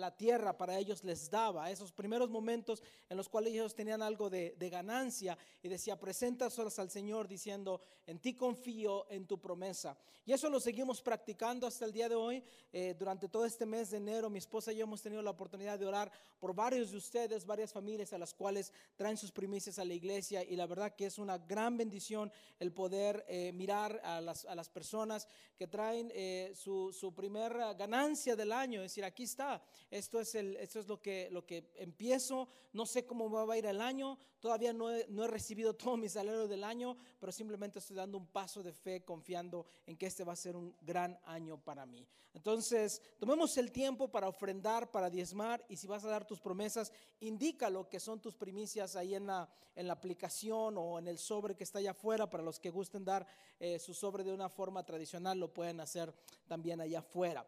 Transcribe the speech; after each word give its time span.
la 0.00 0.16
tierra 0.16 0.56
para 0.56 0.78
ellos 0.78 1.04
les 1.04 1.30
daba, 1.30 1.70
esos 1.70 1.92
primeros 1.92 2.30
momentos 2.30 2.82
en 3.08 3.16
los 3.16 3.28
cuales 3.28 3.52
ellos 3.52 3.74
tenían 3.74 4.02
algo 4.02 4.30
de, 4.30 4.54
ganancia 4.70 5.36
y 5.62 5.68
decía, 5.68 5.98
preséntaselas 5.98 6.78
al 6.78 6.90
Señor 6.90 7.28
diciendo, 7.28 7.80
en 8.06 8.18
ti 8.18 8.34
confío, 8.34 9.06
en 9.10 9.26
tu 9.26 9.40
promesa. 9.40 9.96
Y 10.24 10.32
eso 10.32 10.48
lo 10.48 10.60
seguimos 10.60 11.02
practicando 11.02 11.66
hasta 11.66 11.84
el 11.84 11.92
día 11.92 12.08
de 12.08 12.14
hoy. 12.14 12.42
Eh, 12.72 12.94
durante 12.98 13.28
todo 13.28 13.44
este 13.44 13.66
mes 13.66 13.90
de 13.90 13.96
enero, 13.96 14.30
mi 14.30 14.38
esposa 14.38 14.72
y 14.72 14.76
yo 14.76 14.84
hemos 14.84 15.02
tenido 15.02 15.22
la 15.22 15.30
oportunidad 15.30 15.78
de 15.78 15.86
orar 15.86 16.12
por 16.38 16.54
varios 16.54 16.92
de 16.92 16.98
ustedes, 16.98 17.44
varias 17.44 17.72
familias 17.72 18.12
a 18.12 18.18
las 18.18 18.32
cuales 18.32 18.72
traen 18.96 19.16
sus 19.16 19.32
primicias 19.32 19.78
a 19.78 19.84
la 19.84 19.94
iglesia 19.94 20.44
y 20.44 20.56
la 20.56 20.66
verdad 20.66 20.94
que 20.94 21.06
es 21.06 21.18
una 21.18 21.38
gran 21.38 21.76
bendición 21.76 22.32
el 22.58 22.72
poder 22.72 23.24
eh, 23.28 23.52
mirar 23.52 24.00
a 24.04 24.20
las, 24.20 24.68
personas 24.68 25.26
que 25.56 25.66
traen 25.66 26.12
eh, 26.14 26.52
su, 26.54 26.92
su 26.92 27.12
primera 27.12 27.74
ganancia 27.74 28.36
del 28.36 28.52
año, 28.52 28.80
es 28.80 28.92
decir, 28.92 29.04
aquí 29.04 29.24
está, 29.24 29.62
esto 29.90 30.20
es, 30.20 30.34
el, 30.34 30.56
esto 30.56 30.78
es 30.78 30.86
lo, 30.86 31.02
que, 31.02 31.28
lo 31.30 31.44
que 31.44 31.70
empiezo, 31.74 32.48
no 32.72 32.86
sé 32.86 33.04
cómo 33.04 33.28
va 33.30 33.54
a 33.54 33.58
ir 33.58 33.66
el 33.66 33.80
año, 33.80 34.18
todavía 34.38 34.72
no 34.72 34.90
he, 34.90 35.06
no 35.08 35.24
he 35.24 35.28
recibido 35.28 35.74
todo 35.76 35.96
mi 35.96 36.08
salario 36.08 36.46
del 36.46 36.64
año, 36.64 36.96
pero 37.18 37.32
simplemente 37.32 37.80
estoy 37.80 37.96
dando 37.96 38.16
un 38.16 38.26
paso 38.26 38.62
de 38.62 38.72
fe 38.72 39.04
confiando 39.04 39.66
en 39.86 39.96
que 39.96 40.06
este 40.06 40.24
va 40.24 40.34
a 40.34 40.36
ser 40.36 40.56
un 40.56 40.76
gran 40.80 41.18
año 41.24 41.58
para 41.58 41.86
mí. 41.86 42.06
Entonces, 42.32 43.02
tomemos 43.18 43.56
el 43.56 43.72
tiempo 43.72 44.08
para 44.08 44.28
ofrendar, 44.28 44.90
para 44.90 45.10
diezmar 45.10 45.64
y 45.68 45.76
si 45.76 45.88
vas 45.88 46.04
a 46.04 46.08
dar 46.08 46.24
tus 46.24 46.40
promesas, 46.40 46.92
indica 47.18 47.68
lo 47.68 47.88
que 47.88 47.98
son 47.98 48.20
tus 48.20 48.36
primicias 48.36 48.94
ahí 48.94 49.16
en 49.16 49.26
la, 49.26 49.48
en 49.74 49.88
la 49.88 49.94
aplicación 49.94 50.76
o 50.78 50.98
en 51.00 51.08
el 51.08 51.18
sobre 51.18 51.56
que 51.56 51.64
está 51.64 51.80
allá 51.80 51.90
afuera. 51.90 52.30
Para 52.30 52.44
los 52.44 52.60
que 52.60 52.70
gusten 52.70 53.04
dar 53.04 53.26
eh, 53.58 53.80
su 53.80 53.94
sobre 53.94 54.22
de 54.22 54.32
una 54.32 54.48
forma 54.48 54.84
tradicional, 54.84 55.40
lo 55.40 55.52
pueden 55.52 55.80
hacer 55.80 56.14
también 56.46 56.80
allá 56.80 57.00
afuera. 57.00 57.44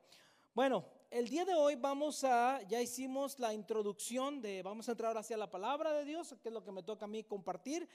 Bueno, 0.53 0.85
el 1.13 1.29
día 1.29 1.45
de 1.45 1.55
hoy 1.55 1.75
vamos 1.75 2.25
a, 2.25 2.63
ya 2.63 2.81
hicimos 2.81 3.39
la 3.39 3.53
introducción 3.53 4.41
de, 4.41 4.63
vamos 4.63 4.89
a 4.89 4.93
entrar 4.93 5.15
hacia 5.19 5.37
la 5.37 5.51
palabra 5.51 5.93
de 5.93 6.07
Dios, 6.07 6.35
que 6.43 6.49
es 6.49 6.55
lo 6.55 6.65
que 6.65 6.73
me 6.73 6.83
toca 6.83 7.05
a 7.05 7.09
mí 7.09 7.23
compartir. 7.23 7.87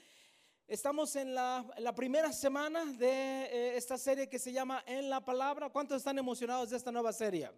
Estamos 0.68 1.16
en 1.16 1.34
la, 1.34 1.66
primera 1.96 2.32
semana 2.32 2.84
de 2.84 3.08
eh, 3.08 3.76
esta 3.76 3.98
serie 3.98 4.28
que 4.28 4.38
se 4.38 4.52
llama 4.52 4.84
En 4.86 5.10
la 5.10 5.24
Palabra. 5.24 5.68
¿Cuántos 5.68 5.96
están 5.96 6.16
emocionados 6.16 6.70
de 6.70 6.76
esta 6.76 6.92
nueva 6.92 7.12
serie? 7.12 7.50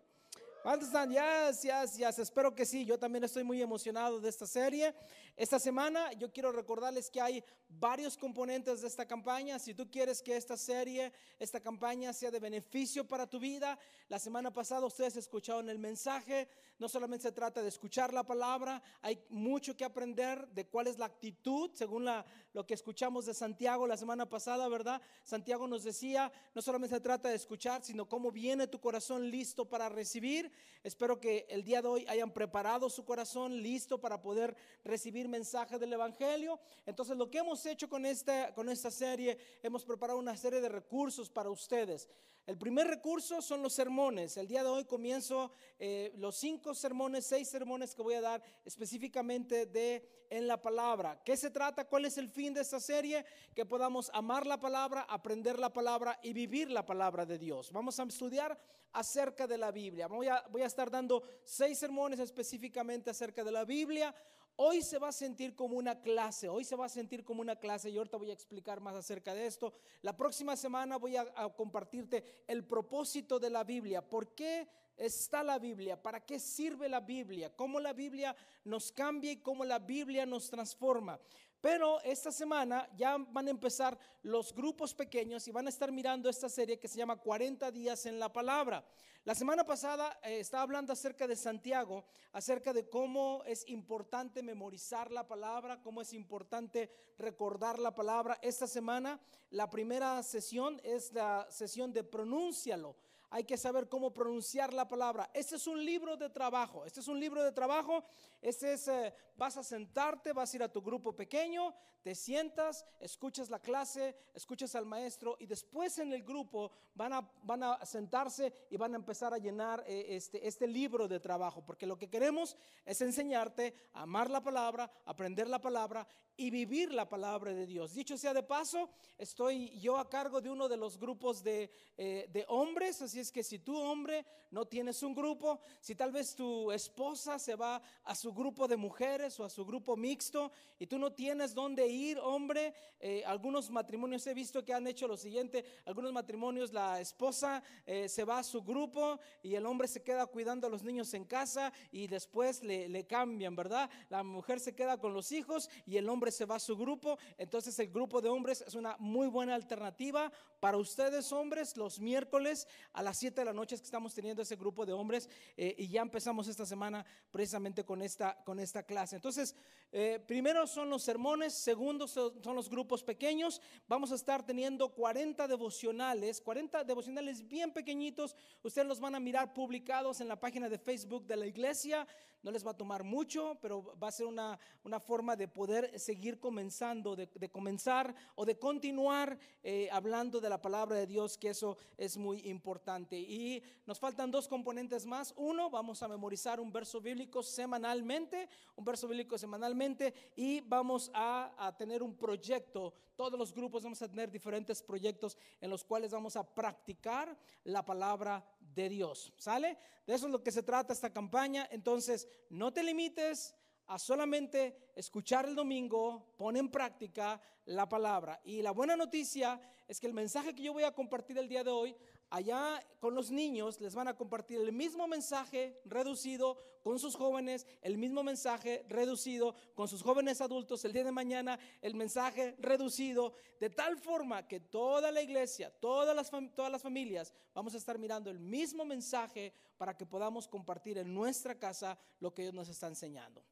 ¿Cuántos 0.63 0.89
están? 0.89 1.11
Yes, 1.11 1.63
yes, 1.63 1.99
yes. 1.99 2.19
Espero 2.19 2.55
que 2.55 2.65
sí. 2.65 2.87
Yo 2.87 2.99
también 2.99 3.25
estoy 3.25 3.45
muy 3.45 3.61
emocionado 3.61 4.19
de 4.19 4.31
esta 4.31 4.47
serie. 4.47 4.95
Esta 5.37 5.59
semana 5.59 6.11
yo 6.15 6.33
quiero 6.33 6.53
recordarles 6.53 7.11
que 7.11 7.21
hay 7.21 7.45
varios 7.79 8.17
componentes 8.17 8.81
de 8.83 8.89
esta 8.89 9.07
campaña. 9.07 9.59
Si 9.59 9.75
tú 9.75 9.91
quieres 9.91 10.23
que 10.23 10.37
esta 10.37 10.57
serie, 10.57 11.13
esta 11.39 11.61
campaña 11.61 12.13
sea 12.13 12.31
de 12.31 12.41
beneficio 12.41 13.07
para 13.07 13.27
tu 13.27 13.39
vida, 13.39 13.79
la 14.09 14.19
semana 14.19 14.53
pasada 14.53 14.87
ustedes 14.87 15.17
escucharon 15.17 15.69
el 15.69 15.79
mensaje. 15.79 16.49
No 16.79 16.89
solamente 16.89 17.25
se 17.25 17.33
trata 17.33 17.63
de 17.63 17.69
escuchar 17.69 18.13
la 18.13 18.25
palabra, 18.25 18.83
hay 19.03 19.23
mucho 19.29 19.77
que 19.77 19.85
aprender 19.85 20.49
de 20.49 20.67
cuál 20.67 20.87
es 20.87 20.99
la 20.99 21.07
actitud, 21.07 21.71
según 21.75 22.07
lo 22.53 22.67
que 22.67 22.75
escuchamos 22.75 23.27
de 23.27 23.35
Santiago 23.35 23.87
la 23.87 23.99
semana 23.99 24.29
pasada, 24.29 24.67
¿verdad? 24.69 25.01
Santiago 25.23 25.69
nos 25.69 25.85
decía, 25.85 26.33
no 26.55 26.63
solamente 26.63 26.97
se 26.97 27.01
trata 27.01 27.29
de 27.29 27.35
escuchar, 27.35 27.85
sino 27.85 28.09
cómo 28.09 28.33
viene 28.33 28.67
tu 28.67 28.81
corazón 28.81 29.31
listo 29.31 29.69
para 29.69 29.91
recibir. 29.91 30.51
Espero 30.83 31.21
que 31.21 31.47
el 31.51 31.63
día 31.63 31.83
de 31.83 31.89
hoy 31.89 32.07
hayan 32.09 32.33
preparado 32.33 32.89
su 32.89 33.05
corazón 33.05 33.63
listo 33.63 34.01
para 34.01 34.23
poder 34.23 34.57
recibir 34.83 35.29
mensaje 35.29 35.79
del 35.79 35.93
Evangelio. 35.93 36.59
Entonces 36.87 37.17
lo 37.19 37.31
que 37.31 37.39
hemos 37.39 37.60
hecho 37.67 37.89
con 37.89 38.07
esta, 38.07 38.53
con 38.55 38.69
esta 38.69 38.91
serie, 38.91 39.39
hemos 39.63 39.85
preparado 39.85 40.19
una 40.19 40.37
serie 40.37 40.61
de 40.61 40.69
recursos 40.69 41.29
para 41.31 41.51
ustedes. 41.51 42.09
El 42.47 42.59
primer 42.59 42.89
recurso 42.89 43.41
son 43.41 43.63
los 43.63 43.73
sermones. 43.73 44.37
El 44.37 44.49
día 44.49 44.65
de 44.65 44.69
hoy 44.69 44.85
comienzo 44.85 45.53
eh, 45.79 46.13
los 46.17 46.37
cinco 46.37 46.75
sermones, 46.75 47.27
seis 47.27 47.49
sermones 47.49 47.95
que 47.95 48.03
voy 48.03 48.15
a 48.15 48.21
dar 48.21 48.43
específicamente 48.65 49.67
de 49.67 50.27
en 50.31 50.47
la 50.47 50.61
palabra. 50.61 51.21
¿Qué 51.25 51.37
se 51.37 51.51
trata? 51.51 51.85
¿Cuál 51.85 52.07
es 52.07 52.17
el 52.17 52.29
fin 52.29 52.55
de 52.55 52.61
esta 52.61 52.81
serie? 52.81 53.25
Que 53.55 53.67
podamos 53.67 54.11
amar 54.15 54.47
la 54.47 54.59
palabra, 54.59 55.03
aprender 55.03 55.59
la 55.59 55.73
palabra 55.73 56.19
y 56.23 56.33
vivir 56.33 56.71
la 56.71 56.87
palabra 56.87 57.27
de 57.27 57.39
Dios. 57.39 57.71
Vamos 57.73 57.99
a 57.99 58.05
estudiar 58.05 58.59
acerca 58.93 59.47
de 59.47 59.59
la 59.59 59.71
Biblia. 59.71 60.07
Voy 60.07 60.29
a, 60.29 60.45
voy 60.51 60.63
a 60.63 60.67
estar 60.67 60.91
dando 60.91 61.23
seis 61.45 61.79
sermones 61.79 62.21
específicamente 62.21 63.11
acerca 63.11 63.45
de 63.45 63.53
la 63.53 63.65
Biblia. 63.65 64.15
Hoy 64.63 64.83
se 64.83 64.99
va 64.99 65.09
a 65.09 65.13
sentir 65.13 65.55
como 65.55 65.79
una 65.79 66.03
clase, 66.03 66.47
hoy 66.47 66.65
se 66.65 66.77
va 66.77 66.85
a 66.85 66.91
sentir 66.91 67.25
como 67.25 67.41
una 67.41 67.57
clase 67.57 67.89
y 67.89 67.97
ahorita 67.97 68.19
voy 68.19 68.29
a 68.29 68.35
explicar 68.35 68.79
más 68.83 68.95
acerca 68.95 69.33
de 69.33 69.47
esto. 69.47 69.73
La 70.03 70.15
próxima 70.15 70.55
semana 70.55 70.99
voy 70.99 71.17
a, 71.17 71.25
compartirte 71.57 72.23
el 72.47 72.63
propósito 72.67 73.39
de 73.41 73.49
la 73.49 73.65
Biblia, 73.65 74.07
por 74.07 74.35
qué 74.35 74.69
está 74.99 75.43
la 75.43 75.59
Biblia, 75.59 76.03
para 76.03 76.27
qué 76.27 76.39
sirve 76.39 76.91
la 76.91 77.01
Biblia, 77.01 77.57
cómo 77.57 77.81
la 77.81 77.95
Biblia 77.95 78.37
nos 78.63 78.93
cambia 78.93 79.33
y 79.33 79.39
cómo 79.39 79.65
la 79.65 79.79
Biblia 79.79 80.27
nos 80.27 80.51
transforma. 80.51 81.19
Pero 81.61 82.01
esta 82.01 82.33
semana 82.33 82.89
ya 82.97 83.19
van 83.19 83.47
a 83.47 83.51
empezar 83.51 83.99
los 84.23 84.55
grupos 84.55 84.95
pequeños 84.95 85.47
y 85.47 85.53
van 85.53 85.67
a 85.67 85.71
estar 85.71 85.93
mirando 85.93 86.31
esta 86.31 86.49
serie 86.49 86.79
que 86.79 86.89
se 86.89 86.97
llama 86.97 87.17
40 87.17 87.71
días 87.71 88.07
en 88.07 88.19
la 88.19 88.33
palabra. 88.33 88.83
La 89.25 89.35
semana 89.35 89.65
pasada 89.65 90.19
eh, 90.23 90.41
estaba 90.41 90.63
hablando 90.63 90.95
acerca 90.95 91.27
de 91.27 91.37
Santiago, 91.37 92.07
acerca 92.33 92.73
de 92.73 92.89
cómo 92.89 93.43
es 93.45 93.69
importante 93.69 94.43
memorizar 94.43 95.13
la 95.13 95.29
palabra, 95.29 95.83
cómo 95.83 96.01
es 96.01 96.15
importante 96.15 96.91
recordar 97.19 97.79
la 97.79 97.95
palabra. 97.95 98.39
Esta 98.41 98.67
semana 98.67 99.21
la 99.51 99.69
primera 99.69 100.23
sesión 100.23 100.81
es 100.83 101.13
la 101.13 101.47
sesión 101.51 101.93
de 101.93 102.05
pronúncialo 102.05 102.97
hay 103.31 103.45
que 103.45 103.57
saber 103.57 103.89
cómo 103.89 104.13
pronunciar 104.13 104.73
la 104.75 104.89
palabra. 104.89 105.31
Este 105.33 105.57
es 105.57 105.67
un 105.67 105.85
libro 105.85 106.17
de 106.17 106.29
trabajo, 106.29 106.85
este 106.85 107.01
es 107.01 107.09
un 107.09 107.21
libro 107.21 107.43
de 107.43 107.53
trabajo, 107.53 108.05
este 108.43 108.73
es, 108.73 108.89
eh, 108.89 109.15
vas 109.37 109.57
a 109.57 109.63
sentarte, 109.63 110.33
vas 110.33 110.53
a 110.53 110.57
ir 110.57 110.63
a 110.65 110.73
tu 110.73 110.83
grupo 110.83 111.15
pequeño, 111.15 111.73
te 112.03 112.15
sientas, 112.15 112.85
escuchas 112.99 113.49
la 113.49 113.61
clase, 113.61 114.17
escuchas 114.35 114.75
al 114.75 114.87
maestro 114.87 115.37
y 115.39 115.47
después 115.47 115.99
en 115.99 116.13
el 116.13 116.25
grupo 116.25 116.73
van 116.95 117.13
a, 117.13 117.31
van 117.43 117.63
a 117.63 117.85
sentarse 117.87 118.53
y 118.71 118.77
van 118.77 118.95
a 118.95 118.97
empezar 118.97 119.33
a 119.33 119.39
llenar 119.39 119.85
eh, 119.87 120.07
este, 120.09 120.47
este 120.47 120.67
libro 120.67 121.07
de 121.07 121.21
trabajo, 121.21 121.65
porque 121.65 121.87
lo 121.87 121.99
que 121.99 122.11
queremos 122.11 122.57
es 122.85 123.01
enseñarte 123.01 123.75
a 123.93 124.03
amar 124.03 124.29
la 124.29 124.43
palabra, 124.43 124.91
aprender 125.05 125.47
la 125.47 125.61
palabra 125.61 126.07
y 126.41 126.49
vivir 126.49 126.91
la 126.91 127.07
palabra 127.07 127.53
de 127.53 127.67
Dios. 127.67 127.93
Dicho 127.93 128.17
sea 128.17 128.33
de 128.33 128.43
paso, 128.43 128.89
estoy 129.19 129.79
yo 129.79 129.99
a 129.99 130.09
cargo 130.09 130.41
de 130.41 130.49
uno 130.49 130.71
de 130.71 130.79
los 130.79 130.99
grupos 130.99 131.45
de, 131.45 131.71
eh, 131.99 132.31
de 132.33 132.47
hombres, 132.49 133.03
así 133.03 133.21
es 133.21 133.31
que 133.31 133.43
si 133.43 133.59
tú 133.59 133.77
hombre 133.77 134.25
no 134.51 134.65
tienes 134.65 135.03
un 135.03 135.15
grupo, 135.15 135.61
si 135.81 135.95
tal 135.95 136.13
vez 136.13 136.35
tu 136.35 136.73
esposa 136.73 137.39
se 137.39 137.57
va 137.57 137.83
a 138.05 138.15
su 138.15 138.33
grupo 138.33 138.67
de 138.67 138.79
mujeres 138.79 139.39
o 139.39 139.45
a 139.45 139.51
su 139.51 139.67
grupo 139.67 139.99
mixto 139.99 140.51
y 140.79 140.87
tú 140.87 140.99
no 140.99 141.13
tienes 141.13 141.55
dónde 141.55 141.87
ir, 141.87 142.19
hombre, 142.19 142.73
eh, 143.01 143.23
algunos 143.27 143.71
matrimonios 143.71 144.27
he 144.27 144.33
visto 144.33 144.65
que 144.65 144.73
han 144.73 144.87
hecho 144.87 145.07
lo 145.07 145.19
siguiente, 145.19 145.63
algunos 145.85 146.11
matrimonios 146.11 146.73
la 146.73 147.03
esposa 147.03 147.63
eh, 147.85 148.09
se 148.09 148.25
va 148.25 148.39
a 148.39 148.43
su 148.43 148.63
grupo 148.63 149.21
y 149.43 149.57
el 149.57 149.67
hombre 149.67 149.89
se 149.89 150.03
queda 150.03 150.25
cuidando 150.25 150.67
a 150.67 150.71
los 150.71 150.83
niños 150.83 151.13
en 151.13 151.27
casa 151.27 151.71
y 151.93 152.07
después 152.07 152.63
le, 152.63 152.89
le 152.89 153.07
cambian, 153.07 153.55
¿verdad? 153.55 153.91
La 154.09 154.23
mujer 154.23 154.59
se 154.59 154.75
queda 154.75 154.97
con 154.99 155.13
los 155.13 155.33
hijos 155.33 155.69
y 155.85 155.99
el 155.99 156.09
hombre 156.09 156.30
se 156.31 156.45
va 156.45 156.57
a 156.57 156.61
su 156.61 156.77
grupo, 156.77 157.19
entonces 157.39 157.79
el 157.79 157.91
grupo 157.91 158.21
de 158.21 158.29
hombres 158.29 158.65
es 158.67 158.75
una 158.75 158.97
muy 158.99 159.29
buena 159.29 159.55
alternativa. 159.55 160.33
Para 160.61 160.77
ustedes 160.77 161.33
hombres 161.33 161.77
los 161.77 162.01
miércoles 162.01 162.69
a 162.93 163.03
las 163.03 163.17
7 163.19 163.41
de 163.41 163.45
la 163.45 163.53
noche 163.53 163.77
que 163.77 163.85
estamos 163.85 164.15
teniendo 164.15 164.43
ese 164.43 164.57
grupo 164.57 164.85
de 164.85 164.93
hombres 164.93 165.29
eh, 165.57 165.75
y 165.79 165.89
ya 165.89 166.03
empezamos 166.03 166.49
esta 166.49 166.67
semana 166.67 167.05
precisamente 167.31 167.85
con 167.85 168.03
esta, 168.03 168.43
con 168.45 168.59
esta 168.59 168.83
clase. 168.83 169.17
Entonces, 169.17 169.55
eh, 169.93 170.23
primero 170.25 170.67
son 170.67 170.89
los 170.89 171.03
sermones, 171.03 171.53
segundo 171.53 172.07
son, 172.07 172.33
los 172.55 172.71
grupos 172.71 173.03
pequeños, 173.03 173.61
vamos 173.89 174.13
a 174.13 174.15
estar 174.15 174.45
teniendo 174.45 174.89
40 174.91 175.49
devocionales, 175.49 176.41
40 176.41 176.85
devocionales 176.85 177.47
bien 177.49 177.73
pequeñitos, 177.73 178.37
ustedes 178.63 178.87
los 178.87 179.01
van 179.01 179.17
a 179.17 179.21
mirar 179.21 179.53
publicados 179.53 180.21
en 180.21 180.29
la 180.29 180.39
página 180.39 180.69
de 180.69 180.79
Facebook 180.79 181.27
de 181.27 181.37
la 181.37 181.47
iglesia. 181.47 182.07
No 182.43 182.51
les 182.51 182.67
va 182.67 182.71
a 182.71 182.77
tomar 182.77 183.05
mucho, 183.05 183.59
pero 183.61 183.95
va 183.99 184.09
a 184.09 184.13
ser 184.13 184.27
una, 184.27 184.59
forma 185.01 185.37
de 185.37 185.47
poder 185.47 185.99
seguir 186.11 186.41
comenzando, 186.41 187.15
de, 187.15 187.49
comenzar 187.51 188.13
o 188.35 188.45
de 188.45 188.59
continuar 188.59 189.39
eh, 189.63 189.89
hablando 189.93 190.41
de 190.41 190.49
la 190.49 190.61
palabra 190.61 190.97
de 190.97 191.07
Dios, 191.07 191.39
que 191.39 191.51
eso 191.51 191.77
es 191.97 192.17
muy 192.17 192.41
importante. 192.49 193.17
Y 193.17 193.63
nos 193.87 194.01
faltan 194.01 194.29
dos 194.29 194.49
componentes 194.49 195.07
más. 195.07 195.33
Uno, 195.37 195.71
vamos 195.71 196.03
a 196.03 196.09
memorizar 196.09 196.59
un 196.59 196.73
verso 196.73 197.01
bíblico 197.01 197.45
semanalmente, 197.45 198.49
un 198.75 198.85
verso 198.85 199.07
bíblico 199.07 199.39
semanalmente, 199.39 200.13
y 200.35 200.63
vamos 200.63 201.13
a, 201.15 201.55
a 201.57 201.77
tener 201.77 202.03
un 202.03 202.17
proyecto. 202.17 202.93
Todos 203.15 203.39
los 203.39 203.55
grupos 203.55 203.85
vamos 203.85 204.03
a 204.03 204.09
tener 204.09 204.33
diferentes 204.33 204.83
proyectos 204.83 205.39
en 205.61 205.71
los 205.71 205.85
cuales 205.85 206.11
vamos 206.11 206.35
a 206.35 206.43
practicar 206.43 207.39
la 207.63 207.85
palabra 207.85 208.45
de 208.59 208.89
Dios. 208.89 209.33
¿Sale? 209.37 209.79
De 210.09 210.15
eso 210.15 210.27
es 210.27 210.33
lo 210.33 210.43
que 210.43 210.51
se 210.51 210.65
trata 210.65 210.93
esta 210.93 211.13
campaña. 211.13 211.69
Entonces, 211.71 212.27
no 212.49 212.73
te 212.73 212.83
limites 212.83 213.55
a 213.91 213.99
solamente 213.99 214.77
escuchar 214.95 215.47
el 215.47 215.57
domingo, 215.57 216.33
pon 216.37 216.57
en 216.57 216.71
práctica 216.71 217.41
la 217.65 217.89
palabra. 217.89 218.41
Y 218.45 218.63
la 218.63 218.71
buena 218.71 218.95
noticia 218.95 219.61
es 219.89 219.99
que 219.99 220.07
el 220.07 220.15
mensaje 220.15 220.55
que 220.55 220.63
yo 220.63 220.73
voy 220.73 220.85
a 220.85 220.95
compartir 220.95 221.37
el 221.39 221.49
día 221.49 221.65
de 221.65 221.73
hoy 221.73 221.97
allá 222.31 222.81
con 223.01 223.17
los 223.17 223.33
niños 223.33 223.81
les 223.81 223.97
van 223.97 224.07
a 224.07 224.17
compartir 224.17 224.61
el 224.61 224.73
mismo 224.73 225.09
mensaje 225.09 225.81
reducido 225.85 226.57
con 226.85 227.01
sus 227.01 227.17
jóvenes, 227.17 227.67
el 227.83 227.99
mismo 227.99 228.23
mensaje 228.23 228.87
reducido 228.89 229.57
con 229.75 229.89
sus 229.89 230.03
jóvenes 230.03 230.41
adultos, 230.41 230.85
el 230.85 230.93
día 230.93 231.03
de 231.03 231.11
mañana 231.11 231.59
el 231.83 231.97
mensaje 231.97 232.55
reducido, 232.61 233.35
de 233.59 233.71
tal 233.71 233.99
forma 233.99 234.47
que 234.47 234.61
toda 234.61 235.11
la 235.11 235.21
iglesia, 235.21 235.69
todas 235.81 236.15
las, 236.15 236.31
todas 236.55 236.71
las 236.71 236.81
familias, 236.81 237.35
vamos 237.53 237.75
a 237.75 237.79
estar 237.79 237.99
mirando 237.99 238.31
el 238.31 238.39
mismo 238.39 238.85
mensaje 238.85 239.53
para 239.77 239.97
que 239.97 240.07
podamos 240.07 240.47
compartir 240.47 240.97
en 240.99 241.13
nuestra 241.13 241.59
casa 241.59 241.99
lo 242.21 242.33
que 242.33 242.43
Dios 242.43 242.55
nos 242.55 242.69
está 242.69 242.87
enseñando. 242.87 243.45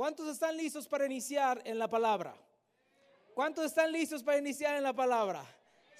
¿Cuántos 0.00 0.28
están 0.28 0.56
listos 0.56 0.88
para 0.88 1.04
iniciar 1.04 1.60
en 1.62 1.78
la 1.78 1.86
palabra? 1.86 2.34
¿Cuántos 3.34 3.66
están 3.66 3.92
listos 3.92 4.22
para 4.22 4.38
iniciar 4.38 4.74
en 4.78 4.82
la 4.82 4.94
palabra? 4.94 5.44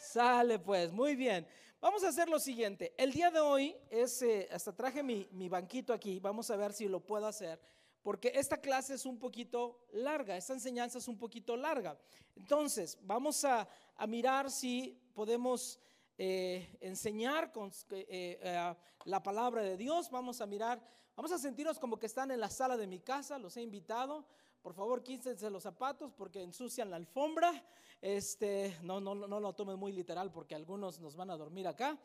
Sale 0.00 0.58
pues, 0.58 0.90
muy 0.90 1.14
bien. 1.14 1.46
Vamos 1.82 2.02
a 2.02 2.08
hacer 2.08 2.26
lo 2.26 2.40
siguiente. 2.40 2.94
El 2.96 3.12
día 3.12 3.30
de 3.30 3.40
hoy 3.40 3.76
es, 3.90 4.22
eh, 4.22 4.48
hasta 4.50 4.74
traje 4.74 5.02
mi, 5.02 5.48
banquito 5.50 5.92
aquí, 5.92 6.18
vamos 6.18 6.50
a 6.50 6.56
ver 6.56 6.72
si 6.72 6.88
lo 6.88 7.00
puedo 7.00 7.26
hacer, 7.26 7.60
porque 8.02 8.32
esta 8.34 8.56
clase 8.56 8.94
es 8.94 9.04
un 9.04 9.18
poquito 9.18 9.84
larga, 9.92 10.34
esta 10.34 10.54
enseñanza 10.54 10.96
es 10.96 11.06
un 11.06 11.18
poquito 11.18 11.54
larga. 11.54 11.98
Entonces, 12.36 12.96
vamos 13.02 13.44
a, 13.44 13.68
mirar 14.08 14.50
si 14.50 14.98
podemos 15.12 15.78
eh, 16.16 16.74
enseñar 16.80 17.52
con, 17.52 17.70
eh, 17.90 18.74
la 19.04 19.22
palabra 19.22 19.60
de 19.60 19.76
Dios, 19.76 20.10
vamos 20.10 20.40
a 20.40 20.46
mirar, 20.46 20.80
vamos 21.20 21.32
a 21.32 21.38
sentirnos 21.38 21.78
como 21.78 21.98
que 21.98 22.06
están 22.06 22.30
en 22.30 22.40
la 22.40 22.48
sala 22.48 22.78
de 22.78 22.86
mi 22.86 22.98
casa, 22.98 23.38
los 23.38 23.54
he 23.58 23.60
invitado. 23.60 24.24
Por 24.62 24.72
favor, 24.72 25.02
quítense 25.02 25.50
los 25.50 25.62
zapatos 25.62 26.14
porque 26.14 26.40
ensucian 26.40 26.88
la 26.88 26.96
alfombra. 26.96 27.62
Este, 28.00 28.78
no, 28.80 29.02
no, 29.02 29.14
no 29.14 29.38
lo 29.38 29.52
tomen 29.52 29.78
muy 29.78 29.92
literal 29.92 30.32
porque 30.32 30.54
algunos 30.54 30.98
nos 30.98 31.16
van 31.16 31.28
a 31.28 31.36
dormir 31.36 31.68
acá. 31.68 31.98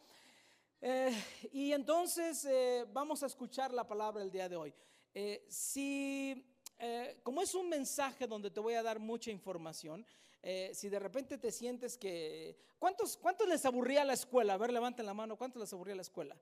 Eh, 0.81 1.15
y 1.53 1.71
entonces 1.71 2.43
eh, 2.43 2.85
vamos 2.91 3.23
a 3.23 3.27
escuchar 3.27 3.73
la 3.73 3.87
palabra 3.87 4.21
el 4.21 4.29
día 4.29 4.49
de 4.49 4.57
hoy. 4.57 4.73
Eh, 5.13 5.45
si, 5.47 6.45
como 7.23 7.41
es 7.41 7.55
un 7.55 7.69
mensaje 7.69 8.27
donde 8.27 8.51
te 8.51 8.59
voy 8.59 8.73
a 8.73 8.83
dar 8.83 8.99
mucha 8.99 9.31
información, 9.31 10.05
si 10.73 10.89
de 10.89 10.99
repente 10.99 11.37
te 11.37 11.53
sientes 11.53 11.97
que... 11.97 12.57
¿Cuántos, 12.77 13.15
¿Cuántos 13.15 13.47
les 13.47 13.65
aburría 13.65 14.03
la 14.03 14.11
escuela? 14.11 14.55
A 14.55 14.57
ver, 14.57 14.73
levanten 14.73 15.05
la 15.05 15.13
mano. 15.13 15.37
¿Cuántos 15.37 15.61
les 15.61 15.71
aburría 15.71 15.95
la 15.95 16.01
escuela? 16.01 16.35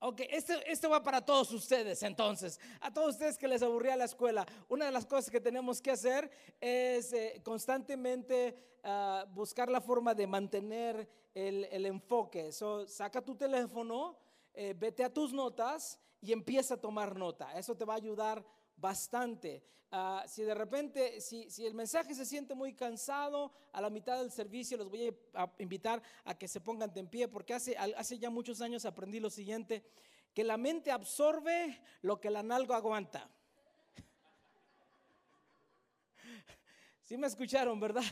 Ok, 0.00 0.20
este, 0.30 0.70
este, 0.70 0.86
va 0.86 1.02
para 1.02 1.20
todos 1.24 1.52
ustedes 1.52 2.04
entonces, 2.04 2.60
a 2.80 2.92
todos 2.92 3.14
ustedes 3.14 3.36
que 3.36 3.48
les 3.48 3.62
aburría 3.62 3.96
la 3.96 4.04
escuela. 4.04 4.46
Una 4.68 4.84
de 4.84 4.92
las 4.92 5.04
cosas 5.04 5.28
que 5.28 5.40
tenemos 5.40 5.82
que 5.82 5.90
hacer 5.90 6.30
es 6.60 7.12
eh, 7.12 7.40
constantemente 7.42 8.56
ah, 8.84 9.26
buscar 9.30 9.68
la 9.68 9.80
forma 9.80 10.14
de 10.14 10.28
mantener 10.28 11.08
el, 11.34 11.84
enfoque. 11.84 12.52
So, 12.52 12.86
saca 12.86 13.20
tu 13.20 13.34
teléfono, 13.34 14.16
eh, 14.54 14.72
vete 14.78 15.02
a 15.02 15.12
tus 15.12 15.32
notas 15.32 15.98
y 16.20 16.32
empieza 16.32 16.74
a 16.74 16.80
tomar 16.80 17.16
nota. 17.16 17.58
Eso 17.58 17.76
te 17.76 17.84
va 17.84 17.94
a 17.94 17.96
ayudar 17.96 18.44
bastante. 18.78 19.62
Ah, 19.90 20.24
si 20.26 20.42
de 20.42 20.54
repente, 20.54 21.20
si, 21.20 21.50
si, 21.50 21.64
el 21.64 21.74
mensaje 21.74 22.14
se 22.14 22.26
siente 22.26 22.54
muy 22.54 22.74
cansado, 22.74 23.52
a 23.72 23.80
la 23.80 23.88
mitad 23.88 24.18
del 24.18 24.30
servicio 24.30 24.76
los 24.76 24.90
voy 24.90 25.16
a 25.34 25.50
invitar 25.58 26.02
a 26.24 26.36
que 26.36 26.46
se 26.46 26.60
pongan 26.60 26.92
de 26.92 27.00
en 27.00 27.08
pie, 27.08 27.28
porque 27.28 27.54
hace, 27.54 27.76
hace 27.76 28.18
ya 28.18 28.28
muchos 28.28 28.60
años 28.60 28.84
aprendí 28.84 29.18
lo 29.18 29.30
siguiente, 29.30 29.84
que 30.34 30.44
la 30.44 30.58
mente 30.58 30.90
absorbe 30.90 31.80
lo 32.02 32.20
que 32.20 32.30
la 32.30 32.42
nalga 32.42 32.76
aguanta. 32.76 33.30
Si 37.02 37.16
me 37.16 37.26
escucharon, 37.26 37.80
¿verdad? 37.80 38.04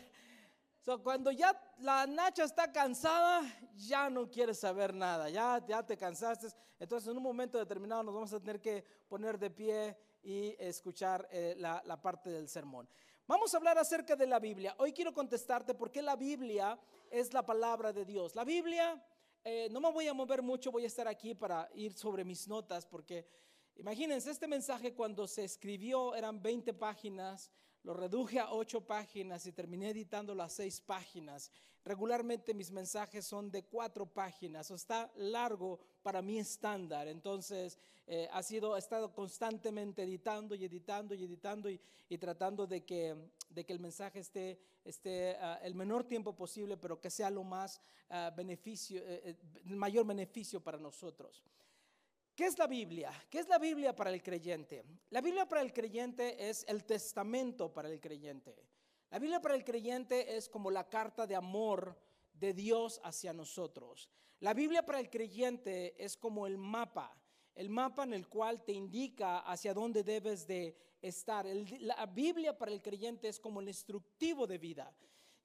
cuando 1.02 1.32
ya 1.32 1.60
la 1.78 2.06
Nacha 2.06 2.44
está 2.44 2.70
cansada, 2.70 3.42
ya 3.74 4.08
no 4.08 4.30
quiere 4.30 4.54
saber 4.54 4.94
nada, 4.94 5.28
ya, 5.28 5.62
ya 5.66 5.84
te 5.84 5.96
cansaste. 5.96 6.48
Entonces, 6.78 7.10
en 7.10 7.16
un 7.16 7.22
momento 7.22 7.58
determinado 7.58 8.04
nos 8.04 8.14
vamos 8.14 8.32
a 8.32 8.38
tener 8.38 8.60
que 8.60 8.84
poner 9.08 9.36
de 9.38 9.50
pie 9.50 9.96
y 10.26 10.56
escuchar 10.58 11.28
eh, 11.30 11.54
la, 11.56 12.02
parte 12.02 12.30
del 12.30 12.48
sermón. 12.48 12.88
Vamos 13.28 13.54
a 13.54 13.58
hablar 13.58 13.78
acerca 13.78 14.16
de 14.16 14.26
la 14.26 14.40
Biblia. 14.40 14.74
Hoy 14.78 14.92
quiero 14.92 15.14
contestarte 15.14 15.72
por 15.72 15.92
qué 15.92 16.02
la 16.02 16.16
Biblia 16.16 16.76
es 17.08 17.32
la 17.32 17.46
palabra 17.46 17.92
de 17.92 18.04
Dios. 18.04 18.34
La 18.34 18.44
Biblia, 18.44 19.00
eh, 19.44 19.68
no 19.70 19.80
me 19.80 19.92
voy 19.92 20.08
a 20.08 20.14
mover 20.14 20.42
mucho, 20.42 20.72
voy 20.72 20.82
a 20.82 20.88
estar 20.88 21.06
aquí 21.06 21.36
para 21.36 21.70
ir 21.74 21.92
sobre 21.92 22.24
mis 22.24 22.48
notas, 22.48 22.84
porque 22.84 23.24
imagínense, 23.76 24.32
este 24.32 24.48
mensaje 24.48 24.94
cuando 24.94 25.28
se 25.28 25.44
escribió 25.44 26.16
eran 26.16 26.42
20 26.42 26.74
páginas, 26.74 27.52
lo 27.84 27.94
reduje 27.94 28.40
a 28.40 28.52
8 28.52 28.84
páginas 28.84 29.46
y 29.46 29.52
terminé 29.52 29.90
editándolo 29.90 30.42
a 30.42 30.48
6 30.48 30.80
páginas. 30.80 31.52
Regularmente 31.84 32.52
mis 32.52 32.72
mensajes 32.72 33.24
son 33.24 33.48
de 33.52 33.62
4 33.62 34.06
páginas, 34.06 34.72
o 34.72 34.74
está 34.74 35.08
largo 35.14 35.78
para 36.02 36.20
mi 36.20 36.40
estándar. 36.40 37.06
Entonces, 37.06 37.78
eh, 38.08 38.28
ha 38.32 38.42
sido, 38.42 38.76
he 38.76 38.78
estado 38.78 39.12
constantemente 39.12 40.04
editando 40.04 40.54
y 40.54 40.64
editando 40.64 41.12
y 41.14 41.24
editando 41.24 41.68
y, 41.68 41.80
tratando 42.18 42.64
de 42.64 42.84
que, 42.84 43.16
de 43.48 43.66
que 43.66 43.72
el 43.72 43.80
mensaje 43.80 44.20
esté, 44.20 44.60
esté 44.84 45.36
ah, 45.40 45.58
el 45.62 45.74
menor 45.74 46.04
tiempo 46.04 46.36
posible, 46.36 46.76
pero 46.76 47.00
que 47.00 47.10
sea 47.10 47.30
lo 47.30 47.42
más 47.42 47.80
uh, 48.10 48.34
beneficio, 48.36 49.02
eh, 49.02 49.22
eh, 49.24 49.36
el 49.66 49.74
mayor 49.74 50.06
beneficio 50.06 50.62
para 50.62 50.78
nosotros. 50.78 51.42
¿Qué 52.36 52.46
es 52.46 52.56
la 52.58 52.68
Biblia? 52.68 53.10
¿Qué 53.28 53.40
es 53.40 53.48
la 53.48 53.58
Biblia 53.58 53.96
para 53.96 54.10
el 54.10 54.22
creyente? 54.22 54.84
La 55.10 55.20
Biblia 55.20 55.48
para 55.48 55.62
el 55.62 55.72
creyente 55.72 56.48
es 56.48 56.64
el 56.68 56.84
testamento 56.84 57.72
para 57.72 57.88
el 57.88 57.98
creyente. 57.98 58.54
La 59.10 59.18
Biblia 59.18 59.40
para 59.40 59.56
el 59.56 59.64
creyente 59.64 60.36
es 60.36 60.48
como 60.48 60.70
la 60.70 60.88
carta 60.88 61.26
de 61.26 61.34
amor 61.34 61.98
de 62.34 62.52
Dios 62.52 63.00
hacia 63.02 63.32
nosotros. 63.32 64.10
La 64.40 64.54
Biblia 64.54 64.84
para 64.84 65.00
el 65.00 65.10
creyente 65.10 65.96
es 65.98 66.16
como 66.16 66.46
el 66.46 66.58
mapa 66.58 67.18
el 67.56 67.70
mapa 67.70 68.04
en 68.04 68.12
el 68.12 68.28
cual 68.28 68.62
te 68.62 68.72
indica 68.72 69.40
hacia 69.40 69.74
dónde 69.74 70.04
debes 70.04 70.46
de 70.46 70.76
estar. 71.02 71.46
la 71.80 72.06
Biblia 72.06 72.56
para 72.56 72.70
el 72.70 72.82
creyente 72.82 73.28
es 73.28 73.40
como 73.40 73.60
el 73.60 73.68
instructivo 73.68 74.46
de 74.46 74.58
vida. 74.58 74.94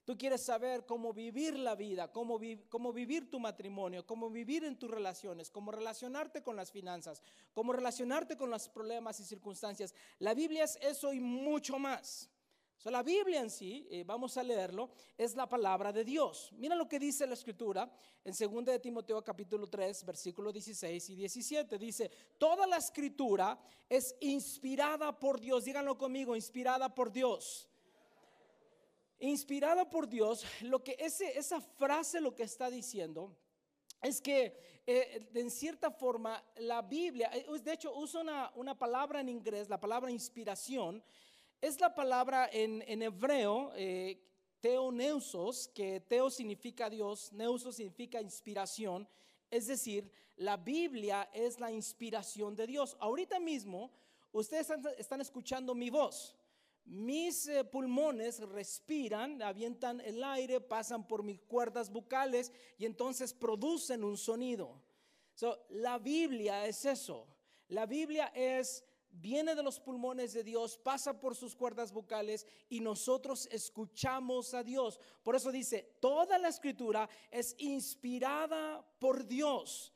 Tú 0.04 0.18
quieres 0.18 0.42
saber 0.42 0.84
cómo 0.84 1.12
vivir 1.12 1.56
la 1.56 1.76
vida, 1.76 2.10
cómo, 2.10 2.40
cómo, 2.68 2.92
vivir 2.92 3.30
tu 3.30 3.38
matrimonio, 3.38 4.04
cómo 4.04 4.30
vivir 4.30 4.64
en 4.64 4.76
tus 4.76 4.90
relaciones, 4.90 5.48
cómo 5.48 5.70
relacionarte 5.70 6.42
con 6.42 6.56
las 6.56 6.72
finanzas, 6.72 7.22
cómo 7.52 7.72
relacionarte 7.72 8.36
con 8.36 8.50
los 8.50 8.68
problemas 8.68 9.20
y 9.20 9.24
circunstancias. 9.24 9.94
La 10.18 10.34
Biblia 10.34 10.64
es 10.64 10.76
eso 10.82 11.12
y 11.12 11.20
mucho 11.20 11.78
más 11.78 12.31
la 12.90 13.02
Biblia 13.02 13.40
en 13.40 13.50
sí, 13.50 13.86
eh, 13.90 14.02
vamos 14.04 14.36
a 14.36 14.42
leerlo, 14.42 14.90
es 15.16 15.36
la 15.36 15.48
palabra 15.48 15.92
de 15.92 16.04
Dios. 16.04 16.50
Mira 16.56 16.74
lo 16.74 16.88
que 16.88 16.98
dice 16.98 17.26
la 17.26 17.34
escritura 17.34 17.90
en 18.24 18.34
2 18.34 18.64
de 18.64 18.78
Timoteo 18.80 19.22
capítulo 19.22 19.68
3, 19.68 20.04
versículo 20.04 20.50
16 20.50 21.10
y 21.10 21.14
17. 21.14 21.78
Dice, 21.78 22.10
toda 22.38 22.66
la 22.66 22.78
escritura 22.78 23.58
es 23.88 24.16
inspirada 24.20 25.18
por 25.18 25.38
Dios. 25.40 25.64
Díganlo 25.64 25.96
conmigo, 25.96 26.34
inspirada 26.34 26.92
por 26.92 27.12
Dios. 27.12 27.68
Inspirada 29.20 29.88
por 29.88 30.08
Dios, 30.08 30.44
lo 30.62 30.82
que 30.82 30.96
ese, 30.98 31.38
esa 31.38 31.60
frase 31.60 32.20
lo 32.20 32.34
que 32.34 32.42
está 32.42 32.68
diciendo 32.68 33.36
es 34.02 34.20
que 34.20 34.82
eh, 34.84 35.30
en 35.34 35.48
cierta 35.48 35.92
forma 35.92 36.42
la 36.56 36.82
Biblia, 36.82 37.30
eh, 37.32 37.46
de 37.62 37.72
hecho 37.72 37.96
usa 37.96 38.20
una, 38.20 38.50
una 38.56 38.76
palabra 38.76 39.20
en 39.20 39.28
inglés, 39.28 39.68
la 39.68 39.78
palabra 39.78 40.10
inspiración, 40.10 41.04
es 41.62 41.80
la 41.80 41.94
palabra 41.94 42.50
en, 42.52 43.02
hebreo, 43.02 43.70
eh, 43.76 44.20
teoneusos, 44.60 45.68
que 45.68 46.00
teo 46.00 46.28
significa 46.28 46.90
Dios, 46.90 47.32
neusos 47.32 47.76
significa 47.76 48.20
inspiración, 48.20 49.08
es 49.48 49.68
decir, 49.68 50.10
la 50.36 50.56
Biblia 50.56 51.30
es 51.32 51.60
la 51.60 51.70
inspiración 51.70 52.56
de 52.56 52.66
Dios. 52.66 52.96
Ahorita 52.98 53.38
mismo, 53.38 53.92
ustedes 54.32 54.68
están, 54.98 55.20
escuchando 55.20 55.72
mi 55.72 55.88
voz. 55.88 56.34
Mis 56.84 57.46
eh, 57.46 57.62
pulmones 57.62 58.40
respiran, 58.40 59.40
avientan 59.40 60.00
el 60.00 60.24
aire, 60.24 60.60
pasan 60.60 61.06
por 61.06 61.22
mis 61.22 61.40
cuerdas 61.42 61.90
bucales 61.90 62.50
y 62.76 62.86
entonces 62.86 63.32
producen 63.32 64.02
un 64.02 64.16
sonido. 64.16 64.82
la 65.68 65.98
Biblia 65.98 66.66
es 66.66 66.84
eso. 66.84 67.28
La 67.68 67.86
Biblia 67.86 68.32
es 68.34 68.84
viene 69.12 69.54
de 69.54 69.62
los 69.62 69.78
pulmones 69.78 70.32
de 70.32 70.42
Dios, 70.42 70.78
pasa 70.78 71.18
por 71.20 71.36
sus 71.36 71.54
cuerdas 71.54 71.92
vocales 71.92 72.46
y 72.68 72.80
nosotros 72.80 73.48
escuchamos 73.50 74.54
a 74.54 74.62
Dios. 74.62 74.98
Por 75.22 75.36
eso 75.36 75.52
dice, 75.52 75.96
toda 76.00 76.38
la 76.38 76.48
escritura 76.48 77.08
es 77.30 77.54
inspirada 77.58 78.84
por 78.98 79.26
Dios. 79.26 79.92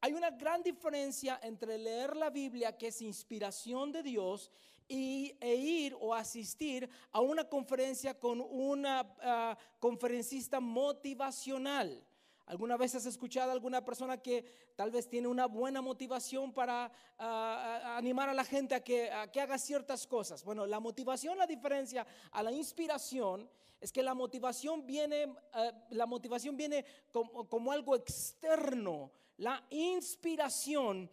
Hay 0.00 0.12
una 0.12 0.30
gran 0.30 0.62
diferencia 0.62 1.40
entre 1.42 1.78
leer 1.78 2.16
la 2.16 2.30
Biblia, 2.30 2.76
que 2.76 2.88
es 2.88 3.00
inspiración 3.00 3.90
de 3.92 4.02
Dios, 4.02 4.50
y, 4.88 5.34
e 5.40 5.54
ir 5.54 5.96
o 5.98 6.14
asistir 6.14 6.88
a 7.10 7.20
una 7.20 7.44
conferencia 7.44 8.18
con 8.18 8.40
una 8.40 9.14
ah, 9.22 9.56
conferencista 9.78 10.60
motivacional. 10.60 12.04
¿Alguna 12.46 12.76
vez 12.76 12.94
has 12.94 13.06
escuchado 13.06 13.50
a 13.50 13.54
alguna 13.54 13.82
persona 13.84 14.18
que 14.18 14.44
tal 14.76 14.90
vez 14.90 15.08
tiene 15.08 15.28
una 15.28 15.46
buena 15.46 15.80
motivación 15.80 16.52
para 16.52 16.92
animar 17.96 18.28
a 18.28 18.34
la 18.34 18.44
gente 18.44 18.74
a 18.74 18.84
que, 18.84 19.10
que, 19.32 19.40
haga 19.40 19.56
ciertas 19.56 20.06
cosas? 20.06 20.44
Bueno, 20.44 20.66
la 20.66 20.78
motivación, 20.78 21.38
la 21.38 21.46
diferencia 21.46 22.06
a 22.32 22.42
la 22.42 22.52
inspiración 22.52 23.48
es 23.80 23.90
que 23.92 24.02
la 24.02 24.14
motivación 24.14 24.86
viene, 24.86 25.22
eh, 25.54 25.72
la 25.90 26.06
motivación 26.06 26.56
viene 26.56 26.84
como, 27.10 27.48
como 27.48 27.72
algo 27.72 27.96
externo. 27.96 29.10
La 29.38 29.64
inspiración, 29.70 31.10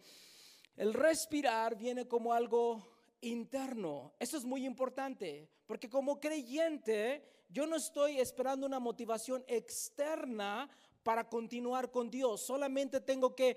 el 0.76 0.94
respirar 0.94 1.76
viene 1.76 2.06
como 2.06 2.32
algo 2.32 2.82
interno. 3.22 4.12
Eso 4.18 4.36
es 4.36 4.44
muy 4.44 4.66
importante, 4.66 5.48
porque 5.66 5.88
como 5.88 6.20
creyente 6.20 7.22
yo 7.48 7.66
no 7.66 7.76
estoy 7.76 8.20
esperando 8.20 8.66
una 8.66 8.78
motivación 8.78 9.44
externa 9.46 10.68
para 11.02 11.28
continuar 11.28 11.90
con 11.90 12.10
Dios. 12.10 12.40
Solamente 12.42 13.00
tengo 13.00 13.34
que 13.34 13.56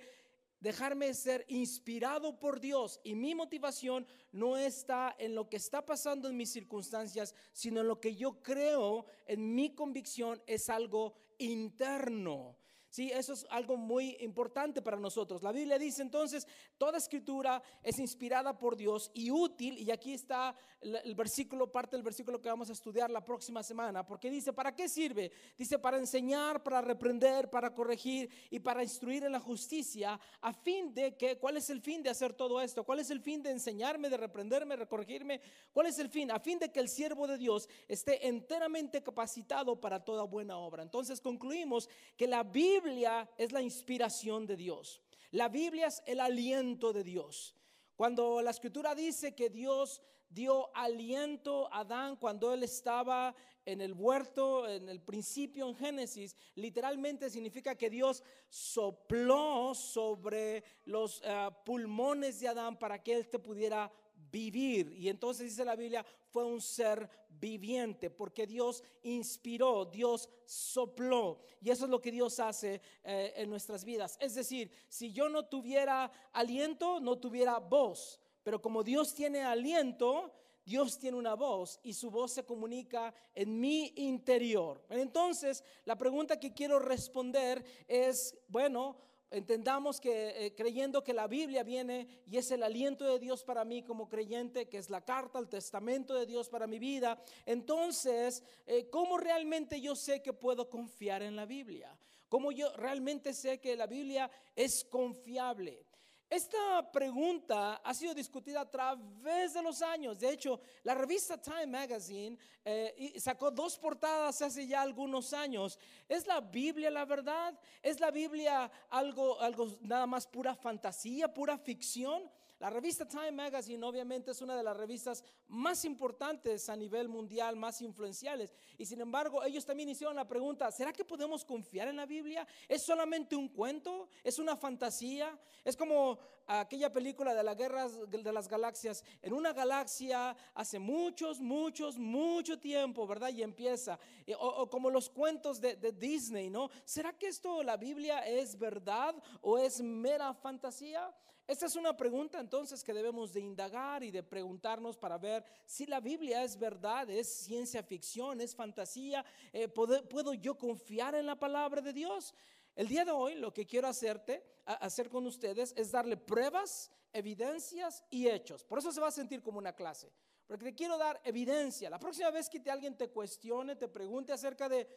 dejarme 0.60 1.14
ser 1.14 1.46
inspirado 1.48 2.40
por 2.40 2.60
Dios 2.60 3.00
y 3.04 3.14
mi 3.14 3.36
motivación 3.36 4.08
no 4.32 4.58
está 4.58 5.16
en 5.20 5.36
lo 5.36 5.48
que 5.50 5.58
está 5.58 5.86
pasando 5.86 6.28
en 6.28 6.38
mis 6.38 6.52
circunstancias, 6.52 7.36
sino 7.54 7.82
en 7.82 7.88
lo 7.88 8.00
que 8.00 8.16
yo 8.16 8.42
creo, 8.42 9.06
en 9.28 9.54
mi 9.54 9.75
convicción 9.75 10.42
es 10.48 10.70
algo 10.70 11.14
interno. 11.38 12.58
Sí, 12.96 13.12
eso 13.14 13.34
es 13.34 13.46
algo 13.50 13.75
muy 13.75 14.16
importante 14.22 14.82
para 14.82 14.96
nosotros. 14.96 15.44
La 15.44 15.52
Biblia 15.52 15.78
dice 15.78 16.02
entonces, 16.02 16.48
toda 16.78 16.98
escritura 16.98 17.62
es 17.84 18.00
inspirada 18.00 18.58
por 18.58 18.78
Dios 18.78 19.12
y 19.14 19.32
útil, 19.32 19.78
y 19.78 19.92
aquí 19.92 20.14
está 20.14 20.56
el 20.80 21.14
versículo, 21.14 21.70
parte 21.70 21.98
del 21.98 22.04
versículo 22.04 22.42
que 22.42 22.48
vamos 22.48 22.70
a 22.70 22.72
estudiar 22.72 23.10
la 23.12 23.22
próxima 23.22 23.64
semana, 23.64 24.06
porque 24.06 24.30
dice, 24.30 24.54
¿para 24.54 24.74
qué 24.74 24.88
sirve? 24.88 25.30
Dice, 25.58 25.78
para 25.78 25.98
enseñar, 25.98 26.64
para 26.64 26.80
reprender, 26.80 27.50
para 27.50 27.74
corregir 27.74 28.30
y 28.50 28.60
para 28.60 28.82
instruir 28.82 29.25
en 29.25 29.34
la 29.34 29.42
justicia, 29.42 30.18
a 30.40 30.54
fin 30.54 30.94
de 30.94 31.18
que, 31.18 31.38
¿cuál 31.38 31.58
es 31.58 31.70
el 31.70 31.82
fin 31.82 32.02
de 32.02 32.10
hacer 32.10 32.32
todo 32.32 32.62
esto? 32.62 32.86
¿Cuál 32.86 33.00
es 33.00 33.10
el 33.10 33.20
fin 33.20 33.44
de 33.44 33.52
enseñarme, 33.52 34.10
de 34.10 34.16
reprenderme, 34.16 34.78
de 34.78 34.88
corregirme? 34.88 35.42
¿Cuál 35.74 35.88
es 35.88 36.00
el 36.00 36.08
fin? 36.08 36.32
A 36.32 36.40
fin 36.40 36.60
de 36.60 36.72
que 36.72 36.80
el 36.80 36.88
siervo 36.88 37.28
de 37.28 37.38
Dios 37.38 37.68
esté 37.90 38.25
enteramente 38.25 39.04
capacitado 39.04 39.82
para 39.82 40.06
toda 40.06 40.24
buena 40.24 40.58
obra. 40.58 40.82
Entonces 40.82 41.20
concluimos 41.20 41.90
que 42.16 42.25
la 42.25 42.44
Biblia 42.44 42.85
Biblia 42.86 43.27
es 43.36 43.51
la 43.51 43.63
inspiración 43.63 44.46
de 44.46 44.56
Dios. 44.56 45.01
La 45.32 45.50
Biblia 45.50 45.88
es 45.88 46.04
el 46.06 46.20
aliento 46.20 46.94
de 46.94 47.04
Dios. 47.04 47.56
Cuando 47.96 48.44
la 48.44 48.51
escritura 48.51 48.94
dice 48.94 49.34
que 49.34 49.50
Dios 49.50 50.04
dio 50.30 50.70
aliento 50.75 51.68
a 51.74 51.80
Adán 51.80 52.15
cuando 52.15 52.54
él 52.54 52.62
estaba 52.62 53.36
en 53.65 53.82
el 53.82 53.94
huerto, 53.94 54.68
en 54.70 54.88
el 54.88 55.01
principio 55.01 55.68
en 55.68 55.75
Génesis, 55.75 56.38
literalmente 56.54 57.32
significa 57.32 57.75
que 57.75 57.89
Dios 57.89 58.24
sopló 58.50 59.74
sobre 59.74 60.63
los 60.86 61.24
eh, 61.25 61.50
pulmones 61.65 62.39
de 62.39 62.50
Adán 62.50 62.77
para 62.77 63.01
que 63.01 63.15
él 63.15 63.27
te 63.27 63.39
pudiera 63.39 63.92
vivir. 64.32 64.94
Y 64.94 65.10
entonces 65.10 65.50
dice 65.50 65.65
la 65.65 65.75
Biblia, 65.75 66.06
fue 66.36 66.44
un 66.44 66.60
ser 66.60 67.10
viviente, 67.30 68.10
porque 68.10 68.46
Dios 68.46 68.84
inspiró, 69.04 69.86
Dios 69.86 70.27
sopló. 70.44 71.39
Y 71.62 71.70
eso 71.70 71.86
es 71.86 71.89
lo 71.89 72.01
que 72.01 72.12
Dios 72.12 72.42
hace 72.42 72.82
eh, 73.06 73.32
en 73.38 73.50
nuestras 73.50 73.86
vidas. 73.86 74.18
Es 74.20 74.36
decir, 74.36 74.70
si 74.89 75.13
yo 75.13 75.30
no 75.30 75.46
tuviera 75.46 76.12
aliento, 76.34 77.00
no 77.00 77.18
tuviera 77.20 77.60
voz. 77.60 78.20
Pero 78.44 78.62
como 78.62 78.84
Dios 78.84 79.15
tiene 79.15 79.44
aliento, 79.44 80.34
Dios 80.65 81.00
tiene 81.00 81.15
una 81.15 81.36
voz 81.36 81.80
y 81.84 81.94
su 81.94 82.12
voz 82.12 82.34
se 82.34 82.44
comunica 82.44 83.13
en 83.34 83.58
mi 83.58 83.94
interior. 83.96 84.84
Entonces, 84.89 85.63
la 85.86 85.98
pregunta 85.98 86.38
que 86.38 86.54
quiero 86.54 86.80
responder 86.80 87.63
es, 87.88 88.38
bueno, 88.50 88.98
entendamos 89.36 90.00
que 90.00 90.46
eh, 90.46 90.56
creyendo 90.56 91.04
que 91.04 91.13
la 91.13 91.27
Biblia 91.27 91.63
viene 91.63 92.08
y 92.25 92.38
es 92.38 92.51
el 92.51 92.63
aliento 92.63 93.06
de 93.06 93.20
Dios 93.20 93.44
para 93.44 93.65
mí 93.65 93.84
como 93.84 94.08
creyente, 94.08 94.68
que 94.70 94.77
es 94.77 94.89
la 94.89 95.01
carta, 95.01 95.39
el 95.39 95.50
testamento 95.50 96.13
de 96.13 96.25
Dios 96.25 96.50
para 96.50 96.68
mi 96.68 96.80
vida, 96.80 97.22
entonces, 97.46 98.44
eh, 98.65 98.89
¿cómo 98.89 99.18
realmente 99.18 99.82
yo 99.82 99.96
sé 99.96 100.22
que 100.22 100.34
puedo 100.34 100.70
confiar 100.70 101.22
en 101.22 101.36
la 101.36 101.46
Biblia? 101.46 101.98
¿Cómo 102.30 102.51
yo 102.51 102.75
realmente 102.75 103.34
sé 103.34 103.60
que 103.60 103.75
la 103.75 103.88
Biblia 103.88 104.32
es 104.56 104.84
confiable? 104.84 105.86
Esta 106.29 106.91
pregunta 106.91 107.75
ha 107.84 107.94
sido 107.94 108.13
discutida 108.13 108.62
a 108.62 108.70
través 108.70 109.53
de 109.53 109.62
los 109.62 109.82
años. 109.82 110.20
De 110.20 110.32
hecho, 110.32 110.60
la 110.84 110.96
revista 110.96 111.39
Time 111.39 111.67
Magazine 111.67 112.38
eh, 112.63 113.13
sacó 113.17 113.51
dos 113.51 113.77
portadas 113.77 114.41
hace 114.41 114.65
ya 114.65 114.82
algunos 114.82 115.34
años. 115.34 115.77
¿Es 116.10 116.25
la 116.25 116.41
Biblia 116.41 116.89
la 116.89 117.05
verdad? 117.05 117.58
¿Es 117.82 118.00
la 118.00 118.10
Biblia 118.10 118.72
algo, 118.89 119.39
algo 119.39 119.77
nada 119.82 120.08
más 120.08 120.25
pura 120.25 120.55
fantasía, 120.55 121.32
pura 121.32 121.60
ficción? 121.60 122.24
La 122.58 122.70
revista 122.70 123.06
Time 123.06 123.34
Magazine 123.34 123.84
obviamente 123.86 124.32
es 124.32 124.42
una 124.42 124.56
de 124.56 124.64
las 124.64 124.78
revistas 124.78 125.24
más 125.50 125.84
importantes 125.84 126.70
a 126.70 126.76
nivel 126.78 127.10
mundial, 127.10 127.58
más 127.58 127.82
influenciales. 127.82 128.54
Y 128.78 128.86
sin 128.86 129.02
embargo, 129.02 129.44
ellos 129.44 129.66
también 129.66 129.90
hicieron 129.90 130.16
la 130.16 130.26
pregunta, 130.26 130.72
¿será 130.72 130.94
que 130.94 131.04
podemos 131.04 131.44
confiar 131.44 131.90
en 131.90 131.98
la 131.98 132.06
Biblia? 132.06 132.48
¿Es 132.70 132.82
solamente 132.82 133.36
un 133.36 133.50
cuento? 133.50 134.08
¿Es 134.24 134.40
una 134.40 134.56
fantasía? 134.56 135.38
Es 135.66 135.76
como 135.76 136.18
aquella 136.48 136.94
película 136.94 137.34
de 137.34 137.44
las 137.44 137.58
guerras 137.58 138.00
de 138.10 138.32
las 138.32 138.48
galaxias. 138.48 139.04
En 139.22 139.34
una 139.34 139.52
galaxia 139.52 140.34
hace 140.54 140.80
muchos, 140.80 141.42
muchos, 141.42 141.98
mucho 141.98 142.58
tiempo, 142.58 143.06
¿verdad? 143.06 143.34
Y 143.34 143.44
empieza. 143.44 144.00
O, 144.40 144.70
como 144.70 144.90
los 144.90 145.10
cuentos 145.10 145.60
de, 145.60 145.76
de 145.76 145.92
Disney, 145.92 146.50
¿no? 146.50 146.70
¿Será 146.86 147.12
que 147.12 147.28
esto, 147.28 147.64
la 147.64 147.76
Biblia, 147.76 148.20
es 148.20 148.58
verdad 148.58 149.14
o 149.42 149.58
es 149.58 149.82
mera 149.82 150.34
fantasía? 150.34 151.14
Esta 151.48 151.68
es 151.68 151.75
una 151.75 151.96
pregunta 151.96 152.40
entonces 152.40 152.84
que 152.84 152.92
debemos 152.92 153.32
de 153.32 153.40
indagar 153.40 154.04
y 154.04 154.10
de 154.10 154.24
preguntarnos 154.24 154.98
para 154.98 155.20
ver 155.20 155.46
si 155.64 155.86
la 155.86 156.00
Biblia 156.00 156.44
es 156.44 156.58
verdad, 156.58 157.08
es 157.08 157.32
ciencia 157.32 157.84
ficción, 157.84 158.42
es 158.42 158.56
fantasía, 158.56 159.24
eh, 159.54 159.68
¿puedo, 159.68 160.34
yo 160.34 160.58
confiar 160.58 161.14
en 161.14 161.28
la 161.28 161.38
palabra 161.38 161.82
de 161.82 161.94
Dios? 161.94 162.34
El 162.75 162.88
día 162.88 163.06
de 163.06 163.12
hoy 163.12 163.36
lo 163.36 163.54
que 163.54 163.68
quiero 163.68 163.88
hacerte, 163.88 164.44
hacer 164.66 165.08
con 165.08 165.28
ustedes 165.28 165.72
es 165.78 165.92
darle 165.92 166.18
pruebas, 166.18 166.92
evidencias 167.14 168.04
y 168.10 168.28
hechos. 168.28 168.64
Por 168.64 168.80
eso 168.80 168.92
se 168.92 169.00
va 169.00 169.10
a 169.10 169.12
sentir 169.12 169.44
como 169.44 169.60
una 169.60 169.74
clase, 169.74 170.12
porque 170.48 170.66
te 170.66 170.74
quiero 170.74 170.98
dar 170.98 171.22
evidencia. 171.24 171.92
La 171.92 172.00
próxima 172.00 172.32
vez 172.32 172.50
que 172.50 172.60
te, 172.60 172.72
alguien 172.72 172.98
te 172.98 173.10
cuestione, 173.10 173.75
te 173.75 173.88
pregunte 173.88 174.34
acerca 174.34 174.68
de, 174.68 174.88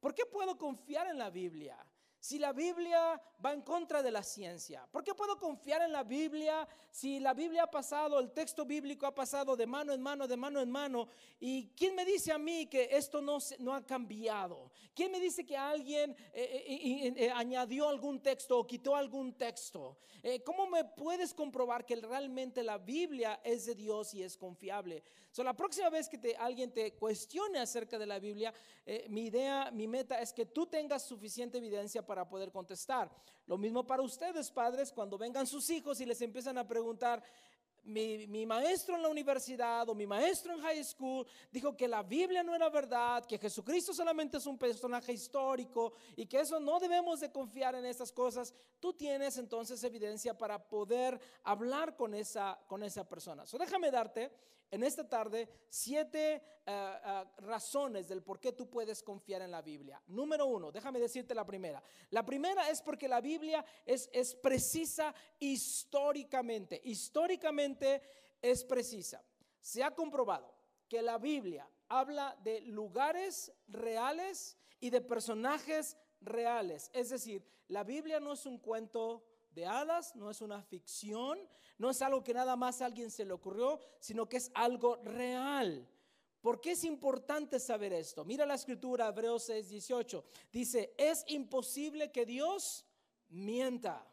¿por 0.00 0.14
qué 0.14 0.24
puedo 0.24 0.56
confiar 0.56 1.08
en 1.08 1.18
la 1.18 1.28
Biblia? 1.28 1.76
Si 2.20 2.38
la 2.38 2.52
Biblia 2.52 3.20
va 3.44 3.52
en 3.52 3.62
contra 3.62 4.02
de 4.02 4.10
la 4.10 4.22
ciencia? 4.22 4.86
¿Por 4.92 5.02
qué 5.02 5.14
puedo 5.14 5.38
confiar 5.38 5.82
en 5.82 5.92
la 5.92 6.04
Biblia 6.04 6.68
si 6.90 7.18
la 7.18 7.34
Biblia 7.34 7.64
ha 7.64 7.70
pasado, 7.70 8.18
el 8.20 8.30
texto 8.32 8.64
bíblico 8.64 9.06
ha 9.06 9.14
pasado 9.14 9.56
de 9.56 9.66
mano 9.66 9.92
en 9.92 10.02
mano, 10.02 10.28
de 10.28 10.36
mano 10.36 10.60
en 10.60 10.70
mano? 10.70 11.08
¿Y 11.40 11.68
quién 11.70 11.94
me 11.94 12.04
dice 12.04 12.30
a 12.30 12.38
mí 12.38 12.66
que 12.66 12.88
esto 12.92 13.22
no, 13.22 13.38
no 13.58 13.74
ha 13.74 13.84
cambiado? 13.84 14.70
¿Quién 14.94 15.12
me 15.12 15.20
dice 15.20 15.46
que 15.46 15.56
alguien 15.56 16.14
eh, 16.34 16.64
eh, 16.66 17.14
eh, 17.16 17.30
añadió 17.30 17.88
algún 17.88 18.20
texto 18.20 18.58
o 18.58 18.66
quitó 18.66 18.94
algún 18.94 19.32
texto? 19.32 19.96
¿Cómo 20.44 20.66
me 20.66 20.84
puedes 20.84 21.32
comprobar 21.32 21.86
que 21.86 21.96
realmente 21.96 22.62
la 22.62 22.76
Biblia 22.76 23.40
es 23.42 23.64
de 23.64 23.74
Dios 23.74 24.12
y 24.12 24.22
es 24.22 24.36
confiable? 24.36 25.02
So, 25.30 25.44
la 25.44 25.54
próxima 25.54 25.90
vez 25.90 26.08
que 26.08 26.18
te, 26.18 26.36
alguien 26.36 26.72
te 26.72 26.94
cuestione 26.94 27.60
acerca 27.60 27.98
de 27.98 28.06
la 28.06 28.18
Biblia, 28.18 28.52
mi 29.08 29.26
idea, 29.26 29.70
mi 29.70 29.86
meta 29.86 30.20
es 30.20 30.32
que 30.32 30.46
tú 30.46 30.66
tengas 30.66 31.04
suficiente 31.04 31.58
evidencia 31.58 32.04
para 32.04 32.28
poder 32.28 32.50
contestar. 32.50 33.10
Lo 33.46 33.56
mismo 33.56 33.86
para 33.86 34.02
ustedes, 34.02 34.50
padres, 34.50 34.92
cuando 34.92 35.16
vengan 35.18 35.46
sus 35.46 35.70
hijos 35.70 36.00
y 36.00 36.06
les 36.06 36.20
empiezan 36.22 36.58
a 36.58 36.66
preguntar, 36.66 37.22
mi, 37.84 38.26
mi, 38.26 38.46
maestro 38.46 38.96
en 38.96 39.02
la 39.02 39.08
universidad 39.08 39.88
o 39.88 39.94
mi 39.94 40.06
maestro 40.06 40.52
en 40.52 40.60
high 40.60 40.84
school 40.84 41.26
dijo 41.50 41.76
que 41.76 41.88
la 41.88 42.02
Biblia 42.02 42.42
no 42.42 42.54
era 42.54 42.68
verdad, 42.68 43.24
que 43.24 43.38
Jesucristo 43.38 43.94
solamente 43.94 44.36
es 44.36 44.46
un 44.46 44.58
personaje 44.58 45.12
histórico 45.12 45.94
y 46.16 46.26
que 46.26 46.40
eso 46.40 46.60
no 46.60 46.78
debemos 46.78 47.20
de 47.20 47.32
confiar 47.32 47.74
en 47.74 47.84
esas 47.86 48.12
cosas, 48.12 48.52
tú 48.78 48.92
tienes 48.92 49.38
entonces 49.38 49.82
evidencia 49.84 50.36
para 50.36 50.62
poder 50.68 51.18
hablar 51.44 51.96
con 51.96 52.14
esa, 52.14 52.58
con 52.66 52.82
esa 52.82 53.08
persona. 53.08 53.46
So 53.46 53.58
déjame 53.58 53.90
darte 53.90 54.30
en 54.70 54.82
esta 54.82 55.08
tarde 55.08 55.48
siete 55.68 56.34
eh, 56.34 56.42
eh, 56.66 57.24
razones 57.38 58.08
del 58.08 58.22
por 58.22 58.38
qué 58.38 58.52
tú 58.52 58.68
puedes 58.68 59.02
confiar 59.02 59.42
en 59.42 59.50
la 59.50 59.62
Biblia. 59.62 60.00
Número 60.06 60.46
uno, 60.46 60.70
déjame 60.70 61.00
decirte 61.00 61.34
la 61.34 61.44
primera. 61.44 61.82
La 62.10 62.24
primera 62.24 62.68
es 62.70 62.80
porque 62.82 63.08
la 63.08 63.20
Biblia 63.20 63.64
es, 63.84 64.08
es 64.12 64.34
precisa 64.34 65.14
históricamente. 65.38 66.80
Históricamente 66.84 68.02
es 68.40 68.64
precisa. 68.64 69.22
Se 69.60 69.82
ha 69.82 69.94
comprobado 69.94 70.54
que 70.88 71.02
la 71.02 71.18
Biblia 71.18 71.68
habla 71.88 72.36
de 72.42 72.60
lugares 72.62 73.52
reales 73.68 74.56
y 74.80 74.90
de 74.90 75.00
personajes 75.00 75.96
reales. 76.20 76.90
Es 76.92 77.10
decir, 77.10 77.44
la 77.68 77.84
Biblia 77.84 78.20
no 78.20 78.32
es 78.32 78.46
un 78.46 78.58
cuento 78.58 79.24
de 79.52 79.66
hadas, 79.66 80.14
no 80.16 80.30
es 80.30 80.40
una 80.40 80.62
ficción, 80.62 81.38
no 81.78 81.90
es 81.90 82.02
algo 82.02 82.22
que 82.22 82.34
nada 82.34 82.56
más 82.56 82.80
a 82.80 82.86
alguien 82.86 83.10
se 83.10 83.24
le 83.24 83.32
ocurrió, 83.32 83.80
sino 83.98 84.28
que 84.28 84.36
es 84.36 84.50
algo 84.54 84.96
real. 84.96 85.88
¿Por 86.40 86.60
qué 86.60 86.72
es 86.72 86.84
importante 86.84 87.60
saber 87.60 87.92
esto? 87.92 88.24
Mira 88.24 88.46
la 88.46 88.54
escritura, 88.54 89.08
Hebreos 89.08 89.44
6, 89.44 89.68
18. 89.68 90.24
Dice, 90.50 90.94
es 90.96 91.24
imposible 91.28 92.10
que 92.10 92.24
Dios 92.24 92.86
mienta. 93.28 94.06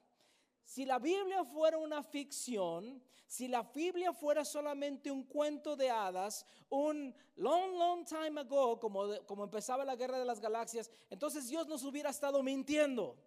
Si 0.64 0.86
la 0.86 1.00
Biblia 1.00 1.46
fuera 1.46 1.78
una 1.78 2.04
ficción, 2.04 3.02
si 3.26 3.48
la 3.48 3.64
Biblia 3.64 4.12
fuera 4.12 4.44
solamente 4.44 5.10
un 5.10 5.24
cuento 5.24 5.78
de 5.78 5.90
hadas, 5.90 6.46
un 6.70 7.16
long, 7.36 7.78
long 7.78 8.06
time 8.06 8.42
ago, 8.42 8.78
como, 8.80 9.06
como 9.26 9.46
empezaba 9.46 9.86
la 9.86 9.96
guerra 9.96 10.20
de 10.20 10.26
las 10.26 10.42
galaxias, 10.42 10.92
entonces 11.10 11.48
Dios 11.48 11.68
nos 11.68 11.84
hubiera 11.84 12.10
estado 12.10 12.44
mintiendo. 12.44 13.18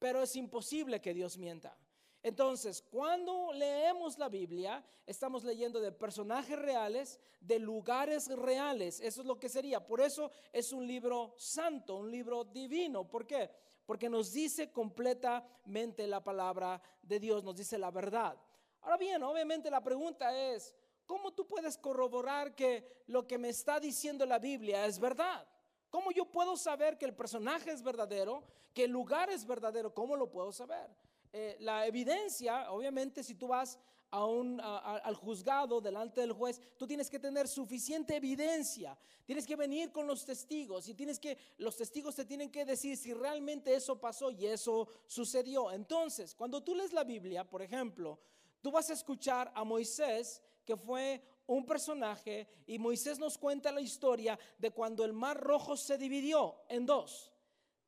Pero 0.00 0.22
es 0.22 0.34
imposible 0.34 1.00
que 1.00 1.14
Dios 1.14 1.38
mienta. 1.38 1.78
Entonces, 2.22 2.82
cuando 2.82 3.52
leemos 3.52 4.18
la 4.18 4.28
Biblia, 4.28 4.84
estamos 5.06 5.44
leyendo 5.44 5.80
de 5.80 5.92
personajes 5.92 6.58
reales, 6.58 7.20
de 7.40 7.58
lugares 7.58 8.28
reales. 8.28 9.00
Eso 9.00 9.20
es 9.20 9.26
lo 9.26 9.38
que 9.38 9.48
sería. 9.48 9.86
Por 9.86 10.00
eso 10.00 10.30
es 10.52 10.72
un 10.72 10.86
libro 10.86 11.34
santo, 11.38 11.96
un 11.96 12.10
libro 12.10 12.44
divino. 12.44 13.08
¿Por 13.08 13.26
qué? 13.26 13.50
Porque 13.86 14.10
nos 14.10 14.32
dice 14.32 14.70
completamente 14.70 16.06
la 16.06 16.22
palabra 16.22 16.82
de 17.02 17.20
Dios, 17.20 17.44
nos 17.44 17.56
dice 17.56 17.78
la 17.78 17.90
verdad. 17.90 18.36
Ahora 18.82 18.96
bien, 18.96 19.22
obviamente 19.22 19.70
la 19.70 19.82
pregunta 19.82 20.36
es, 20.36 20.74
¿cómo 21.06 21.32
tú 21.32 21.46
puedes 21.46 21.78
corroborar 21.78 22.54
que 22.54 23.04
lo 23.06 23.26
que 23.26 23.38
me 23.38 23.48
está 23.48 23.80
diciendo 23.80 24.26
la 24.26 24.38
Biblia 24.38 24.86
es 24.86 24.98
verdad? 24.98 25.46
¿Cómo 25.90 26.12
yo 26.12 26.24
puedo 26.24 26.56
saber 26.56 26.96
que 26.96 27.04
el 27.04 27.14
personaje 27.14 27.70
es 27.70 27.82
verdadero, 27.82 28.44
que 28.72 28.84
el 28.84 28.90
lugar 28.90 29.28
es 29.28 29.44
verdadero? 29.44 29.92
¿Cómo 29.92 30.16
lo 30.16 30.30
puedo 30.30 30.52
saber? 30.52 30.88
Eh, 31.32 31.56
la 31.60 31.86
evidencia, 31.86 32.70
obviamente, 32.72 33.22
si 33.22 33.34
tú 33.34 33.48
vas 33.48 33.78
a 34.10 34.24
un, 34.24 34.60
al 34.60 35.14
juzgado 35.14 35.80
delante 35.80 36.20
del 36.20 36.32
juez, 36.32 36.60
tú 36.76 36.86
tienes 36.86 37.08
que 37.08 37.18
tener 37.18 37.46
suficiente 37.46 38.16
evidencia. 38.16 38.98
Tienes 39.24 39.46
que 39.46 39.54
venir 39.54 39.92
con 39.92 40.06
los 40.06 40.24
testigos 40.24 40.88
y 40.88 40.94
tienes 40.94 41.20
que, 41.20 41.38
los 41.58 41.76
testigos 41.76 42.16
te 42.16 42.24
tienen 42.24 42.50
que 42.50 42.64
decir 42.64 42.96
si 42.96 43.14
realmente 43.14 43.74
eso 43.74 44.00
pasó 44.00 44.30
y 44.30 44.46
eso 44.46 44.88
sucedió. 45.06 45.70
Entonces, 45.70 46.34
cuando 46.34 46.62
tú 46.62 46.74
lees 46.74 46.92
la 46.92 47.04
Biblia, 47.04 47.48
por 47.48 47.62
ejemplo, 47.62 48.18
tú 48.60 48.72
vas 48.72 48.90
a 48.90 48.94
escuchar 48.94 49.52
a 49.54 49.62
Moisés, 49.62 50.42
que 50.64 50.76
fue 50.76 51.22
un 51.54 51.66
personaje, 51.66 52.46
y 52.66 52.78
Moisés 52.78 53.18
nos 53.18 53.36
cuenta 53.36 53.72
la 53.72 53.80
historia 53.80 54.38
de 54.58 54.70
cuando 54.70 55.04
el 55.04 55.12
mar 55.12 55.38
rojo 55.38 55.76
se 55.76 55.98
dividió 55.98 56.62
en 56.68 56.86
dos. 56.86 57.32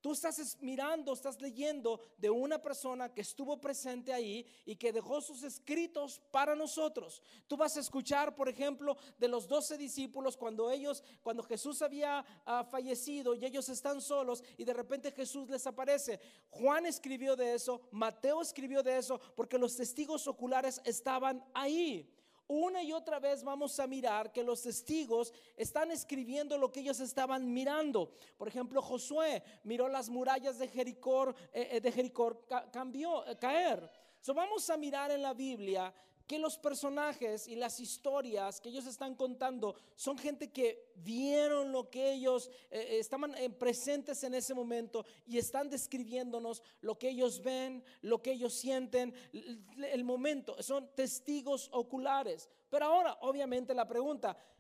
Tú 0.01 0.11
estás 0.11 0.59
mirando, 0.61 1.13
estás 1.13 1.41
leyendo 1.41 2.01
de 2.19 2.29
una 2.29 2.61
persona 2.61 3.15
que 3.15 3.21
estuvo 3.21 3.61
presente 3.61 4.13
ahí 4.13 4.45
y 4.67 4.75
que 4.75 4.93
dejó 4.93 5.21
sus 5.21 5.45
escritos 5.45 6.21
para 6.33 6.57
nosotros. 6.57 7.23
Tú 7.47 7.57
vas 7.57 7.77
a 7.77 7.81
escuchar, 7.81 8.35
por 8.35 8.49
ejemplo, 8.49 8.97
de 9.17 9.29
los 9.29 9.47
doce 9.47 9.79
discípulos 9.79 10.37
cuando 10.37 10.69
ellos, 10.73 11.05
cuando 11.23 11.45
Jesús 11.45 11.83
había 11.83 12.25
ah, 12.45 12.65
fallecido 12.65 13.37
y 13.37 13.45
ellos 13.45 13.69
están 13.69 14.01
solos 14.01 14.43
y 14.57 14.65
de 14.65 14.75
repente 14.75 15.13
Jesús 15.13 15.49
les 15.49 15.65
aparece. 15.69 16.19
Juan 16.51 16.85
escribió 16.85 17.37
de 17.37 17.55
eso, 17.55 17.83
Mateo 17.93 18.43
escribió 18.43 18.83
de 18.83 18.99
eso, 18.99 19.21
porque 19.37 19.57
los 19.57 19.77
testigos 19.77 20.27
oculares 20.27 20.81
estaban 20.85 21.45
ahí. 21.55 22.13
Una 22.49 22.83
y 22.83 22.93
otra 22.93 23.19
vez 23.19 23.43
vamos 23.43 23.79
a 23.81 23.87
mirar 23.87 24.33
que 24.33 24.43
los 24.43 24.63
testigos 24.63 25.33
están 25.57 25.91
escribiendo 25.91 26.59
lo 26.59 26.71
que 26.71 26.81
ellos 26.81 27.01
estaban 27.01 27.53
mirando. 27.53 28.13
Por 28.37 28.49
ejemplo, 28.49 28.83
Josué 28.83 29.43
miró 29.65 29.89
las 29.89 30.09
murallas 30.09 30.59
de 30.59 30.69
Jericó, 30.69 31.31
eh, 31.53 31.69
eh, 31.73 31.81
de 31.81 31.93
Jericó 31.93 32.45
cambió, 32.71 33.27
eh, 33.27 33.37
caer. 33.39 33.91
So, 34.21 34.35
vamos 34.35 34.69
a 34.71 34.77
mirar 34.77 35.11
en 35.11 35.23
la 35.23 35.35
Biblia 35.35 35.93
que 36.27 36.39
los 36.39 36.59
personajes 36.59 37.49
y 37.49 37.57
las 37.57 37.81
historias 37.81 38.61
que 38.61 38.69
ellos 38.69 38.87
están 38.87 39.15
contando 39.15 39.75
son 39.97 40.19
gente 40.19 40.51
que 40.51 40.93
vieron 40.97 41.73
lo 41.73 41.91
que 41.91 42.13
ellos 42.13 42.51
eh, 42.71 42.99
estaban 42.99 43.35
eh, 43.37 43.51
presentes 43.51 44.23
en 44.25 44.35
ese 44.35 44.55
momento 44.55 45.05
y 45.27 45.39
están 45.39 45.69
describiéndonos 45.69 46.63
lo 46.81 46.99
que 46.99 47.11
ellos 47.11 47.43
ven, 47.43 47.83
lo 48.01 48.23
que 48.23 48.33
ellos 48.33 48.55
sienten, 48.55 49.15
el 49.33 50.05
momento, 50.05 50.61
son 50.63 50.89
testigos 50.95 51.69
oculares. 51.73 52.49
Pero 52.71 52.87
ahora, 52.87 53.19
obviamente, 53.21 53.75
la 53.75 53.87
pregunta, 53.87 54.35
eh, 54.35 54.52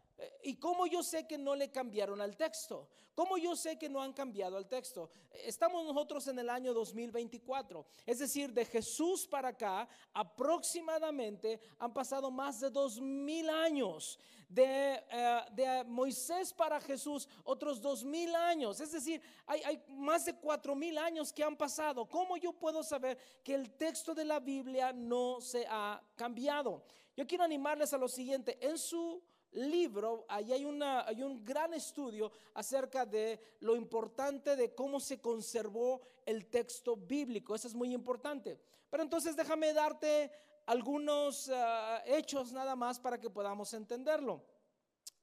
¿Y 0.43 0.57
cómo 0.57 0.87
yo 0.87 1.03
sé 1.03 1.27
que 1.27 1.39
no 1.39 1.55
le 1.55 1.71
cambiaron 1.71 2.21
al 2.21 2.37
texto? 2.37 2.89
¿Cómo 3.15 3.37
yo 3.37 3.55
sé 3.55 3.79
que 3.79 3.91
no 3.91 4.01
han 4.01 4.13
cambiado 4.13 4.57
al 4.57 4.67
texto? 4.67 5.11
Estamos 5.45 5.85
nosotros 5.85 6.27
en 6.29 6.39
el 6.39 6.49
año 6.49 6.73
2024. 6.73 7.85
Es 8.07 8.21
decir, 8.21 8.53
de 8.53 8.65
Jesús 8.65 9.27
para 9.27 9.49
acá, 9.49 9.87
aproximadamente 10.15 11.61
han 11.79 11.93
pasado 11.93 12.31
más 12.31 12.61
de 12.61 12.71
dos 12.71 13.01
mil 13.01 13.51
años. 13.51 14.19
De, 14.49 15.03
eh, 15.11 15.41
de, 15.53 15.85
Moisés 15.85 16.53
para 16.53 16.79
Jesús, 16.81 17.27
otros 17.45 17.81
dos 17.81 18.05
mil 18.05 18.35
años. 18.35 18.81
Es 18.81 18.93
decir, 18.93 19.21
hay, 19.47 19.63
hay 19.63 19.83
más 19.89 20.27
de 20.27 20.35
cuatro 20.35 20.75
mil 20.75 20.97
años 20.97 21.33
que 21.33 21.45
han 21.45 21.57
pasado. 21.57 22.07
¿Cómo 22.07 22.37
yo 22.37 22.53
puedo 22.53 22.83
saber 22.83 23.19
que 23.43 23.55
el 23.55 23.73
texto 23.73 24.15
de 24.15 24.25
la 24.25 24.41
Biblia 24.41 24.93
no 24.93 25.41
se 25.41 25.67
ha 25.69 26.03
cambiado? 26.17 26.83
Yo 27.15 27.27
quiero 27.27 27.45
animarles 27.45 27.93
a 27.93 27.99
lo 27.99 28.09
siguiente. 28.09 28.59
En 28.61 28.79
su 28.79 29.23
libro, 29.53 30.25
ahí 30.29 30.53
hay, 30.53 30.65
una, 30.65 31.07
hay 31.07 31.23
un 31.23 31.45
gran 31.45 31.75
estudio 31.75 32.33
acerca 32.55 33.05
de 33.05 33.41
lo 33.61 33.77
importante 33.77 34.57
de 34.57 34.75
cómo 34.75 35.01
se 35.01 35.21
conservó 35.21 36.01
el 36.25 36.47
texto 36.47 36.97
bíblico. 36.97 37.55
Eso 37.55 37.69
es 37.69 37.75
muy 37.75 37.93
importante. 37.93 38.59
Pero 38.91 39.03
entonces 39.03 39.37
déjame 39.37 39.73
darte 39.73 40.31
algunos 40.67 41.51
ah, 41.53 42.03
hechos 42.07 42.53
nada 42.53 42.77
más 42.77 43.01
para 43.01 43.19
que 43.19 43.31
podamos 43.31 43.73
entenderlo. 43.75 44.43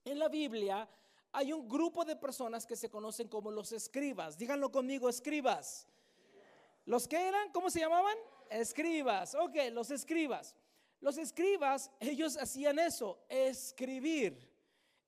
En 0.06 0.20
la 0.20 0.28
Biblia 0.28 0.88
hay 1.32 1.54
un 1.54 1.68
grupo 1.68 2.04
de 2.06 2.16
personas 2.16 2.66
que 2.66 2.76
se 2.76 2.90
conocen 2.90 3.28
como 3.28 3.52
los 3.52 3.72
escribas. 3.72 4.38
Díganlo 4.38 4.72
conmigo, 4.72 5.10
escribas. 5.10 5.88
¿Los 6.86 7.08
que 7.08 7.28
eran? 7.28 7.52
¿Cómo 7.52 7.70
se 7.70 7.80
llamaban? 7.80 8.16
Escribas. 8.50 9.36
Ok, 9.36 9.56
los 9.72 9.92
escribas. 9.92 10.56
Los 11.02 11.18
escribas, 11.18 11.92
ellos 12.00 12.38
hacían 12.38 12.80
eso, 12.80 13.24
escribir. 13.30 14.50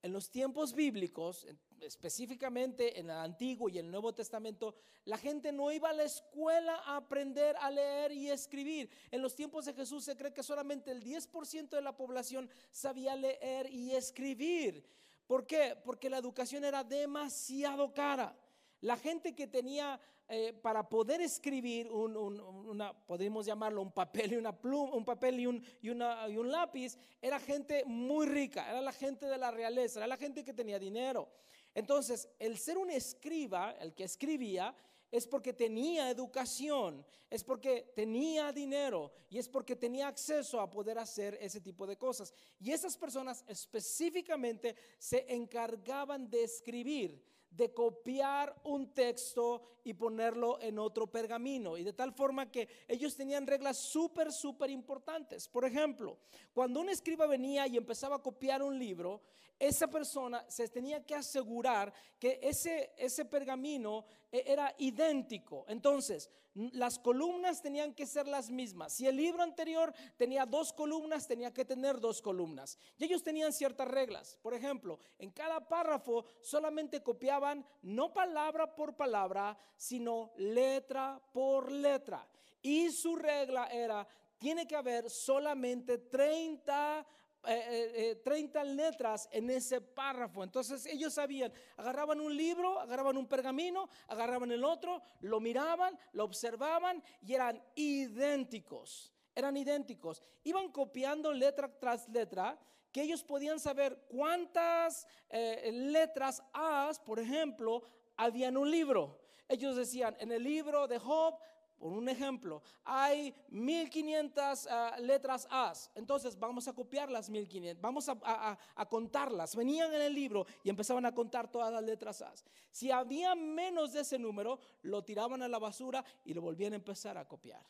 En 0.02 0.12
los 0.12 0.30
tiempos 0.30 0.74
bíblicos, 0.74 1.46
específicamente 1.80 2.98
en 2.98 3.06
el 3.06 3.16
Antiguo 3.16 3.68
y 3.68 3.78
el 3.78 3.88
Nuevo 3.88 4.12
Testamento, 4.12 4.74
la 5.04 5.16
gente 5.16 5.52
no 5.52 5.70
iba 5.70 5.90
a 5.90 5.92
la 5.92 6.02
escuela 6.02 6.74
a 6.84 6.96
aprender 6.96 7.54
a 7.60 7.70
leer 7.70 8.10
y 8.10 8.28
escribir. 8.28 8.90
En 9.12 9.22
los 9.22 9.36
tiempos 9.36 9.64
de 9.64 9.74
Jesús 9.74 10.04
se 10.04 10.16
cree 10.16 10.32
que 10.32 10.42
solamente 10.42 10.90
el 10.90 11.04
10% 11.04 11.68
de 11.68 11.82
la 11.82 11.96
población 11.96 12.50
sabía 12.72 13.14
leer 13.14 13.70
y 13.70 13.94
escribir. 13.94 14.84
¿Por 15.26 15.46
qué? 15.46 15.76
Porque 15.84 16.10
la 16.10 16.18
educación 16.18 16.64
era 16.64 16.82
demasiado 16.82 17.94
cara. 17.94 18.36
La 18.82 18.96
gente 18.96 19.34
que 19.34 19.46
tenía 19.46 19.98
eh, 20.28 20.52
para 20.52 20.88
poder 20.88 21.20
escribir 21.20 21.90
un, 21.90 22.16
una, 22.16 22.92
podríamos 22.92 23.46
llamarlo 23.46 23.82
un 23.82 23.92
papel 23.92 24.34
y 24.34 24.36
una 24.36 24.56
pluma, 24.56 24.94
un 24.94 25.04
papel 25.04 25.40
y 25.40 25.46
un 25.88 26.52
lápiz, 26.52 26.96
era 27.20 27.40
gente 27.40 27.84
muy 27.86 28.26
rica, 28.26 28.68
era 28.70 28.80
la 28.80 28.92
gente 28.92 29.26
de 29.26 29.38
la 29.38 29.50
realeza, 29.50 29.98
era 29.98 30.06
la 30.06 30.16
gente 30.16 30.44
que 30.44 30.52
tenía 30.52 30.78
dinero. 30.78 31.28
Entonces, 31.74 32.28
el 32.38 32.58
ser 32.58 32.78
un 32.78 32.90
escriba, 32.90 33.72
el 33.80 33.94
que 33.94 34.04
escribía, 34.04 34.74
es 35.10 35.26
porque 35.26 35.52
tenía 35.52 36.10
educación, 36.10 37.04
es 37.28 37.44
porque 37.44 37.92
tenía 37.94 38.50
dinero 38.50 39.12
y 39.28 39.38
es 39.38 39.46
porque 39.46 39.76
tenía 39.76 40.08
acceso 40.08 40.58
a 40.58 40.70
poder 40.70 40.98
hacer 40.98 41.36
ese 41.40 41.60
tipo 41.60 41.86
de 41.86 41.98
cosas. 41.98 42.32
Y 42.58 42.72
esas 42.72 42.96
personas 42.96 43.44
específicamente 43.46 44.74
se 44.98 45.26
encargaban 45.32 46.30
de 46.30 46.44
escribir 46.44 47.22
de 47.56 47.72
copiar 47.72 48.54
un 48.64 48.92
texto 48.94 49.62
y 49.84 49.94
ponerlo 49.94 50.60
en 50.60 50.78
otro 50.78 51.06
pergamino. 51.06 51.76
Y 51.76 51.84
de 51.84 51.92
tal 51.92 52.12
forma 52.12 52.50
que 52.50 52.68
ellos 52.88 53.14
tenían 53.14 53.46
reglas 53.46 53.78
súper, 53.78 54.32
súper 54.32 54.70
importantes. 54.70 55.48
Por 55.48 55.64
ejemplo, 55.64 56.18
cuando 56.54 56.80
un 56.80 56.88
escriba 56.88 57.26
venía 57.26 57.66
y 57.66 57.76
empezaba 57.76 58.16
a 58.16 58.22
copiar 58.22 58.62
un 58.62 58.78
libro, 58.78 59.20
esa 59.58 59.86
persona 59.86 60.44
se 60.48 60.68
tenía 60.68 61.04
que 61.04 61.14
asegurar 61.14 61.92
que 62.18 62.40
ese, 62.42 62.92
ese 62.96 63.24
pergamino 63.24 64.06
era 64.32 64.74
idéntico. 64.78 65.64
Entonces, 65.68 66.30
las 66.54 66.98
columnas 66.98 67.62
tenían 67.62 67.94
que 67.94 68.06
ser 68.06 68.26
las 68.26 68.50
mismas. 68.50 68.92
Si 68.92 69.06
el 69.06 69.16
libro 69.16 69.42
anterior 69.42 69.92
tenía 70.16 70.44
dos 70.44 70.72
columnas, 70.72 71.26
tenía 71.26 71.52
que 71.52 71.64
tener 71.64 72.00
dos 72.00 72.20
columnas. 72.20 72.78
Y 72.98 73.04
ellos 73.04 73.22
tenían 73.22 73.52
ciertas 73.52 73.88
reglas. 73.88 74.38
Por 74.42 74.54
ejemplo, 74.54 74.98
en 75.18 75.30
cada 75.30 75.66
párrafo 75.66 76.24
solamente 76.40 77.02
copiaban 77.02 77.64
no 77.82 78.12
palabra 78.12 78.74
por 78.74 78.96
palabra, 78.96 79.56
sino 79.76 80.32
letra 80.36 81.20
por 81.32 81.70
letra. 81.70 82.26
Y 82.60 82.90
su 82.90 83.16
regla 83.16 83.66
era, 83.66 84.06
tiene 84.38 84.66
que 84.66 84.76
haber 84.76 85.08
solamente 85.08 85.98
30 85.98 87.06
30 87.42 87.50
eh, 87.50 88.20
eh, 88.24 88.64
letras 88.64 89.28
en 89.32 89.50
ese 89.50 89.80
párrafo. 89.80 90.44
Entonces 90.44 90.86
ellos 90.86 91.14
sabían, 91.14 91.52
agarraban 91.76 92.20
un 92.20 92.36
libro, 92.36 92.78
agarraban 92.78 93.16
un 93.16 93.26
pergamino, 93.26 93.88
agarraban 94.08 94.52
el 94.52 94.64
otro, 94.64 95.02
lo 95.20 95.40
miraban, 95.40 95.98
lo 96.12 96.24
observaban 96.24 97.02
y 97.20 97.34
eran 97.34 97.62
idénticos. 97.74 99.12
eran 99.34 99.56
idénticos. 99.56 100.22
Iban 100.44 100.70
copiando 100.70 101.32
letra 101.32 101.68
tras 101.78 102.08
letra 102.08 102.58
que 102.92 103.02
ellos 103.02 103.24
podían 103.24 103.58
saber 103.58 104.06
cuántas 104.08 105.06
eh, 105.30 105.70
letras 105.72 106.42
A, 106.52 106.92
por 107.04 107.18
ejemplo, 107.18 107.82
había 108.16 108.48
en 108.48 108.58
un 108.58 108.70
libro. 108.70 109.18
Ellos 109.48 109.76
decían, 109.76 110.14
en 110.20 110.30
el 110.30 110.42
libro 110.42 110.86
de 110.86 110.98
Job, 110.98 111.38
por 111.82 111.92
un 111.92 112.08
ejemplo, 112.08 112.62
hay 112.84 113.34
1500 113.48 114.68
ah, 114.70 114.96
letras 115.00 115.48
A. 115.50 115.72
Entonces 115.96 116.38
vamos 116.38 116.68
a 116.68 116.72
copiar 116.72 117.10
las 117.10 117.28
1500, 117.28 117.82
vamos 117.82 118.08
a, 118.08 118.56
a, 118.76 118.88
contarlas. 118.88 119.56
Venían 119.56 119.92
en 119.92 120.02
el 120.02 120.14
libro 120.14 120.46
y 120.62 120.70
empezaban 120.70 121.04
a 121.06 121.12
contar 121.12 121.50
todas 121.50 121.72
las 121.72 121.82
letras 121.82 122.22
A. 122.22 122.32
Si 122.70 122.92
había 122.92 123.34
menos 123.34 123.94
de 123.94 124.02
ese 124.02 124.16
número, 124.16 124.60
lo 124.82 125.02
tiraban 125.02 125.42
a 125.42 125.48
la 125.48 125.58
basura 125.58 126.04
y 126.24 126.32
lo 126.34 126.42
volvían 126.42 126.72
a 126.72 126.76
empezar 126.76 127.18
a 127.18 127.26
copiar. 127.26 127.66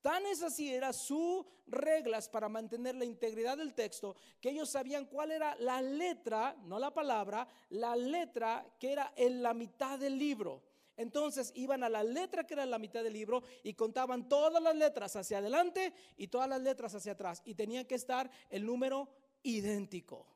Tan 0.00 0.24
es 0.26 0.40
así, 0.44 0.72
eran 0.72 0.94
sus 0.94 1.44
reglas 1.66 2.28
para 2.28 2.48
mantener 2.48 2.94
la 2.94 3.04
integridad 3.04 3.58
del 3.58 3.74
texto, 3.74 4.14
que 4.40 4.50
ellos 4.50 4.70
sabían 4.70 5.06
cuál 5.06 5.32
era 5.32 5.56
la 5.56 5.82
letra, 5.82 6.54
no 6.62 6.78
la 6.78 6.94
palabra, 6.94 7.48
la 7.70 7.96
letra 7.96 8.64
que 8.78 8.92
era 8.92 9.12
en 9.16 9.42
la 9.42 9.52
mitad 9.52 9.98
del 9.98 10.16
libro. 10.16 10.62
Entonces 10.98 11.52
iban 11.54 11.82
a 11.84 11.88
la 11.88 12.02
letra 12.02 12.44
que 12.44 12.54
era 12.54 12.66
la 12.66 12.78
mitad 12.78 13.02
del 13.02 13.14
libro 13.14 13.42
y 13.62 13.72
contaban 13.72 14.28
todas 14.28 14.62
las 14.62 14.76
letras 14.76 15.16
hacia 15.16 15.38
adelante 15.38 15.94
y 16.16 16.26
todas 16.26 16.48
las 16.48 16.60
letras 16.60 16.94
hacia 16.94 17.12
atrás. 17.12 17.40
Y 17.44 17.54
tenían 17.54 17.86
que 17.86 17.94
estar 17.94 18.30
el 18.50 18.66
número 18.66 19.08
idéntico. 19.42 20.26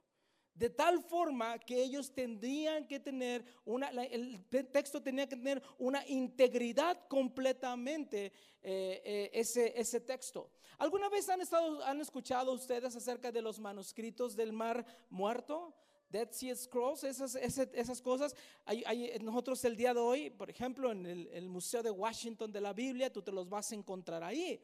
De 0.54 0.70
tal 0.70 1.02
forma 1.02 1.58
que 1.58 1.82
ellos 1.82 2.14
tendrían 2.14 2.86
que 2.86 3.00
tener 3.00 3.44
una, 3.64 3.88
el 3.88 4.44
texto 4.70 5.02
tenía 5.02 5.26
que 5.26 5.36
tener 5.36 5.62
una 5.78 6.06
integridad 6.06 7.08
completamente 7.08 8.26
eh, 8.62 9.02
eh, 9.04 9.30
ese, 9.32 9.72
ese 9.76 10.00
texto. 10.00 10.50
¿Alguna 10.78 11.08
vez 11.08 11.28
han, 11.28 11.40
estado, 11.40 11.82
han 11.84 12.00
escuchado 12.00 12.52
ustedes 12.52 12.94
acerca 12.94 13.32
de 13.32 13.42
los 13.42 13.58
manuscritos 13.58 14.36
del 14.36 14.52
mar 14.52 14.86
muerto? 15.10 15.74
Dead 16.12 16.30
Sea 16.30 16.54
Scrolls, 16.54 17.02
esas, 17.04 17.34
esas, 17.34 18.02
cosas. 18.02 18.36
Hay, 18.66 19.18
nosotros 19.22 19.64
el 19.64 19.76
día 19.76 19.94
de 19.94 20.00
hoy, 20.00 20.30
por 20.30 20.50
ejemplo, 20.50 20.92
en 20.92 21.06
el, 21.06 21.26
el 21.28 21.48
Museo 21.48 21.82
de 21.82 21.90
Washington 21.90 22.52
de 22.52 22.60
la 22.60 22.72
Biblia, 22.72 23.10
tú 23.12 23.22
te 23.22 23.32
los 23.32 23.48
vas 23.48 23.72
a 23.72 23.74
encontrar 23.74 24.22
ahí. 24.22 24.60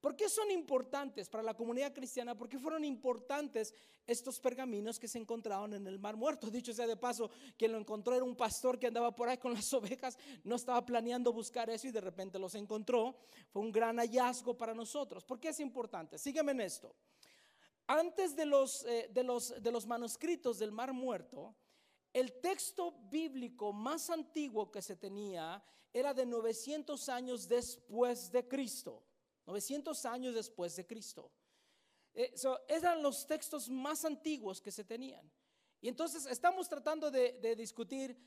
¿Por 0.00 0.14
qué 0.14 0.28
son 0.28 0.50
importantes 0.52 1.28
para 1.28 1.42
la 1.42 1.54
comunidad 1.54 1.92
cristiana? 1.92 2.36
¿Por 2.36 2.48
qué 2.48 2.58
fueron 2.58 2.84
importantes 2.84 3.74
estos 4.06 4.38
pergaminos 4.38 4.98
que 4.98 5.08
se 5.08 5.18
encontraron 5.18 5.74
en 5.74 5.86
el 5.88 5.98
Mar 5.98 6.16
Muerto? 6.16 6.50
Dicho 6.50 6.72
sea 6.72 6.86
de 6.86 6.96
paso, 6.96 7.30
quien 7.56 7.72
lo 7.72 7.78
encontró 7.78 8.14
era 8.14 8.24
un 8.24 8.36
pastor 8.36 8.78
que 8.78 8.86
andaba 8.86 9.14
por 9.14 9.28
ahí 9.28 9.38
con 9.38 9.54
las 9.54 9.72
ovejas, 9.74 10.16
no 10.44 10.54
estaba 10.54 10.84
planeando 10.84 11.32
buscar 11.32 11.68
eso 11.70 11.88
y 11.88 11.90
de 11.90 12.00
repente 12.00 12.38
los 12.38 12.54
encontró. 12.54 13.16
Fue 13.50 13.60
un 13.60 13.72
gran 13.72 13.96
hallazgo 13.96 14.56
para 14.56 14.72
nosotros. 14.72 15.24
¿Por 15.24 15.40
qué 15.40 15.48
es 15.48 15.58
importante? 15.58 16.16
Sígueme 16.16 16.52
en 16.52 16.60
esto. 16.60 16.94
Antes 17.88 18.36
de 18.36 18.46
los, 18.46 18.84
eh, 18.84 19.08
de 19.12 19.24
los, 19.24 19.60
de 19.62 19.72
los 19.72 19.86
manuscritos 19.86 20.58
del 20.58 20.70
Mar 20.70 20.92
Muerto, 20.92 21.56
el 22.12 22.40
texto 22.40 22.92
bíblico 23.10 23.72
más 23.72 24.10
antiguo 24.10 24.70
que 24.70 24.82
se 24.82 24.94
tenía 24.94 25.62
era 25.92 26.12
de 26.12 26.26
900 26.26 27.08
años 27.08 27.48
después 27.48 28.30
de 28.30 28.46
Cristo. 28.46 29.02
900 29.46 30.04
años 30.04 30.34
después 30.34 30.76
de 30.76 30.86
Cristo. 30.86 31.30
Eh, 32.14 32.34
eran 32.68 33.02
los 33.02 33.26
textos 33.26 33.70
más 33.70 34.04
antiguos 34.04 34.60
que 34.60 34.70
se 34.70 34.84
tenían. 34.84 35.30
Y 35.80 35.88
entonces 35.88 36.26
estamos 36.26 36.68
tratando 36.68 37.10
de, 37.10 37.54
discutir, 37.56 38.18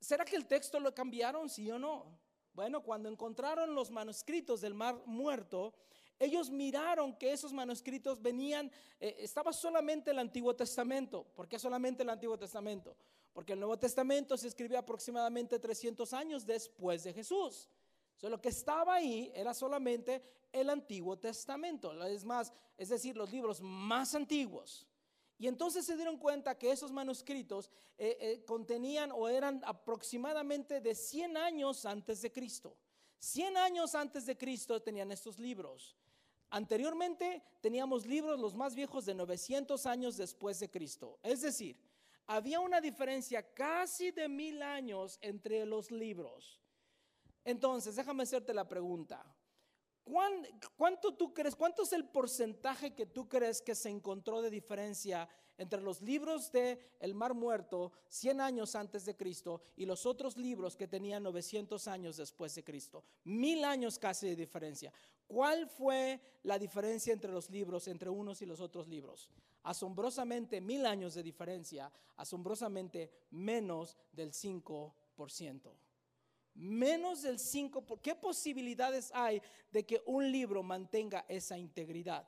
¿será 0.00 0.24
que 0.24 0.34
el 0.34 0.46
texto 0.46 0.80
lo 0.80 0.94
cambiaron, 0.94 1.48
sí 1.48 1.70
o 1.70 1.78
no? 1.78 2.18
Bueno, 2.54 2.82
cuando 2.82 3.08
encontraron 3.08 3.74
los 3.74 3.90
manuscritos 3.90 4.62
del 4.62 4.74
mar 4.74 5.00
muerto, 5.04 5.74
ellos 6.18 6.50
miraron 6.50 7.14
que 7.16 7.32
esos 7.32 7.52
manuscritos 7.52 8.20
venían, 8.20 8.70
eh, 9.00 9.16
estaba 9.18 9.52
solamente 9.52 10.10
el 10.10 10.18
Antiguo 10.18 10.54
Testamento. 10.54 11.24
¿Por 11.34 11.48
qué 11.48 11.58
solamente 11.58 12.02
el 12.02 12.10
Antiguo 12.10 12.38
Testamento? 12.38 12.96
Porque 13.32 13.52
el 13.52 13.60
Nuevo 13.60 13.78
Testamento 13.78 14.36
se 14.36 14.48
escribió 14.48 14.78
aproximadamente 14.78 15.58
300 15.58 16.12
años 16.14 16.46
después 16.46 17.04
de 17.04 17.12
Jesús. 17.12 17.68
So, 18.16 18.30
lo 18.30 18.40
que 18.40 18.48
estaba 18.48 18.94
ahí 18.94 19.30
era 19.34 19.52
solamente 19.52 20.22
el 20.52 20.70
Antiguo 20.70 21.18
Testamento, 21.18 21.92
es 22.06 22.24
más, 22.24 22.52
es 22.78 22.88
decir, 22.88 23.14
los 23.14 23.30
libros 23.30 23.60
más 23.60 24.14
antiguos. 24.14 24.86
Y 25.38 25.48
entonces 25.48 25.84
se 25.84 25.96
dieron 25.96 26.16
cuenta 26.16 26.56
que 26.56 26.70
esos 26.70 26.92
manuscritos 26.92 27.70
eh, 27.98 28.16
eh, 28.20 28.44
contenían 28.46 29.12
o 29.12 29.28
eran 29.28 29.60
aproximadamente 29.66 30.80
de 30.80 30.94
100 30.94 31.36
años 31.36 31.84
antes 31.84 32.22
de 32.22 32.32
Cristo. 32.32 32.74
100 33.18 33.56
años 33.58 33.94
antes 33.94 34.24
de 34.24 34.36
Cristo 34.36 34.80
tenían 34.80 35.12
estos 35.12 35.38
libros. 35.38 35.94
Anteriormente 36.50 37.42
teníamos 37.60 38.06
libros 38.06 38.38
los 38.38 38.54
más 38.54 38.74
viejos 38.74 39.04
de 39.04 39.14
900 39.14 39.84
años 39.86 40.16
después 40.16 40.60
de 40.60 40.70
Cristo. 40.70 41.18
Es 41.22 41.40
decir, 41.40 41.76
había 42.26 42.60
una 42.60 42.80
diferencia 42.80 43.52
casi 43.54 44.10
de 44.10 44.28
mil 44.28 44.62
años 44.62 45.18
entre 45.20 45.64
los 45.66 45.90
libros. 45.90 46.60
Entonces, 47.44 47.96
déjame 47.96 48.24
hacerte 48.24 48.52
la 48.52 48.66
pregunta. 48.66 49.24
¿Cuánto 50.76 51.14
tú 51.14 51.34
crees, 51.34 51.56
cuánto 51.56 51.82
es 51.82 51.92
el 51.92 52.08
porcentaje 52.08 52.94
que 52.94 53.06
tú 53.06 53.28
crees 53.28 53.60
que 53.60 53.74
se 53.74 53.88
encontró 53.88 54.40
de 54.40 54.50
diferencia 54.50 55.28
entre 55.58 55.80
los 55.80 56.02
libros 56.02 56.52
de 56.52 56.78
El 57.00 57.14
Mar 57.14 57.34
Muerto 57.34 57.92
100 58.08 58.40
años 58.40 58.74
antes 58.74 59.04
de 59.04 59.16
Cristo 59.16 59.62
y 59.76 59.86
los 59.86 60.06
otros 60.06 60.36
libros 60.36 60.76
que 60.76 60.88
tenían 60.88 61.22
900 61.22 61.88
años 61.88 62.16
después 62.16 62.54
de 62.54 62.64
Cristo? 62.64 63.04
Mil 63.24 63.64
años 63.64 63.98
casi 63.98 64.28
de 64.28 64.36
diferencia. 64.36 64.92
¿Cuál 65.26 65.68
fue 65.68 66.20
la 66.44 66.58
diferencia 66.58 67.12
entre 67.12 67.32
los 67.32 67.50
libros, 67.50 67.88
entre 67.88 68.10
unos 68.10 68.42
y 68.42 68.46
los 68.46 68.60
otros 68.60 68.86
libros? 68.86 69.28
Asombrosamente 69.62 70.60
mil 70.60 70.86
años 70.86 71.14
de 71.14 71.22
diferencia, 71.22 71.90
asombrosamente 72.16 73.10
menos 73.30 73.96
del 74.12 74.32
5% 74.32 75.72
menos 76.56 77.22
del 77.22 77.38
5%. 77.38 78.00
¿Qué 78.00 78.14
posibilidades 78.14 79.10
hay 79.14 79.42
de 79.70 79.84
que 79.84 80.02
un 80.06 80.30
libro 80.30 80.62
mantenga 80.62 81.24
esa 81.28 81.58
integridad? 81.58 82.26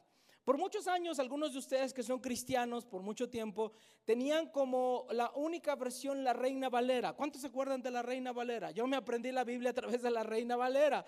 Por 0.48 0.56
muchos 0.56 0.88
años, 0.88 1.18
algunos 1.18 1.52
de 1.52 1.58
ustedes 1.58 1.92
que 1.92 2.02
son 2.02 2.20
cristianos 2.20 2.86
por 2.86 3.02
mucho 3.02 3.28
tiempo 3.28 3.72
tenían 4.06 4.50
como 4.50 5.06
la 5.10 5.30
única 5.34 5.76
versión 5.76 6.24
la 6.24 6.32
Reina 6.32 6.70
Valera. 6.70 7.12
¿Cuántos 7.12 7.42
se 7.42 7.48
acuerdan 7.48 7.82
de 7.82 7.90
la 7.90 8.00
Reina 8.00 8.32
Valera? 8.32 8.70
Yo 8.70 8.86
me 8.86 8.96
aprendí 8.96 9.30
la 9.30 9.44
Biblia 9.44 9.72
a 9.72 9.74
través 9.74 10.00
de 10.00 10.10
la 10.10 10.22
Reina 10.22 10.56
Valera. 10.56 11.04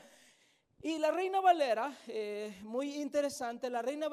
Y 0.82 0.98
la 0.98 1.10
Reina 1.10 1.40
Valera, 1.40 1.96
eh, 2.06 2.58
muy 2.64 2.96
interesante, 2.96 3.70
la 3.70 3.80
Reina 3.80 4.08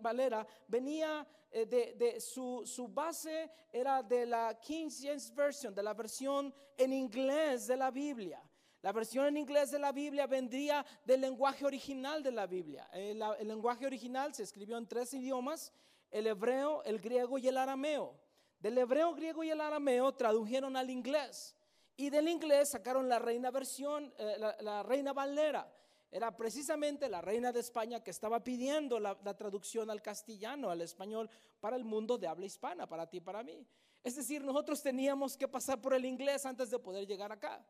Valera 0.00 0.44
venía 0.66 1.24
eh, 1.52 1.66
de, 1.66 2.20
su, 2.20 2.62
su, 2.66 2.88
base, 2.88 3.48
era 3.72 4.02
de 4.02 4.26
la 4.26 4.58
King 4.58 4.88
James 4.90 5.32
Version, 5.32 5.72
de 5.72 5.84
la 5.84 5.94
versión 5.94 6.52
en 6.76 6.92
inglés 6.92 7.68
de 7.68 7.76
la 7.76 7.92
Biblia. 7.92 8.42
La 8.84 8.92
versión 8.92 9.24
en 9.24 9.38
inglés 9.38 9.70
de 9.70 9.78
la 9.78 9.92
Biblia 9.92 10.26
vendría 10.26 10.84
del 11.06 11.22
lenguaje 11.22 11.64
original 11.64 12.22
de 12.22 12.30
la 12.30 12.46
Biblia. 12.46 12.86
El, 12.92 13.22
eh, 13.22 13.26
el 13.38 13.48
lenguaje 13.48 13.86
original 13.86 14.34
se 14.34 14.42
escribió 14.42 14.76
en 14.76 14.86
tres 14.86 15.14
idiomas, 15.14 15.72
el 16.10 16.26
hebreo, 16.26 16.82
el 16.84 16.98
griego 17.00 17.38
y 17.38 17.48
el 17.48 17.56
arameo. 17.56 18.14
Del 18.60 18.76
hebreo, 18.76 19.14
griego 19.14 19.42
y 19.42 19.48
el 19.48 19.62
arameo 19.62 20.12
tradujeron 20.12 20.76
al 20.76 20.90
inglés. 20.90 21.56
Y 21.96 22.10
del 22.10 22.28
inglés 22.28 22.72
sacaron 22.72 23.08
la 23.08 23.18
reina 23.18 23.50
versión, 23.50 24.12
la, 24.18 24.54
la 24.60 24.82
reina 24.82 25.14
Valera 25.14 25.66
era 26.10 26.36
precisamente 26.36 27.08
la 27.08 27.22
reina 27.22 27.52
de 27.52 27.60
España 27.60 28.04
que 28.04 28.10
estaba 28.10 28.44
pidiendo 28.44 29.00
la, 29.00 29.16
traducción 29.34 29.90
al 29.90 30.02
castellano, 30.02 30.68
al 30.68 30.82
español, 30.82 31.30
para 31.58 31.74
el 31.74 31.84
mundo 31.84 32.18
de 32.18 32.26
habla 32.26 32.44
hispana, 32.44 32.86
para 32.86 33.08
ti 33.08 33.16
y 33.16 33.20
para 33.20 33.42
mí. 33.42 33.66
Es 34.02 34.14
decir, 34.14 34.44
nosotros 34.44 34.82
teníamos 34.82 35.38
que 35.38 35.48
pasar 35.48 35.80
por 35.80 35.94
el 35.94 36.04
inglés 36.04 36.44
antes 36.44 36.70
de 36.70 36.78
poder 36.78 37.06
llegar 37.06 37.32
acá. 37.32 37.64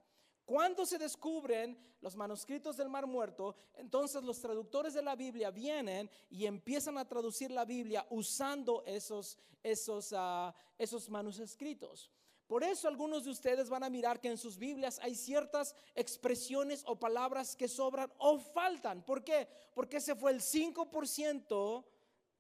Cuando 0.44 0.85
se 0.85 0.98
descubren 0.98 1.78
los 2.00 2.16
manuscritos 2.16 2.76
del 2.76 2.90
Mar 2.90 3.07
Muerto, 3.07 3.57
entonces 3.76 4.22
los 4.22 4.40
traductores 4.40 4.92
de 4.92 5.02
la 5.02 5.16
Biblia 5.16 5.50
vienen 5.50 6.11
y 6.28 6.44
empiezan 6.44 6.98
a 6.98 7.09
traducir 7.09 7.50
la 7.50 7.64
Biblia 7.64 8.07
usando 8.11 8.85
esos, 8.85 9.38
esos, 9.62 10.12
ah, 10.14 10.54
esos 10.76 11.09
manuscritos. 11.09 12.11
Por 12.46 12.62
eso 12.62 12.88
algunos 12.88 13.24
de 13.24 13.30
ustedes 13.30 13.70
van 13.70 13.85
a 13.85 13.90
mirar 13.90 14.20
que 14.20 14.28
en 14.28 14.37
sus 14.37 14.59
Biblias 14.59 14.98
hay 15.02 15.14
ciertas 15.14 15.74
expresiones 15.94 16.83
o 16.87 16.98
palabras 16.98 17.57
que 17.57 17.68
sobran 17.68 18.12
o 18.18 18.38
faltan. 18.38 19.02
¿Por 19.02 19.24
qué? 19.24 19.48
Porque 19.74 19.96
ese 19.96 20.14
fue 20.14 20.33
el 20.33 20.40
5% 20.40 21.85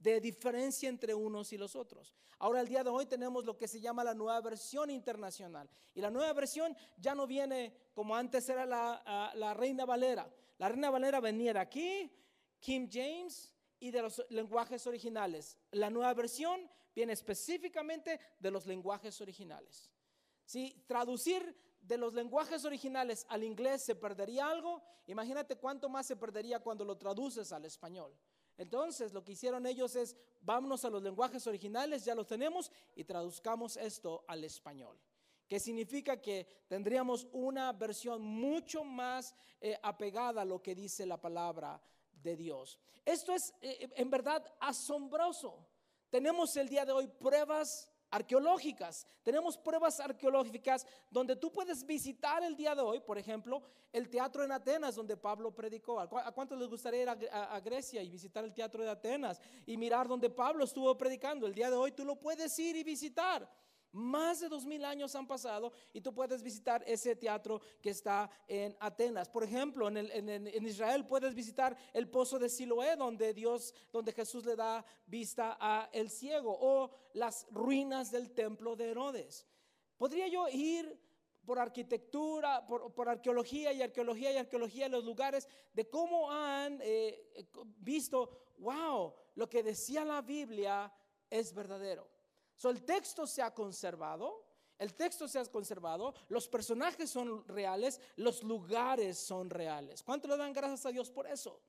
de 0.04 0.20
diferencia 0.20 0.86
entre 0.90 1.14
unos 1.14 1.50
y 1.54 1.56
los 1.56 1.74
otros. 1.74 2.14
Ahora 2.38 2.60
el 2.60 2.68
día 2.68 2.84
de 2.84 2.90
hoy 2.90 3.06
tenemos 3.06 3.46
lo 3.46 3.56
que 3.56 3.66
se 3.66 3.80
llama 3.80 4.04
la 4.04 4.12
nueva 4.12 4.38
versión 4.42 4.90
internacional. 4.90 5.66
Y 5.94 6.02
la 6.02 6.10
nueva 6.10 6.30
versión 6.34 6.76
ya 6.98 7.14
no 7.14 7.26
viene 7.26 7.74
como 7.94 8.14
antes 8.14 8.46
era 8.50 8.66
la, 8.66 9.02
ah, 9.06 9.32
la 9.34 9.54
Reina 9.54 9.86
Valera. 9.86 10.30
La 10.58 10.68
Reina 10.68 10.90
Valera 10.90 11.20
venía 11.20 11.54
de 11.54 11.58
aquí, 11.58 12.12
King 12.60 12.86
James 12.92 13.50
y 13.80 13.90
de 13.90 14.02
los 14.02 14.22
lenguajes 14.28 14.86
originales. 14.86 15.56
La 15.70 15.88
nueva 15.88 16.12
versión 16.12 16.70
viene 16.94 17.14
específicamente 17.14 18.20
de 18.38 18.50
los 18.50 18.66
lenguajes 18.66 19.18
originales. 19.22 19.90
Si 20.44 20.84
traducir 20.86 21.56
de 21.80 21.96
los 21.96 22.12
lenguajes 22.12 22.66
originales 22.66 23.24
al 23.30 23.42
inglés 23.42 23.82
se 23.82 23.94
perdería 23.94 24.50
algo, 24.50 24.82
imagínate 25.06 25.56
cuánto 25.56 25.88
más 25.88 26.06
se 26.06 26.16
perdería 26.16 26.60
cuando 26.60 26.84
lo 26.84 26.98
traduces 26.98 27.52
al 27.52 27.64
español. 27.64 28.14
Entonces 28.56 29.12
lo 29.12 29.24
que 29.24 29.32
hicieron 29.32 29.66
ellos 29.66 29.96
es, 29.96 30.16
vámonos 30.40 30.84
a 30.84 30.90
los 30.90 31.02
lenguajes 31.02 31.46
originales, 31.46 32.04
ya 32.04 32.14
los 32.14 32.26
tenemos, 32.26 32.70
y 32.94 33.04
traduzcamos 33.04 33.76
esto 33.76 34.24
al 34.28 34.44
español. 34.44 34.98
Que 35.48 35.60
significa 35.60 36.20
que 36.20 36.46
tendríamos 36.68 37.26
una 37.32 37.72
versión 37.72 38.22
mucho 38.22 38.84
más 38.84 39.34
eh, 39.60 39.78
apegada 39.82 40.42
a 40.42 40.44
lo 40.44 40.62
que 40.62 40.74
dice 40.74 41.04
la 41.04 41.20
palabra 41.20 41.80
de 42.22 42.36
Dios. 42.36 42.78
Esto 43.04 43.34
es 43.34 43.52
eh, 43.60 43.90
en 43.96 44.10
verdad 44.10 44.44
asombroso. 44.60 45.66
Tenemos 46.08 46.56
el 46.56 46.68
día 46.68 46.84
de 46.84 46.92
hoy 46.92 47.08
pruebas 47.08 47.90
arqueológicas. 48.14 49.06
Tenemos 49.22 49.58
pruebas 49.58 49.98
arqueológicas 49.98 50.86
donde 51.10 51.34
tú 51.34 51.50
puedes 51.50 51.84
visitar 51.84 52.42
el 52.44 52.56
día 52.56 52.74
de 52.74 52.82
hoy, 52.82 53.00
por 53.00 53.18
ejemplo, 53.18 53.62
el 53.92 54.08
teatro 54.08 54.44
en 54.44 54.52
Atenas 54.52 54.94
donde 54.94 55.16
Pablo 55.16 55.52
predicó. 55.52 55.98
¿A 55.98 56.32
cuántos 56.32 56.56
les 56.58 56.68
gustaría 56.68 57.02
ir 57.02 57.08
a, 57.08 57.60
Grecia 57.60 58.02
y 58.02 58.08
visitar 58.08 58.44
el 58.44 58.54
teatro 58.54 58.84
de 58.84 58.90
Atenas 58.90 59.40
y 59.66 59.76
mirar 59.76 60.06
donde 60.06 60.30
Pablo 60.30 60.64
estuvo 60.64 60.96
predicando? 60.96 61.46
El 61.46 61.54
día 61.54 61.70
de 61.70 61.76
hoy 61.76 61.90
tú 61.90 62.04
lo 62.04 62.14
puedes 62.16 62.56
ir 62.58 62.76
y 62.76 62.84
visitar. 62.84 63.50
Más 63.94 64.40
de 64.40 64.48
dos 64.48 64.66
mil 64.66 64.84
años 64.84 65.14
han 65.14 65.24
pasado 65.24 65.72
y 65.92 66.00
tú 66.00 66.12
puedes 66.12 66.42
visitar 66.42 66.82
ese 66.84 67.14
teatro 67.14 67.60
que 67.80 67.90
está 67.90 68.28
en 68.48 68.76
Atenas. 68.80 69.28
Por 69.28 69.44
ejemplo, 69.44 69.86
en, 69.86 70.66
Israel 70.66 71.06
puedes 71.06 71.32
visitar 71.32 71.76
el 71.92 72.08
pozo 72.10 72.40
de 72.40 72.48
Siloé, 72.48 72.96
donde 72.96 73.32
Dios, 73.32 73.72
donde 73.92 74.12
Jesús 74.12 74.44
le 74.46 74.56
da 74.56 74.84
vista 75.06 75.56
a 75.60 75.88
el 75.92 76.10
ciego, 76.10 76.58
o 76.60 76.90
las 77.12 77.46
ruinas 77.52 78.10
del 78.10 78.32
templo 78.32 78.74
de 78.74 78.90
Herodes. 78.90 79.46
Podría 79.96 80.26
yo 80.26 80.48
ir 80.48 81.00
por 81.44 81.60
arquitectura, 81.60 82.66
por, 82.66 83.08
arqueología 83.08 83.72
y 83.72 83.80
arqueología 83.80 84.32
y 84.32 84.38
arqueología 84.38 84.88
los 84.88 85.04
lugares 85.04 85.46
de 85.72 85.88
cómo 85.88 86.32
han 86.32 86.80
eh, 86.82 87.46
visto, 87.78 88.48
wow, 88.58 89.14
lo 89.36 89.48
que 89.48 89.62
decía 89.62 90.04
la 90.04 90.20
Biblia 90.20 90.92
es 91.30 91.54
verdadero. 91.54 92.13
So, 92.56 92.70
el 92.70 92.84
texto 92.84 93.26
se 93.26 93.42
ha 93.42 93.52
conservado, 93.52 94.44
el 94.78 94.94
texto 94.94 95.28
se 95.28 95.38
ha 95.38 95.44
conservado, 95.46 96.14
los 96.28 96.48
personajes 96.48 97.10
son 97.10 97.46
reales, 97.46 98.00
los 98.16 98.42
lugares 98.42 99.18
son 99.18 99.50
reales. 99.50 100.02
¿Cuánto 100.02 100.28
le 100.28 100.36
dan 100.36 100.52
gracias 100.52 100.86
a 100.86 100.90
Dios 100.90 101.10
por 101.10 101.26
eso? 101.26 101.60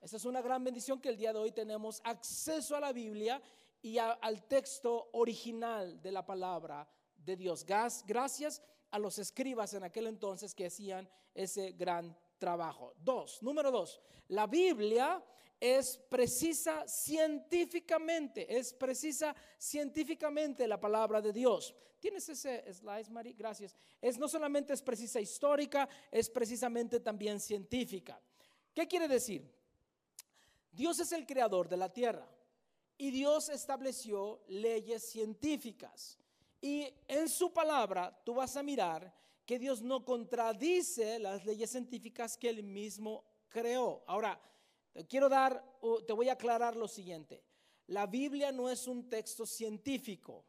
Esa 0.00 0.16
es 0.16 0.24
una 0.24 0.42
gran 0.42 0.62
bendición 0.62 1.00
que 1.00 1.08
el 1.08 1.16
día 1.16 1.32
de 1.32 1.38
hoy 1.38 1.52
tenemos 1.52 2.00
acceso 2.04 2.76
a 2.76 2.80
la 2.80 2.92
Biblia 2.92 3.40
y 3.80 3.98
al 3.98 4.46
texto 4.48 5.10
original 5.12 6.00
de 6.00 6.12
la 6.12 6.24
palabra 6.24 6.88
de 7.16 7.36
Dios. 7.36 7.64
Gracias 7.64 8.62
a 8.90 8.98
los 8.98 9.18
escribas 9.18 9.74
en 9.74 9.84
aquel 9.84 10.06
entonces 10.06 10.54
que 10.54 10.66
hacían 10.66 11.08
ese 11.34 11.72
gran 11.72 12.16
trabajo. 12.38 12.94
Dos, 12.98 13.42
número 13.42 13.70
dos, 13.70 14.00
la 14.28 14.46
Biblia 14.46 15.22
es 15.60 15.96
precisa 15.96 16.86
científicamente, 16.86 18.46
es 18.56 18.72
precisa 18.72 19.34
científicamente 19.58 20.66
la 20.66 20.80
palabra 20.80 21.20
de 21.20 21.32
Dios. 21.32 21.74
¿Tienes 22.00 22.28
ese 22.28 22.70
slide, 22.72 23.08
Mari? 23.10 23.32
Gracias. 23.32 23.74
Es 24.00 24.18
no 24.18 24.28
solamente 24.28 24.74
es 24.74 24.82
precisa 24.82 25.20
histórica, 25.20 25.88
es 26.10 26.28
precisamente 26.28 27.00
también 27.00 27.40
científica. 27.40 28.20
¿Qué 28.74 28.86
quiere 28.86 29.08
decir? 29.08 29.50
Dios 30.70 30.98
es 30.98 31.12
el 31.12 31.24
creador 31.24 31.68
de 31.68 31.76
la 31.76 31.92
tierra 31.92 32.28
y 32.98 33.10
Dios 33.10 33.48
estableció 33.48 34.42
leyes 34.48 35.08
científicas. 35.08 36.18
Y 36.60 36.92
en 37.08 37.28
su 37.28 37.52
palabra 37.52 38.20
tú 38.24 38.34
vas 38.34 38.56
a 38.56 38.62
mirar 38.62 39.14
que 39.46 39.58
Dios 39.58 39.82
no 39.82 40.04
contradice 40.04 41.18
las 41.18 41.44
leyes 41.44 41.70
científicas 41.70 42.36
que 42.36 42.48
él 42.48 42.62
mismo 42.62 43.24
creó. 43.48 44.02
Ahora, 44.06 44.40
te 44.94 45.04
quiero 45.06 45.28
dar, 45.28 45.62
te 46.06 46.12
voy 46.12 46.28
a 46.28 46.34
aclarar 46.34 46.76
lo 46.76 46.86
siguiente. 46.86 47.42
La 47.88 48.06
Biblia 48.06 48.52
no 48.52 48.70
es 48.70 48.86
un 48.86 49.10
texto 49.10 49.44
científico. 49.44 50.46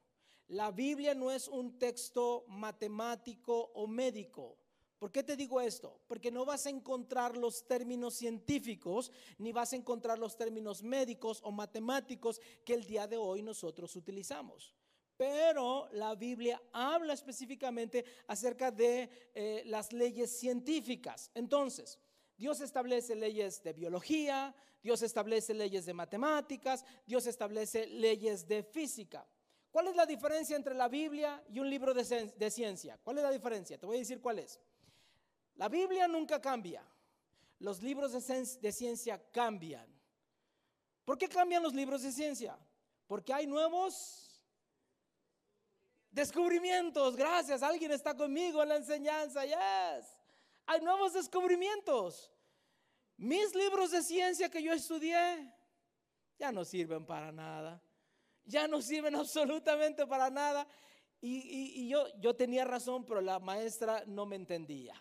La 0.47 0.69
Biblia 0.69 1.15
no 1.15 1.31
es 1.31 1.47
un 1.47 1.79
texto 1.79 2.45
matemático 2.47 3.71
o 3.73 3.88
médico. 3.88 4.60
¿Por 4.99 5.12
qué 5.12 5.23
te 5.23 5.36
digo 5.36 5.60
esto? 5.60 5.99
Porque 6.08 6.31
no 6.31 6.45
vas 6.45 6.67
a 6.67 6.69
encontrar 6.69 7.36
los 7.36 7.65
términos 7.67 8.13
científicos, 8.13 9.12
ni 9.39 9.51
vas 9.51 9.73
a 9.73 9.77
encontrar 9.77 10.19
los 10.19 10.38
términos 10.38 10.84
médicos 10.84 11.41
o 11.43 11.51
matemáticos 11.51 12.39
que 12.63 12.75
el 12.75 12.86
día 12.86 13.08
de 13.08 13.17
hoy 13.17 13.41
nosotros 13.41 13.95
utilizamos. 13.95 14.75
Pero 15.17 15.89
la 15.93 16.13
Biblia 16.13 16.62
habla 16.71 17.13
específicamente 17.13 18.05
acerca 18.27 18.69
de 18.69 19.10
eh, 19.34 19.63
las 19.65 19.91
leyes 19.91 20.29
científicas. 20.38 21.31
Entonces, 21.34 21.97
Dios 22.37 22.59
establece 22.61 23.15
leyes 23.15 23.63
de 23.63 23.73
biología, 23.73 24.53
Dios 24.83 25.01
establece 25.01 25.53
leyes 25.53 25.85
de 25.85 25.93
matemáticas, 25.93 26.85
Dios 27.05 27.25
establece 27.27 27.87
leyes 27.87 28.47
de 28.47 28.63
física. 28.63 29.25
¿Cuál 29.71 29.87
es 29.87 29.95
la 29.95 30.05
diferencia 30.05 30.55
entre 30.55 30.75
la 30.75 30.87
Biblia 30.87 31.43
y 31.49 31.59
un 31.59 31.69
libro 31.69 31.93
de, 31.93 32.51
ciencia? 32.51 32.99
¿Cuál 33.03 33.17
es 33.17 33.23
la 33.23 33.31
diferencia? 33.31 33.77
Te 33.77 33.85
voy 33.85 33.97
a 33.97 33.99
decir 33.99 34.21
cuál 34.21 34.39
es. 34.39 34.59
La 35.55 35.69
Biblia 35.69 36.07
nunca 36.07 36.39
cambia. 36.41 36.83
Los 37.59 37.81
libros 37.81 38.11
de 38.11 38.71
ciencia 38.71 39.21
cambian. 39.31 39.87
¿Por 41.03 41.17
qué 41.17 41.27
cambian 41.27 41.63
los 41.63 41.73
libros 41.73 42.03
de 42.03 42.11
ciencia? 42.11 42.57
Porque 43.07 43.33
hay 43.33 43.47
nuevos 43.47 44.45
descubrimientos. 46.11 47.15
Gracias, 47.15 47.61
alguien 47.63 47.91
está 47.91 48.15
conmigo 48.15 48.63
en 48.63 48.69
la 48.69 48.75
enseñanza. 48.77 49.45
Yes 49.45 50.14
hay 50.65 50.82
nuevos 50.82 51.13
descubrimientos. 51.13 52.32
Mis 53.17 53.56
libros 53.56 53.91
de 53.91 54.01
ciencia 54.04 54.49
que 54.49 54.62
yo 54.62 54.73
estudié 54.73 55.54
ya 56.38 56.51
no 56.51 56.65
sirven 56.65 57.06
para 57.06 57.32
nada. 57.32 57.82
Ya 58.43 58.67
no 58.67 58.82
sirven 58.82 59.15
absolutamente 59.15 60.06
para 60.06 60.30
nada. 60.30 60.67
Y, 61.21 61.88
yo, 61.88 62.06
yo 62.19 62.36
tenía 62.36 62.65
razón, 62.65 63.04
pero 63.04 63.19
la 63.19 63.39
maestra 63.39 64.04
no 64.06 64.25
me 64.25 64.36
entendía. 64.36 64.93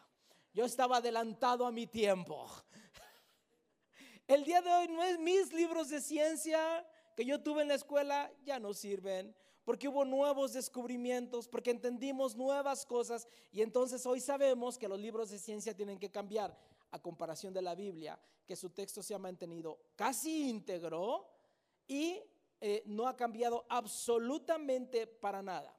Yo 0.55 0.65
estaba 0.65 0.99
adelantado 0.99 1.67
a 1.67 1.73
mi 1.73 1.87
tiempo. 1.87 2.51
El 4.27 4.45
día 4.45 4.63
de 4.63 4.73
hoy 4.73 4.89
no 4.89 5.03
mis 5.21 5.53
libros 5.53 5.91
de 5.91 6.01
ciencia 6.01 6.87
que 7.15 7.27
yo 7.27 7.43
tuve 7.43 7.63
en 7.63 7.69
la 7.69 7.75
escuela 7.75 8.33
ya 8.45 8.59
no 8.59 8.73
sirven 8.73 9.37
porque 9.65 9.89
hubo 9.89 10.05
nuevos 10.05 10.53
descubrimientos, 10.53 11.49
porque 11.49 11.71
entendimos 11.71 12.37
nuevas 12.37 12.85
cosas 12.85 13.27
y 13.51 13.63
entonces 13.63 14.05
hoy 14.05 14.21
sabemos 14.21 14.79
que 14.79 14.89
los 14.89 15.01
libros 15.01 15.31
de 15.31 15.39
ciencia 15.39 15.75
tienen 15.75 15.99
que 15.99 16.11
cambiar 16.11 16.57
a 16.91 16.99
comparación 16.99 17.53
de 17.55 17.63
la 17.63 17.75
Biblia, 17.75 18.19
que 18.47 18.57
su 18.57 18.71
texto 18.71 19.03
se 19.03 19.15
ha 19.15 19.19
mantenido 19.19 19.81
casi 19.97 20.49
íntegro 20.49 21.29
y 21.89 22.21
eh, 22.61 22.83
no 22.87 23.09
ha 23.09 23.17
cambiado 23.17 23.67
absolutamente 23.69 25.07
para 25.07 25.43
nada. 25.43 25.77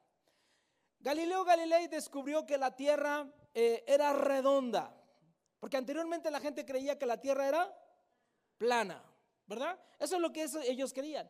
Galileo 0.99 1.45
Galilei 1.45 1.87
descubrió 1.87 2.45
que 2.45 2.57
la 2.57 2.75
tierra 2.75 3.31
eh, 3.53 3.83
era 3.87 4.13
redonda, 4.13 4.99
porque 5.59 5.77
anteriormente 5.77 6.31
la 6.31 6.39
gente 6.39 6.65
creía 6.65 6.97
que 6.97 7.05
la 7.05 7.21
tierra 7.21 7.47
era 7.47 7.77
plana, 8.57 9.03
¿verdad? 9.45 9.79
Eso 9.99 10.15
es 10.15 10.21
lo 10.21 10.33
que 10.33 10.47
ellos 10.67 10.91
creían. 10.91 11.29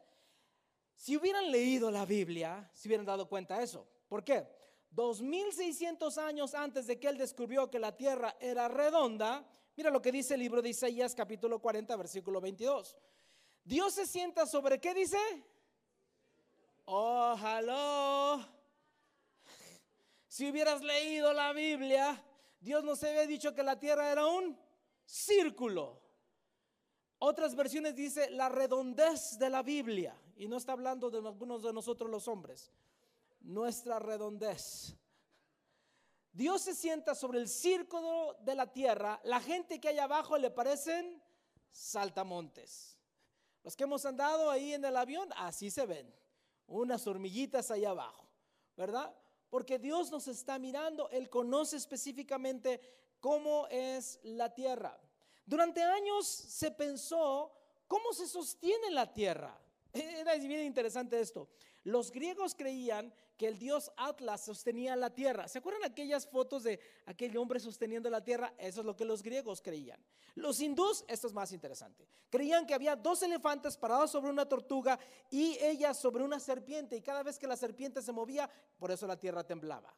Si 0.96 1.18
hubieran 1.18 1.52
leído 1.52 1.92
la 1.92 2.06
Biblia, 2.06 2.70
se 2.74 2.88
hubieran 2.88 3.06
dado 3.06 3.28
cuenta 3.28 3.58
de 3.58 3.66
eso. 3.66 3.88
¿Por 4.08 4.24
qué? 4.24 4.48
2600 4.92 6.18
años 6.18 6.54
antes 6.56 6.88
de 6.88 7.00
que 7.00 7.08
él 7.08 7.18
descubrió 7.18 7.70
que 7.70 7.80
la 7.80 7.96
tierra 7.96 8.36
era 8.40 8.68
redonda, 8.70 9.46
mira 9.76 9.90
lo 9.90 10.02
que 10.02 10.12
dice 10.12 10.36
el 10.36 10.40
libro 10.40 10.62
de 10.62 10.70
Isaías 10.70 11.14
capítulo 11.14 11.60
40 11.60 11.96
versículo 11.98 12.40
22. 12.40 12.96
Dios 13.64 13.94
se 13.94 14.06
sienta 14.06 14.46
sobre 14.46 14.80
qué 14.80 14.94
dice? 14.94 15.18
Oh, 16.86 18.40
Si 20.28 20.50
hubieras 20.50 20.82
leído 20.82 21.34
la 21.34 21.52
Biblia, 21.52 22.24
Dios 22.60 22.84
nos 22.84 23.04
había 23.04 23.26
dicho 23.26 23.54
que 23.54 23.64
la 23.64 23.80
tierra 23.80 24.12
era 24.12 24.28
un 24.28 24.58
círculo. 25.04 26.00
Otras 27.18 27.56
versiones 27.56 27.96
dice 27.96 28.30
la 28.30 28.50
redondez 28.50 29.38
de 29.40 29.50
la 29.50 29.64
Biblia. 29.64 30.16
Y 30.36 30.48
no 30.48 30.58
está 30.58 30.74
hablando 30.74 31.10
de 31.10 31.18
algunos 31.20 31.64
de 31.64 31.72
nosotros 31.72 32.10
los 32.10 32.28
hombres. 32.28 32.72
Nuestra 33.42 34.00
redondez. 34.00 34.96
Dios 36.34 36.62
se 36.62 36.76
sienta 36.76 37.16
sobre 37.16 37.40
el 37.40 37.48
círculo 37.48 38.36
de 38.42 38.56
la 38.56 38.72
tierra. 38.72 39.22
La 39.24 39.40
gente 39.40 39.80
que 39.80 39.88
hay 39.88 40.00
abajo 40.00 40.38
le 40.38 40.52
parecen 40.52 41.24
saltamontes. 41.72 42.98
Los 43.64 43.76
que 43.76 43.86
hemos 43.86 44.06
andado 44.06 44.50
ahí 44.50 44.74
en 44.74 44.84
el 44.84 44.98
avión, 44.98 45.30
así 45.38 45.72
se 45.72 45.86
ven. 45.86 46.14
Unas 46.68 47.08
hormiguitas 47.08 47.72
ahí 47.72 47.86
abajo. 47.86 48.28
¿Verdad? 48.76 49.16
Porque 49.50 49.80
Dios 49.80 50.12
nos 50.12 50.28
está 50.28 50.60
mirando. 50.60 51.10
Él 51.10 51.30
conoce 51.30 51.78
específicamente 51.78 52.82
cómo 53.22 53.68
es 53.70 54.20
la 54.24 54.54
tierra. 54.54 55.00
Durante 55.46 55.82
años 55.82 56.28
se 56.28 56.72
pensó 56.72 57.54
cómo 57.88 58.12
se 58.12 58.28
sostiene 58.28 58.92
la 58.92 59.14
tierra. 59.14 59.58
Era 59.96 60.36
bien 60.36 60.66
interesante 60.66 61.20
esto. 61.20 61.48
Los 61.86 62.12
griegos 62.12 62.54
creían 62.54 63.14
que 63.38 63.48
el 63.48 63.58
dios 63.58 63.92
Atlas 63.96 64.44
sostenía 64.44 64.96
la 64.96 65.14
tierra. 65.14 65.48
¿Se 65.48 65.60
acuerdan 65.60 65.90
aquellas 65.90 66.28
fotos 66.28 66.64
de 66.64 66.80
aquel 67.06 67.38
hombre 67.38 67.60
sosteniendo 67.62 68.10
la 68.10 68.24
tierra? 68.24 68.54
Eso 68.58 68.82
es 68.82 68.86
lo 68.86 68.96
que 68.96 69.06
los 69.06 69.24
griegos 69.24 69.62
creían. 69.62 70.04
Los 70.34 70.60
hindús, 70.60 71.06
esto 71.08 71.28
es 71.28 71.34
más 71.34 71.54
interesante, 71.54 72.08
creían 72.30 72.66
que 72.66 72.74
había 72.74 72.98
dos 72.98 73.24
elefantes 73.24 73.78
parados 73.78 74.12
sobre 74.12 74.32
una 74.32 74.46
tortuga 74.50 75.00
y 75.30 75.58
ella 75.62 75.94
sobre 75.94 76.24
una 76.24 76.42
serpiente. 76.42 76.98
Y 76.98 77.02
cada 77.02 77.24
vez 77.24 77.40
que 77.40 77.48
la 77.48 77.56
serpiente 77.56 78.02
se 78.02 78.12
movía, 78.12 78.50
por 78.78 78.92
eso 78.92 79.08
la 79.08 79.18
tierra 79.18 79.46
temblaba. 79.46 79.96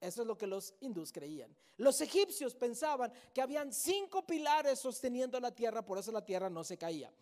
Eso 0.00 0.22
es 0.22 0.26
lo 0.26 0.38
que 0.38 0.46
los 0.46 0.74
hindús 0.80 1.12
creían. 1.12 1.54
Los 1.76 2.00
egipcios 2.00 2.54
pensaban 2.54 3.12
que 3.34 3.42
habían 3.42 3.72
cinco 3.72 4.26
pilares 4.26 4.78
sosteniendo 4.78 5.38
la 5.40 5.54
tierra, 5.54 5.84
por 5.84 5.98
eso 5.98 6.12
la 6.12 6.24
tierra 6.24 6.48
no 6.48 6.64
se 6.64 6.78
caía. 6.78 7.12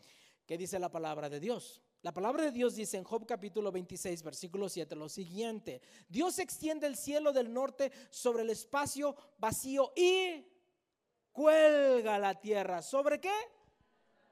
¿Qué 0.46 0.59
dice 0.59 0.78
la 0.78 0.90
palabra 0.90 1.28
de 1.30 1.40
Dios? 1.40 1.80
La 2.02 2.12
palabra 2.12 2.44
de 2.44 2.52
Dios 2.52 2.74
dice 2.74 2.98
en 2.98 3.04
Job 3.04 3.24
capítulo 3.24 3.72
26, 3.72 4.22
versículo 4.22 4.68
7, 4.68 4.94
lo 4.94 5.09
siguiente. 5.09 5.80
Dios 6.07 6.38
extiende 6.38 6.87
el 6.87 6.96
cielo 6.96 7.33
del 7.33 7.50
norte 7.50 7.90
sobre 8.11 8.42
el 8.42 8.50
espacio 8.50 9.16
vacío 9.38 9.92
y 9.96 10.44
cuelga 11.33 12.18
la 12.18 12.38
tierra. 12.38 12.83
¿Sobre 12.83 13.20
qué? 13.20 13.33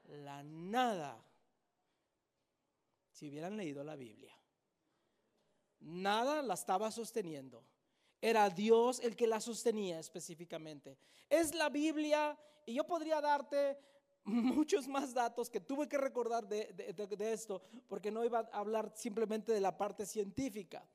La 0.03 0.43
nada. 0.43 1.25
Si 3.09 3.29
hubieran 3.29 3.57
leído 3.57 3.83
la 3.83 3.95
Biblia. 3.95 4.37
Nada 5.79 6.43
la 6.43 6.53
estaba 6.53 6.91
sosteniendo. 6.91 7.65
Era 8.21 8.49
Dios 8.51 8.99
el 8.99 9.15
que 9.15 9.25
la 9.25 9.41
sostenía 9.41 9.99
específicamente. 9.99 10.97
Es 11.27 11.55
la 11.55 11.69
Biblia 11.69 12.37
y 12.67 12.75
yo 12.75 12.85
podría 12.85 13.19
darte 13.19 13.79
muchos 14.23 14.87
más 14.87 15.13
datos 15.13 15.49
que 15.49 15.59
tuve 15.59 15.87
que 15.87 15.97
recordar 15.97 16.47
de, 16.47 16.73
esto, 17.31 17.61
porque 17.87 18.11
no 18.11 18.23
iba 18.23 18.39
a 18.51 18.59
hablar 18.59 18.91
simplemente 18.95 19.51
de 19.51 19.61
la 19.61 19.77
parte 19.77 20.05
científica. 20.05 20.85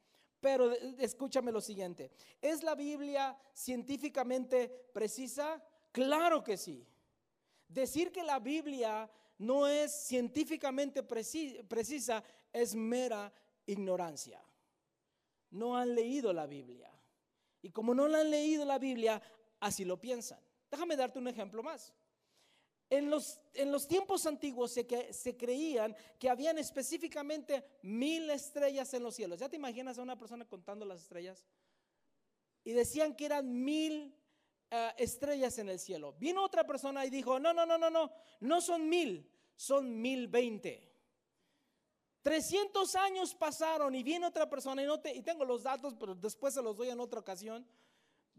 Pero 0.40 0.72
escúchame 0.98 1.50
lo 1.50 1.60
siguiente, 1.60 2.12
¿es 2.40 2.62
la 2.62 2.74
Biblia 2.74 3.36
científicamente 3.52 4.68
precisa? 4.92 5.62
Claro 5.90 6.44
que 6.44 6.56
sí. 6.56 6.86
Decir 7.66 8.12
que 8.12 8.22
la 8.22 8.38
Biblia 8.38 9.10
no 9.38 9.66
es 9.66 9.92
científicamente 9.92 11.02
precisa 11.02 12.22
es 12.52 12.74
mera 12.74 13.32
ignorancia. 13.66 14.42
No 15.50 15.76
han 15.76 15.94
leído 15.94 16.32
la 16.32 16.46
Biblia. 16.46 16.90
Y 17.62 17.70
como 17.70 17.94
no 17.94 18.06
la 18.06 18.20
han 18.20 18.30
leído 18.30 18.64
la 18.64 18.78
Biblia, 18.78 19.20
así 19.60 19.84
lo 19.84 20.00
piensan. 20.00 20.38
Déjame 20.70 20.96
darte 20.96 21.18
un 21.18 21.28
ejemplo 21.28 21.62
más. 21.62 21.92
En 22.90 23.10
los, 23.10 23.38
en 23.52 23.70
los 23.70 23.86
tiempos 23.86 24.24
antiguos 24.24 24.72
se, 24.72 25.36
creían 25.36 25.94
que 26.18 26.30
habían 26.30 26.56
específicamente 26.56 27.62
mil 27.82 28.30
estrellas 28.30 28.94
en 28.94 29.02
los 29.02 29.14
cielos. 29.14 29.38
¿Ya 29.38 29.48
te 29.48 29.56
imaginas 29.56 29.98
a 29.98 30.02
una 30.02 30.16
persona 30.16 30.46
contando 30.46 30.86
las 30.86 31.02
estrellas? 31.02 31.44
Y 32.64 32.72
decían 32.72 33.14
que 33.14 33.26
eran 33.26 33.62
mil 33.62 34.14
eh, 34.70 34.92
estrellas 34.96 35.58
en 35.58 35.68
el 35.68 35.78
cielo. 35.78 36.14
Vino 36.18 36.42
otra 36.42 36.66
persona 36.66 37.04
y 37.04 37.10
dijo, 37.10 37.38
no, 37.38 37.52
no, 37.52 37.66
no, 37.66 37.76
no, 37.76 37.90
no, 37.90 38.10
no 38.40 38.60
son 38.62 38.88
mil, 38.88 39.30
son 39.54 40.00
mil 40.00 40.26
veinte. 40.28 40.88
300 42.22 42.94
años 42.96 43.34
pasaron 43.34 43.94
y 43.94 44.02
viene 44.02 44.26
otra 44.26 44.48
persona 44.48 44.82
y, 44.82 44.86
no 44.86 44.98
te, 44.98 45.14
y 45.14 45.22
tengo 45.22 45.44
los 45.44 45.62
datos, 45.62 45.94
pero 45.98 46.14
después 46.14 46.54
se 46.54 46.62
los 46.62 46.76
doy 46.76 46.88
en 46.88 47.00
otra 47.00 47.20
ocasión. 47.20 47.66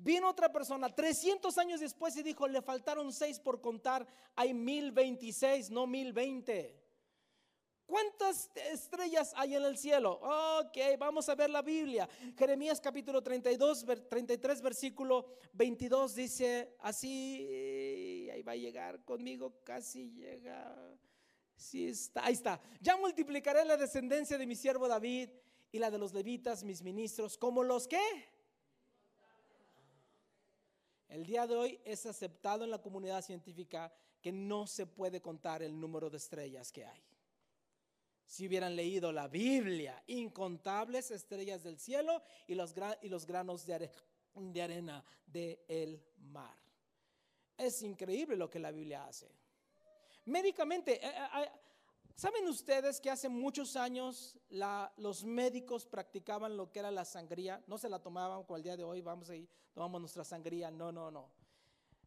Vino 0.02 0.30
otra 0.30 0.50
persona 0.50 0.94
300 0.96 1.58
años 1.58 1.82
después 1.82 2.16
y 2.16 2.24
dijo, 2.24 2.48
le 2.48 2.62
faltaron 2.62 3.12
seis 3.12 3.38
por 3.38 3.60
contar, 3.60 4.08
hay 4.34 4.54
1026, 4.54 5.72
no 5.72 5.88
1020. 5.88 6.80
¿Cuántas 7.86 8.50
estrellas 8.72 9.34
hay 9.36 9.56
en 9.56 9.64
el 9.64 9.78
cielo? 9.78 10.22
Ok, 10.22 10.78
vamos 10.98 11.28
a 11.28 11.36
ver 11.36 11.50
la 11.50 11.62
Biblia. 11.62 12.08
Jeremías 12.38 12.80
capítulo 12.80 13.22
32, 13.22 13.86
33, 14.08 14.62
versículo 14.62 15.26
22 15.52 16.16
dice 16.16 16.76
así, 16.80 18.30
ahí 18.32 18.42
va 18.42 18.54
a 18.54 18.56
llegar 18.56 19.04
conmigo, 19.04 19.60
casi 19.66 20.12
llega. 20.12 20.98
Sí 21.58 21.90
está, 21.90 22.26
ahí 22.26 22.34
está. 22.34 22.62
Ya 22.80 22.96
multiplicaré 22.96 23.66
la 23.66 23.76
descendencia 23.76 24.38
de 24.38 24.48
mi 24.48 24.56
siervo 24.56 24.88
David 24.88 25.30
y 25.74 25.80
la 25.80 25.92
de 25.92 25.98
los 25.98 26.14
levitas, 26.14 26.64
mis 26.64 26.82
ministros, 26.82 27.38
como 27.38 27.64
los 27.64 27.86
que 27.86 28.00
el 31.10 31.26
día 31.26 31.48
de 31.48 31.56
hoy 31.56 31.80
es 31.84 32.06
aceptado 32.06 32.64
en 32.64 32.72
la 32.72 32.82
comunidad 32.82 33.24
científica 33.24 33.92
que 34.22 34.32
no 34.32 34.68
se 34.68 34.86
puede 34.86 35.22
contar 35.22 35.64
el 35.64 35.80
número 35.80 36.10
de 36.10 36.18
estrellas 36.18 36.72
que 36.72 36.86
hay. 36.86 37.04
Si 38.26 38.48
hubieran 38.48 38.76
leído 38.76 39.12
la 39.12 39.28
Biblia, 39.28 40.04
incontables 40.06 41.10
estrellas 41.10 41.64
del 41.64 41.80
cielo 41.80 42.22
y 42.46 42.54
los, 42.54 42.76
granos 43.26 43.66
de, 43.66 43.90
de 44.36 44.62
arena 44.62 45.04
del 45.26 46.00
mar. 46.18 46.56
Es 47.58 47.82
increíble 47.82 48.38
lo 48.38 48.50
que 48.50 48.60
la 48.60 48.72
Biblia 48.72 49.06
hace. 49.06 49.32
Médicamente, 50.26 51.04
eh, 51.04 51.10
eh, 51.10 51.52
¿Saben 52.20 52.50
ustedes 52.50 53.00
que 53.00 53.10
hace 53.10 53.30
muchos 53.30 53.78
años 53.78 54.38
los 54.98 55.24
médicos 55.24 55.86
practicaban 55.86 56.58
lo 56.58 56.70
que 56.70 56.80
era 56.80 56.92
la 56.92 57.06
sangría? 57.06 57.64
No 57.66 57.78
se 57.78 57.88
la 57.88 58.00
tomaban 58.00 58.44
como 58.44 58.58
el 58.58 58.64
día 58.64 58.76
de 58.76 58.84
hoy, 58.84 59.00
vamos 59.00 59.30
a 59.30 59.38
ir, 59.38 59.48
tomamos 59.72 60.02
nuestra 60.02 60.26
sangría. 60.26 60.70
No, 60.70 60.92
no, 60.92 61.10
no. 61.10 61.30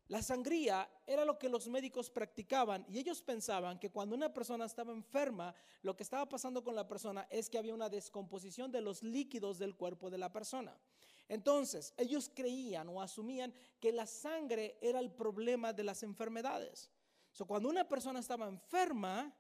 La 0.09 0.20
sangría 0.20 0.87
era 1.07 1.25
lo 1.25 1.38
que 1.38 1.48
los 1.48 1.66
médicos 1.66 2.11
practicaban 2.11 2.85
y 2.90 2.98
ellos 2.98 3.22
pensaban 3.22 3.79
que 3.79 3.88
cuando 3.88 4.14
una 4.14 4.35
persona 4.35 4.66
estaba 4.66 4.92
enferma, 4.92 5.55
lo 5.81 5.96
que 5.96 6.03
estaba 6.03 6.29
pasando 6.29 6.62
con 6.62 6.75
la 6.75 6.87
persona 6.87 7.27
es 7.31 7.48
que 7.48 7.57
había 7.57 7.72
una 7.72 7.88
descomposición 7.88 8.70
de 8.70 8.83
los 8.83 9.03
líquidos 9.03 9.59
del 9.59 9.77
cuerpo 9.77 10.11
de 10.11 10.18
la 10.18 10.31
persona. 10.31 10.79
Entonces, 11.27 11.94
ellos 11.96 12.31
creían 12.35 12.87
o 12.90 13.01
asumían 13.01 13.55
que 13.81 13.92
la 13.92 14.07
sangre 14.07 14.77
era 14.83 15.01
el 15.01 15.11
problema 15.11 15.72
de 15.72 15.85
las 15.85 16.03
enfermedades. 16.03 16.90
So, 17.31 17.46
cuando 17.46 17.70
una 17.70 17.88
persona 17.88 18.20
estaba 18.20 18.46
enferma, 18.46 19.35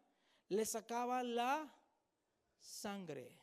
le 0.52 0.66
sacaba 0.66 1.22
la 1.22 1.70
sangre. 2.58 3.34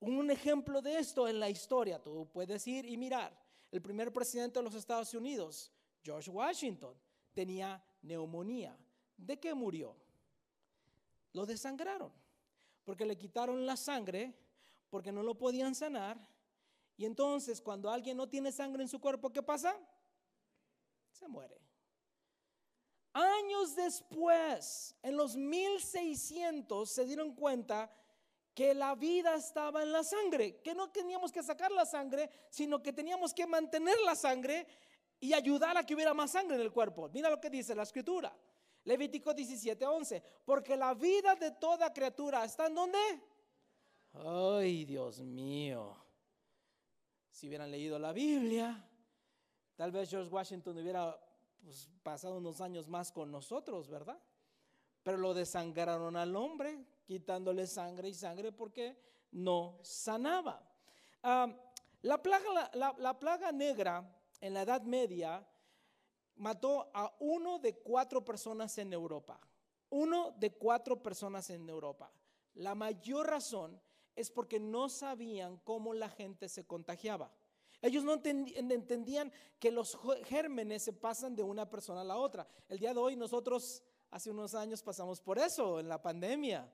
Un 0.00 0.30
ejemplo 0.30 0.82
de 0.82 0.98
esto 0.98 1.26
en 1.26 1.40
la 1.40 1.48
historia, 1.48 2.02
tú 2.02 2.28
puedes 2.32 2.66
ir 2.66 2.84
y 2.84 2.96
mirar. 2.96 3.36
El 3.72 3.80
primer 3.80 4.12
presidente 4.12 4.58
de 4.58 4.62
los 4.62 4.74
Estados 4.74 5.14
Unidos, 5.14 5.72
George 6.02 6.30
Washington, 6.30 6.94
tenía 7.32 7.82
neumonía. 8.02 8.76
¿De 9.16 9.38
qué 9.40 9.54
murió? 9.54 9.96
Lo 11.32 11.46
desangraron, 11.46 12.12
porque 12.84 13.06
le 13.06 13.16
quitaron 13.16 13.64
la 13.64 13.76
sangre, 13.76 14.34
porque 14.90 15.12
no 15.12 15.22
lo 15.22 15.36
podían 15.36 15.74
sanar. 15.74 16.18
Y 16.98 17.06
entonces 17.06 17.60
cuando 17.60 17.90
alguien 17.90 18.16
no 18.16 18.28
tiene 18.28 18.52
sangre 18.52 18.82
en 18.82 18.88
su 18.88 19.00
cuerpo, 19.00 19.32
¿qué 19.32 19.42
pasa? 19.42 19.76
Se 21.10 21.26
muere. 21.26 21.65
Años 23.16 23.74
después, 23.74 24.94
en 25.02 25.16
los 25.16 25.36
1600, 25.36 26.90
se 26.90 27.06
dieron 27.06 27.34
cuenta 27.34 27.90
que 28.52 28.74
la 28.74 28.94
vida 28.94 29.34
estaba 29.36 29.82
en 29.82 29.90
la 29.90 30.04
sangre, 30.04 30.60
que 30.60 30.74
no 30.74 30.90
teníamos 30.90 31.32
que 31.32 31.42
sacar 31.42 31.72
la 31.72 31.86
sangre, 31.86 32.28
sino 32.50 32.82
que 32.82 32.92
teníamos 32.92 33.32
que 33.32 33.46
mantener 33.46 33.96
la 34.04 34.14
sangre 34.14 34.66
y 35.18 35.32
ayudar 35.32 35.78
a 35.78 35.86
que 35.86 35.94
hubiera 35.94 36.12
más 36.12 36.32
sangre 36.32 36.56
en 36.56 36.60
el 36.60 36.70
cuerpo. 36.70 37.08
Mira 37.08 37.30
lo 37.30 37.40
que 37.40 37.48
dice 37.48 37.74
la 37.74 37.84
escritura. 37.84 38.36
Levítico 38.84 39.32
17:11, 39.32 40.22
porque 40.44 40.76
la 40.76 40.92
vida 40.92 41.36
de 41.36 41.52
toda 41.52 41.94
criatura 41.94 42.44
está 42.44 42.66
en 42.66 42.74
donde? 42.74 42.98
Ay, 44.12 44.84
Dios 44.84 45.22
mío. 45.22 45.96
Si 47.30 47.48
hubieran 47.48 47.70
leído 47.70 47.98
la 47.98 48.12
Biblia, 48.12 48.86
tal 49.74 49.90
vez 49.90 50.10
George 50.10 50.30
Washington 50.30 50.76
hubiera 50.76 51.18
pues, 51.66 51.90
pasado 52.04 52.36
unos 52.36 52.60
años 52.60 52.86
más 52.86 53.10
con 53.10 53.32
nosotros, 53.32 53.88
¿verdad? 53.88 54.22
Pero 55.02 55.18
lo 55.18 55.34
desangraron 55.34 56.14
al 56.14 56.36
hombre, 56.36 56.86
quitándole 57.04 57.66
sangre 57.66 58.08
y 58.08 58.14
sangre 58.14 58.52
porque 58.52 58.96
no 59.32 59.80
sanaba. 59.82 60.62
la, 61.22 62.22
plaga, 62.22 62.70
la, 62.72 63.18
plaga 63.18 63.50
negra 63.50 64.08
en 64.40 64.54
la 64.54 64.62
Edad 64.62 64.82
Media 64.82 65.44
mató 66.36 66.88
a 66.94 67.12
uno 67.18 67.58
de 67.58 67.74
cuatro 67.78 68.24
personas 68.24 68.78
en 68.78 68.92
Europa. 68.92 69.40
Uno 69.90 70.36
de 70.38 70.52
cuatro 70.52 71.02
personas 71.02 71.50
en 71.50 71.68
Europa. 71.68 72.12
La 72.54 72.76
mayor 72.76 73.26
razón 73.26 73.80
es 74.14 74.30
porque 74.30 74.60
no 74.60 74.88
sabían 74.88 75.56
cómo 75.64 75.94
la 75.94 76.10
gente 76.10 76.48
se 76.48 76.64
contagiaba. 76.64 77.32
Ellos 77.82 78.04
no 78.04 78.14
entendían 78.14 79.32
que 79.58 79.70
los 79.70 79.98
gérmenes 80.24 80.82
se 80.82 80.92
pasan 80.92 81.36
de 81.36 81.42
una 81.42 81.68
persona 81.68 82.00
a 82.00 82.04
la 82.04 82.16
otra. 82.16 82.46
El 82.68 82.78
día 82.78 82.92
de 82.92 83.00
hoy 83.00 83.16
nosotros 83.16 83.82
hace 84.10 84.30
unos 84.30 84.54
años 84.54 84.82
pasamos 84.82 85.20
por 85.20 85.38
eso 85.38 85.78
en 85.80 85.88
la 85.88 86.00
pandemia. 86.00 86.70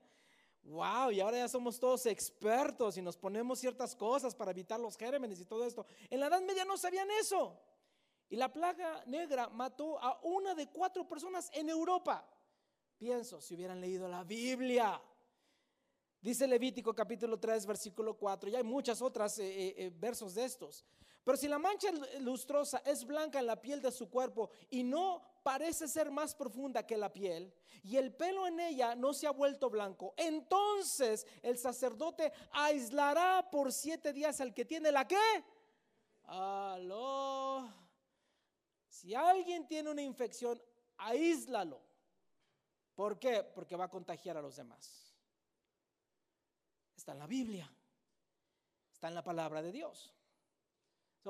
Wow, 0.63 1.11
y 1.11 1.19
ahora 1.19 1.39
ya 1.39 1.49
somos 1.49 1.77
todos 1.77 2.05
expertos 2.05 2.97
y 2.97 3.01
nos 3.01 3.17
ponemos 3.17 3.59
ciertas 3.59 3.95
cosas 3.95 4.33
para 4.33 4.51
evitar 4.51 4.79
los 4.79 4.95
gérmenes 4.95 5.41
y 5.41 5.45
todo 5.45 5.65
esto. 5.65 5.85
En 6.09 6.21
la 6.21 6.27
Edad 6.27 6.41
Media 6.41 6.63
no 6.63 6.77
sabían 6.77 7.09
eso. 7.19 7.59
Y 8.29 8.37
la 8.37 8.51
plaga 8.51 9.03
negra 9.05 9.49
mató 9.49 10.01
a 10.01 10.19
una 10.23 10.55
de 10.55 10.69
cuatro 10.69 11.07
personas 11.07 11.51
en 11.53 11.69
Europa. 11.69 12.25
Pienso, 12.97 13.41
si 13.41 13.55
hubieran 13.55 13.81
leído 13.81 14.07
la 14.07 14.23
Biblia, 14.23 15.01
Dice 16.23 16.47
Levítico 16.47 16.95
capítulo 16.95 17.37
3, 17.37 17.65
versículo 17.65 18.13
4, 18.13 18.49
y 18.49 18.55
hay 18.55 18.63
muchas 18.63 19.01
otras 19.01 19.37
eh, 19.39 19.45
eh, 19.45 19.75
eh, 19.77 19.91
versos 19.93 20.33
de 20.33 20.45
estos. 20.45 20.85
Pero 21.21 21.35
si 21.37 21.49
la 21.49 21.59
mancha 21.59 21.89
lustrosa 22.21 22.81
es 22.85 23.05
blanca 23.05 23.39
en 23.39 23.45
la 23.45 23.61
piel 23.61 23.81
de 23.81 23.91
su 23.91 24.09
cuerpo 24.09 24.49
y 24.69 24.83
no 24.83 25.21
parece 25.43 25.85
ser 25.85 26.11
más 26.11 26.33
profunda 26.33 26.87
que 26.87 26.95
la 26.95 27.11
piel, 27.11 27.53
y 27.83 27.97
el 27.97 28.15
pelo 28.15 28.47
en 28.47 28.61
ella 28.61 28.95
no 28.95 29.13
se 29.13 29.27
ha 29.27 29.31
vuelto 29.31 29.69
blanco, 29.69 30.13
entonces 30.15 31.27
el 31.41 31.57
sacerdote 31.57 32.31
aislará 32.51 33.49
por 33.51 33.73
siete 33.73 34.13
días 34.13 34.39
al 34.39 34.53
que 34.53 34.63
tiene 34.63 34.93
la 34.93 35.05
qué. 35.05 35.43
Aló. 36.23 37.69
Si 38.87 39.13
alguien 39.13 39.67
tiene 39.67 39.91
una 39.91 40.01
infección, 40.01 40.61
aíslalo. 40.95 41.81
¿Por 42.95 43.19
qué? 43.19 43.43
Porque 43.43 43.75
va 43.75 43.85
a 43.85 43.89
contagiar 43.89 44.37
a 44.37 44.41
los 44.41 44.55
demás. 44.55 45.02
Está 47.03 47.11
en 47.11 47.19
la 47.19 47.27
Biblia. 47.27 47.69
Está 48.93 49.09
en 49.09 49.15
la 49.15 49.23
palabra 49.25 49.61
de 49.61 49.73
Dios. 49.73 50.15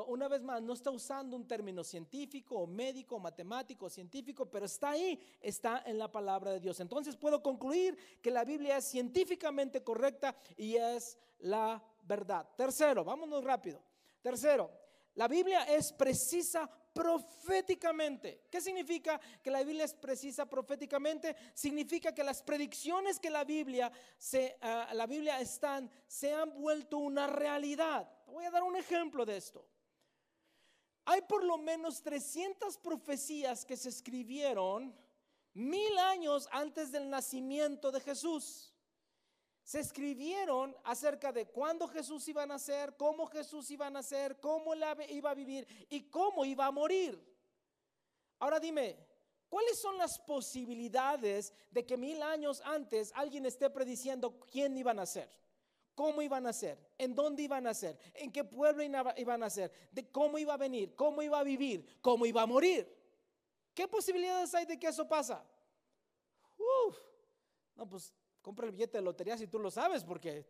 una 0.05 0.28
vez 0.28 0.43
más, 0.43 0.61
no 0.61 0.74
está 0.74 0.91
usando 0.91 1.36
un 1.36 1.47
término 1.47 1.84
científico 1.84 2.59
o 2.59 2.67
médico, 2.67 3.17
matemático, 3.17 3.89
científico, 3.89 4.45
pero 4.45 4.67
está 4.67 4.91
ahí, 4.91 5.19
está 5.41 5.82
en 5.88 5.97
la 5.97 6.11
palabra 6.11 6.51
de 6.51 6.59
Dios. 6.59 6.80
Entonces 6.80 7.15
puedo 7.15 7.41
concluir 7.41 7.97
que 8.21 8.30
la 8.30 8.45
Biblia 8.45 8.78
es 8.78 8.86
científicamente 8.86 9.84
correcta 9.84 10.36
y 10.57 10.76
es 10.76 11.17
la 11.39 11.84
verdad. 12.03 12.47
Tercero, 12.55 13.03
vámonos 13.03 13.43
rápido. 13.43 13.82
Tercero, 14.21 14.69
la 15.15 15.28
Biblia 15.28 15.63
es 15.63 15.91
precisa 15.91 16.69
proféticamente. 16.93 18.45
¿Qué 18.49 18.61
significa 18.61 19.19
que 19.41 19.51
la 19.51 19.63
Biblia 19.63 19.85
es 19.85 19.93
precisa 19.93 20.45
proféticamente? 20.45 21.35
Significa 21.53 22.13
que 22.13 22.23
las 22.23 22.41
predicciones 22.43 23.19
que 23.19 23.29
la 23.29 23.43
Biblia 23.43 23.91
se, 24.17 24.57
ah, 24.61 24.91
la 24.93 25.07
Biblia 25.07 25.39
están 25.39 25.89
se 26.07 26.33
han 26.33 26.53
vuelto 26.53 26.99
una 26.99 27.27
realidad. 27.27 28.09
Voy 28.27 28.45
a 28.45 28.51
dar 28.51 28.63
un 28.63 28.75
ejemplo 28.75 29.25
de 29.25 29.37
esto. 29.37 29.67
Hay 31.05 31.21
por 31.23 31.43
lo 31.43 31.57
menos 31.57 32.01
300 32.01 32.77
profecías 32.77 33.65
que 33.65 33.75
se 33.75 33.89
escribieron 33.89 34.95
mil 35.53 35.97
años 35.97 36.47
antes 36.51 36.91
del 36.91 37.09
nacimiento 37.09 37.91
de 37.91 37.99
Jesús 37.99 38.72
se 39.64 39.80
escribieron 39.80 40.76
acerca 40.84 41.32
de 41.32 41.47
cuándo 41.47 41.88
Jesús 41.88 42.28
iba 42.28 42.43
a 42.43 42.47
nacer, 42.47 42.95
cómo 42.97 43.28
Jesús 43.28 43.72
iba 43.72 43.88
a 43.88 43.89
nacer, 43.89 44.39
cómo 44.39 44.74
iba 44.76 45.32
a 45.32 45.34
vivir 45.34 45.68
y 45.89 46.09
cómo 46.09 46.43
iba 46.43 46.66
a 46.66 46.72
morir. 46.72 47.18
Ahora 48.39 48.59
dime, 48.59 48.97
¿cuáles 49.47 49.80
son 49.80 49.97
las 49.97 50.20
posibilidades 50.20 51.53
de 51.72 51.86
que 51.86 51.95
mil 51.95 52.22
años 52.22 52.61
antes 52.66 53.11
alguien 53.16 53.45
esté 53.45 53.70
prediciendo 53.70 54.38
quién 54.51 54.76
iba 54.76 54.91
a 54.91 54.95
nacer? 54.95 55.30
¿Cómo 55.95 56.22
iba 56.22 56.38
a 56.38 56.41
nacer? 56.41 56.78
¿En 56.97 57.16
dónde 57.16 57.43
iba 57.43 57.57
a 57.57 57.61
nacer? 57.61 57.97
¿En 58.16 58.32
qué 58.32 58.43
pueblo 58.43 58.84
iba 58.84 59.34
a 59.34 59.38
nacer? 59.38 59.72
¿De 59.91 60.09
cómo 60.11 60.39
iba 60.39 60.55
a 60.55 60.57
venir? 60.57 60.95
¿Cómo 60.95 61.22
iba 61.22 61.39
a 61.39 61.43
vivir? 61.43 61.99
¿Cómo 62.01 62.26
iba 62.26 62.41
a 62.41 62.47
morir? 62.47 62.91
¿Qué 63.74 63.88
posibilidades 63.88 64.53
hay 64.55 64.66
de 64.66 64.78
que 64.78 64.88
eso 64.88 65.07
pasa? 65.07 65.45
No, 67.76 67.88
pues 67.88 68.14
compra 68.43 68.67
el 68.67 68.73
billete 68.73 68.99
de 68.99 69.03
lotería 69.03 69.37
si 69.37 69.47
tú 69.47 69.57
lo 69.57 69.71
sabes, 69.71 70.03
porque 70.03 70.45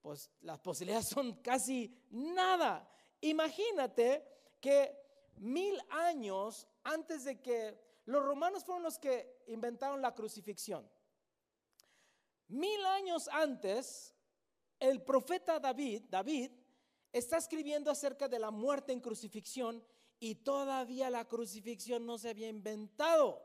pues 0.00 0.30
las 0.40 0.58
posibilidades 0.58 1.08
son 1.14 1.40
casi 1.42 1.96
nada. 2.10 2.90
Imagínate 3.20 4.26
que 4.60 4.98
mil 5.36 5.78
años 5.90 6.66
antes 6.82 7.24
de 7.24 7.40
que 7.40 7.78
los 8.06 8.24
romanos 8.24 8.64
fueron 8.64 8.82
los 8.82 8.98
que 8.98 9.44
inventaron 9.46 10.02
la 10.02 10.14
crucifixión. 10.14 10.90
Mil 12.48 12.84
años 12.86 13.28
antes, 13.28 14.14
el 14.80 15.02
profeta 15.02 15.60
David, 15.60 16.02
David, 16.08 16.50
está 17.12 17.36
escribiendo 17.36 17.90
acerca 17.90 18.28
de 18.28 18.38
la 18.38 18.50
muerte 18.50 18.92
en 18.92 19.00
crucifixión 19.00 19.82
y 20.18 20.36
todavía 20.36 21.10
la 21.10 21.26
crucifixión 21.26 22.04
no 22.06 22.18
se 22.18 22.30
había 22.30 22.48
inventado 22.48 23.42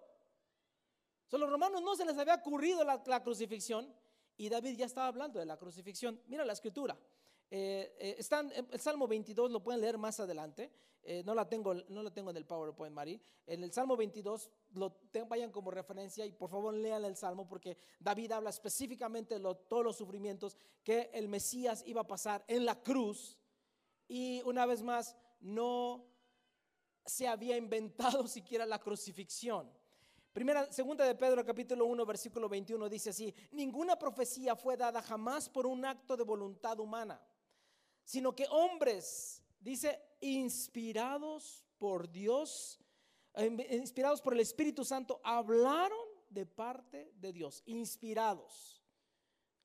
a 1.35 1.39
los 1.39 1.49
romanos 1.49 1.81
no 1.81 1.95
se 1.95 2.05
les 2.05 2.17
había 2.17 2.35
ocurrido 2.35 2.83
la, 2.83 3.23
crucifixión 3.23 3.93
y 4.37 4.49
David 4.49 4.77
ya 4.77 4.85
estaba 4.85 5.07
hablando 5.07 5.39
de 5.39 5.45
la 5.45 5.57
crucifixión. 5.57 6.21
Mira 6.27 6.45
la 6.45 6.53
escritura. 6.53 6.97
Eh, 7.51 7.95
eh, 7.99 8.15
están, 8.17 8.51
el 8.51 8.79
Salmo 8.79 9.07
22 9.07 9.51
lo 9.51 9.61
pueden 9.61 9.81
leer 9.81 9.97
más 9.97 10.19
adelante. 10.19 10.71
Eh, 11.03 11.23
no, 11.25 11.33
la 11.33 11.47
tengo, 11.47 11.73
no 11.73 12.03
lo 12.03 12.11
tengo 12.11 12.29
en 12.29 12.37
el 12.37 12.45
PowerPoint, 12.45 12.93
Mari. 12.93 13.21
En 13.47 13.63
el 13.63 13.71
Salmo 13.71 13.95
22 13.95 14.49
lo 14.73 14.99
vayan 15.27 15.51
como 15.51 15.71
referencia 15.71 16.25
y 16.25 16.31
por 16.31 16.49
favor 16.49 16.73
lean 16.73 17.05
el 17.05 17.15
Salmo 17.15 17.47
porque 17.47 17.77
David 17.99 18.31
habla 18.33 18.49
específicamente 18.49 19.39
de 19.39 19.55
todos 19.67 19.83
los 19.83 19.97
sufrimientos 19.97 20.57
que 20.83 21.09
el 21.13 21.27
Mesías 21.27 21.83
iba 21.85 22.01
a 22.01 22.07
pasar 22.07 22.43
en 22.47 22.65
la 22.65 22.81
cruz. 22.81 23.37
Y 24.07 24.41
una 24.43 24.65
vez 24.65 24.81
más, 24.81 25.15
no 25.39 26.05
se 27.05 27.27
había 27.27 27.57
inventado 27.57 28.27
siquiera 28.27 28.65
la 28.65 28.79
crucifixión. 28.79 29.71
Primera, 30.33 30.71
segunda 30.71 31.05
de 31.05 31.15
Pedro 31.15 31.43
capítulo 31.43 31.85
1 31.85 32.05
versículo 32.05 32.47
21 32.47 32.87
dice 32.87 33.09
así, 33.09 33.33
ninguna 33.51 33.97
profecía 33.97 34.55
fue 34.55 34.77
dada 34.77 35.01
jamás 35.01 35.49
por 35.49 35.65
un 35.65 35.83
acto 35.83 36.15
de 36.15 36.23
voluntad 36.23 36.79
humana, 36.79 37.19
sino 38.03 38.35
que 38.35 38.45
hombres, 38.51 39.41
dice, 39.59 39.99
inspirados 40.21 41.65
por 41.79 42.11
Dios, 42.11 42.79
inspirados 43.71 44.21
por 44.21 44.33
el 44.33 44.41
Espíritu 44.41 44.85
Santo, 44.85 45.19
hablaron 45.23 45.97
de 46.29 46.45
parte 46.45 47.11
de 47.15 47.33
Dios, 47.33 47.63
inspirados. 47.65 48.83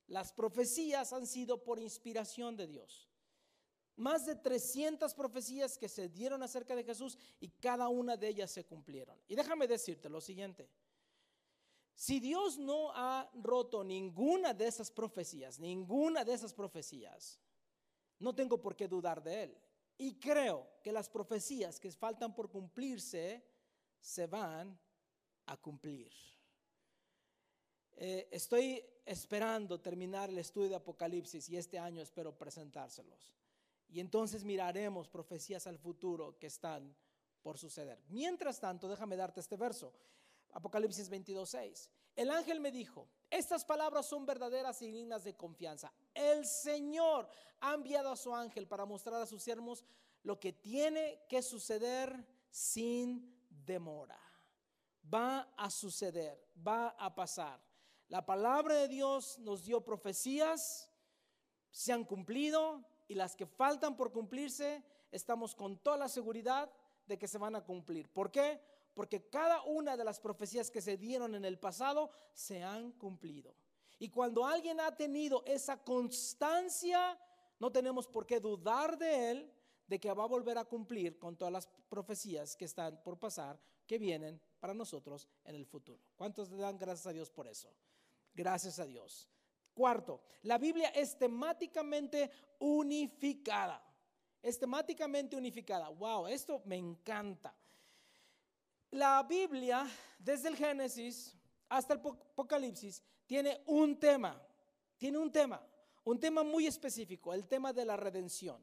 Las 0.06 0.32
profecías 0.32 1.12
han 1.12 1.26
sido 1.26 1.62
por 1.62 1.78
inspiración 1.78 2.56
de 2.56 2.66
Dios. 2.66 3.13
Más 3.96 4.26
de 4.26 4.34
300 4.34 5.14
profecías 5.14 5.78
que 5.78 5.88
se 5.88 6.08
dieron 6.08 6.42
acerca 6.42 6.74
de 6.74 6.84
Jesús 6.84 7.16
y 7.38 7.48
cada 7.48 7.88
una 7.88 8.16
de 8.16 8.28
ellas 8.28 8.50
se 8.50 8.64
cumplieron. 8.64 9.18
Y 9.28 9.36
déjame 9.36 9.68
decirte 9.68 10.08
lo 10.08 10.20
siguiente. 10.20 10.68
Si 11.94 12.18
Dios 12.18 12.58
no 12.58 12.90
ha 12.92 13.30
roto 13.34 13.84
ninguna 13.84 14.52
de 14.52 14.66
esas 14.66 14.90
profecías, 14.90 15.60
ninguna 15.60 16.24
de 16.24 16.34
esas 16.34 16.52
profecías, 16.52 17.38
no 18.18 18.34
tengo 18.34 18.60
por 18.60 18.74
qué 18.74 18.88
dudar 18.88 19.22
de 19.22 19.44
Él. 19.44 19.58
Y 19.96 20.18
creo 20.18 20.68
que 20.82 20.90
las 20.90 21.08
profecías 21.08 21.78
que 21.78 21.92
faltan 21.92 22.34
por 22.34 22.50
cumplirse 22.50 23.44
se 24.00 24.26
van 24.26 24.76
a 25.46 25.56
cumplir. 25.56 26.12
Eh, 27.96 28.28
estoy 28.32 28.84
esperando 29.06 29.80
terminar 29.80 30.30
el 30.30 30.38
estudio 30.38 30.70
de 30.70 30.76
Apocalipsis 30.76 31.48
y 31.48 31.56
este 31.56 31.78
año 31.78 32.02
espero 32.02 32.36
presentárselos. 32.36 33.32
Y 33.94 34.00
entonces 34.00 34.42
miraremos 34.42 35.06
profecías 35.06 35.68
al 35.68 35.78
futuro 35.78 36.36
que 36.40 36.48
están 36.48 36.96
por 37.42 37.56
suceder. 37.58 38.02
Mientras 38.08 38.58
tanto, 38.58 38.88
déjame 38.88 39.14
darte 39.14 39.38
este 39.38 39.56
verso. 39.56 39.94
Apocalipsis 40.52 41.08
22:6. 41.08 41.90
El 42.16 42.32
ángel 42.32 42.58
me 42.58 42.72
dijo, 42.72 43.08
estas 43.30 43.64
palabras 43.64 44.06
son 44.06 44.26
verdaderas 44.26 44.82
y 44.82 44.90
dignas 44.90 45.22
de 45.22 45.36
confianza. 45.36 45.92
El 46.12 46.44
Señor 46.44 47.28
ha 47.60 47.74
enviado 47.74 48.10
a 48.10 48.16
su 48.16 48.34
ángel 48.34 48.66
para 48.66 48.84
mostrar 48.84 49.22
a 49.22 49.26
sus 49.26 49.40
siervos 49.40 49.84
lo 50.24 50.40
que 50.40 50.52
tiene 50.52 51.24
que 51.28 51.40
suceder 51.40 52.26
sin 52.50 53.32
demora. 53.48 54.20
Va 55.12 55.54
a 55.56 55.70
suceder, 55.70 56.44
va 56.66 56.88
a 56.98 57.14
pasar. 57.14 57.62
La 58.08 58.26
palabra 58.26 58.74
de 58.74 58.88
Dios 58.88 59.38
nos 59.38 59.64
dio 59.64 59.84
profecías, 59.84 60.90
se 61.70 61.92
han 61.92 62.04
cumplido, 62.04 62.84
y 63.08 63.14
las 63.14 63.36
que 63.36 63.46
faltan 63.46 63.96
por 63.96 64.12
cumplirse, 64.12 64.82
estamos 65.10 65.54
con 65.54 65.78
toda 65.78 65.96
la 65.96 66.08
seguridad 66.08 66.70
de 67.06 67.18
que 67.18 67.28
se 67.28 67.38
van 67.38 67.56
a 67.56 67.64
cumplir. 67.64 68.08
¿Por 68.10 68.30
qué? 68.30 68.60
Porque 68.94 69.28
cada 69.28 69.62
una 69.62 69.96
de 69.96 70.04
las 70.04 70.20
profecías 70.20 70.70
que 70.70 70.80
se 70.80 70.96
dieron 70.96 71.34
en 71.34 71.44
el 71.44 71.58
pasado 71.58 72.10
se 72.32 72.62
han 72.62 72.92
cumplido. 72.92 73.54
Y 73.98 74.08
cuando 74.08 74.46
alguien 74.46 74.80
ha 74.80 74.96
tenido 74.96 75.42
esa 75.46 75.76
constancia, 75.82 77.18
no 77.58 77.70
tenemos 77.70 78.08
por 78.08 78.26
qué 78.26 78.40
dudar 78.40 78.98
de 78.98 79.30
él 79.30 79.52
de 79.86 80.00
que 80.00 80.12
va 80.12 80.24
a 80.24 80.28
volver 80.28 80.58
a 80.58 80.64
cumplir 80.64 81.18
con 81.18 81.36
todas 81.36 81.52
las 81.52 81.66
profecías 81.88 82.56
que 82.56 82.64
están 82.64 83.02
por 83.02 83.18
pasar, 83.18 83.60
que 83.86 83.98
vienen 83.98 84.40
para 84.58 84.74
nosotros 84.74 85.28
en 85.44 85.54
el 85.54 85.66
futuro. 85.66 86.02
¿Cuántos 86.16 86.50
le 86.50 86.56
dan 86.56 86.78
gracias 86.78 87.06
a 87.06 87.12
Dios 87.12 87.30
por 87.30 87.46
eso? 87.46 87.70
Gracias 88.34 88.78
a 88.78 88.86
Dios. 88.86 89.28
Cuarto, 89.74 90.22
la 90.42 90.56
Biblia 90.56 90.88
es 90.90 91.18
temáticamente 91.18 92.30
unificada. 92.58 93.82
Es 94.42 94.58
temáticamente 94.58 95.36
unificada. 95.36 95.88
Wow, 95.88 96.26
esto 96.26 96.62
me 96.64 96.76
encanta. 96.76 97.54
La 98.90 99.22
Biblia, 99.22 99.86
desde 100.18 100.48
el 100.48 100.56
Génesis 100.56 101.36
hasta 101.68 101.94
el 101.94 102.00
Apocalipsis, 102.00 103.02
tiene 103.26 103.60
un 103.66 103.98
tema. 103.98 104.40
Tiene 104.98 105.18
un 105.18 105.32
tema. 105.32 105.66
Un 106.04 106.20
tema 106.20 106.42
muy 106.42 106.66
específico, 106.66 107.32
el 107.32 107.46
tema 107.48 107.72
de 107.72 107.84
la 107.84 107.96
redención. 107.96 108.62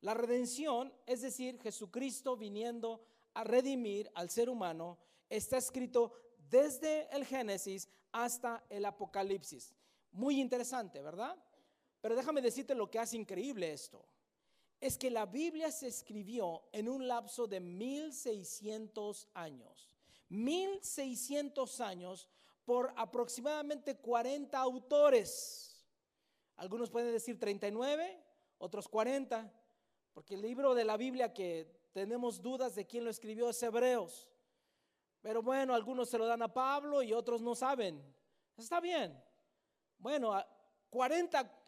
La 0.00 0.14
redención, 0.14 0.92
es 1.04 1.20
decir, 1.20 1.60
Jesucristo 1.60 2.36
viniendo 2.36 3.04
a 3.34 3.44
redimir 3.44 4.10
al 4.14 4.30
ser 4.30 4.48
humano, 4.48 4.98
está 5.28 5.58
escrito 5.58 6.12
desde 6.48 7.14
el 7.14 7.26
Génesis 7.26 7.88
hasta 8.12 8.64
el 8.70 8.84
Apocalipsis. 8.84 9.74
Muy 10.12 10.40
interesante, 10.40 11.00
¿verdad? 11.00 11.36
Pero 12.00 12.16
déjame 12.16 12.40
decirte 12.40 12.74
lo 12.74 12.90
que 12.90 12.98
hace 12.98 13.16
increíble 13.16 13.72
esto. 13.72 14.04
Es 14.80 14.96
que 14.96 15.10
la 15.10 15.26
Biblia 15.26 15.70
se 15.70 15.88
escribió 15.88 16.62
en 16.72 16.88
un 16.88 17.06
lapso 17.06 17.46
de 17.46 17.60
1600 17.60 19.28
años. 19.34 19.90
1600 20.30 21.80
años 21.80 22.28
por 22.64 22.92
aproximadamente 22.96 23.96
40 23.96 24.58
autores. 24.58 25.84
Algunos 26.56 26.90
pueden 26.90 27.12
decir 27.12 27.38
39, 27.38 28.22
otros 28.58 28.88
40, 28.88 29.52
porque 30.12 30.34
el 30.34 30.42
libro 30.42 30.74
de 30.74 30.84
la 30.84 30.96
Biblia 30.96 31.32
que 31.32 31.80
tenemos 31.92 32.40
dudas 32.40 32.74
de 32.74 32.86
quién 32.86 33.04
lo 33.04 33.10
escribió 33.10 33.50
es 33.50 33.62
Hebreos. 33.62 34.28
Pero 35.20 35.42
bueno, 35.42 35.74
algunos 35.74 36.08
se 36.08 36.18
lo 36.18 36.26
dan 36.26 36.42
a 36.42 36.52
Pablo 36.52 37.02
y 37.02 37.12
otros 37.12 37.42
no 37.42 37.54
saben. 37.54 38.02
Está 38.56 38.80
bien. 38.80 39.20
Bueno, 40.00 40.34
40 40.90 41.64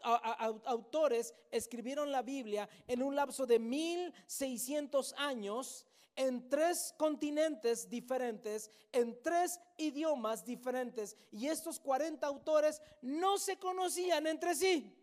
autores 0.65 1.33
escribieron 1.49 2.11
la 2.11 2.21
Biblia 2.21 2.67
en 2.87 3.01
un 3.01 3.15
lapso 3.15 3.45
de 3.45 3.59
1600 3.59 5.13
años 5.17 5.85
en 6.15 6.47
tres 6.49 6.93
continentes 6.97 7.89
diferentes, 7.89 8.69
en 8.91 9.21
tres 9.21 9.59
idiomas 9.77 10.43
diferentes. 10.43 11.15
Y 11.31 11.47
estos 11.47 11.79
40 11.79 12.25
autores 12.27 12.81
no 13.01 13.37
se 13.37 13.57
conocían 13.57 14.27
entre 14.27 14.55
sí. 14.55 14.93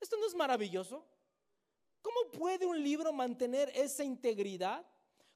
¿Esto 0.00 0.16
no 0.16 0.26
es 0.26 0.34
maravilloso? 0.34 1.04
¿Cómo 2.00 2.30
puede 2.32 2.64
un 2.64 2.82
libro 2.82 3.12
mantener 3.12 3.70
esa 3.74 4.04
integridad? 4.04 4.86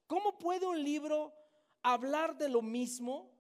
¿Cómo 0.07 0.39
puede 0.39 0.67
un 0.67 0.83
libro 0.83 1.35
hablar 1.83 2.37
de 2.37 2.49
lo 2.49 2.63
mismo 2.63 3.31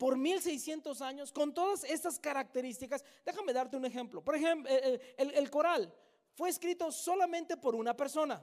por 0.00 0.16
1600 0.16 1.02
años 1.02 1.30
con 1.30 1.52
todas 1.52 1.84
estas 1.84 2.18
características? 2.18 3.04
Déjame 3.22 3.52
darte 3.52 3.76
un 3.76 3.84
ejemplo. 3.84 4.24
Por 4.24 4.34
ejemplo, 4.34 4.72
el, 4.72 5.50
coral 5.50 5.94
fue 6.32 6.48
escrito 6.48 6.90
solamente 6.90 7.58
por 7.58 7.74
una 7.74 7.94
persona. 7.94 8.42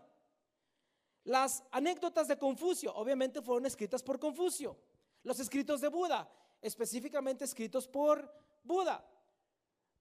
Las 1.24 1.64
anécdotas 1.72 2.28
de 2.28 2.38
Confucio 2.38 2.93
obviamente 2.93 3.41
fueron 3.41 3.66
escritas 3.66 4.03
por 4.03 4.20
Confucio. 4.20 4.78
Los 5.24 5.39
escritos 5.39 5.82
de 5.82 5.88
Buda, 5.88 6.32
específicamente 6.62 7.45
escritos 7.45 7.88
por 7.88 8.32
Buda. 8.64 9.03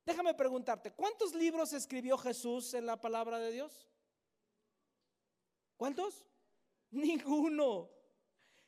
Déjame 0.04 0.34
preguntarte, 0.34 0.92
¿cuántos 0.92 1.34
libros 1.34 1.72
escribió 1.72 2.18
Jesús 2.18 2.74
en 2.74 2.84
la 2.84 3.00
palabra 3.00 3.38
de 3.38 3.50
Dios? 3.50 3.88
¿Cuántos? 5.78 6.26
Ninguno. 6.90 7.95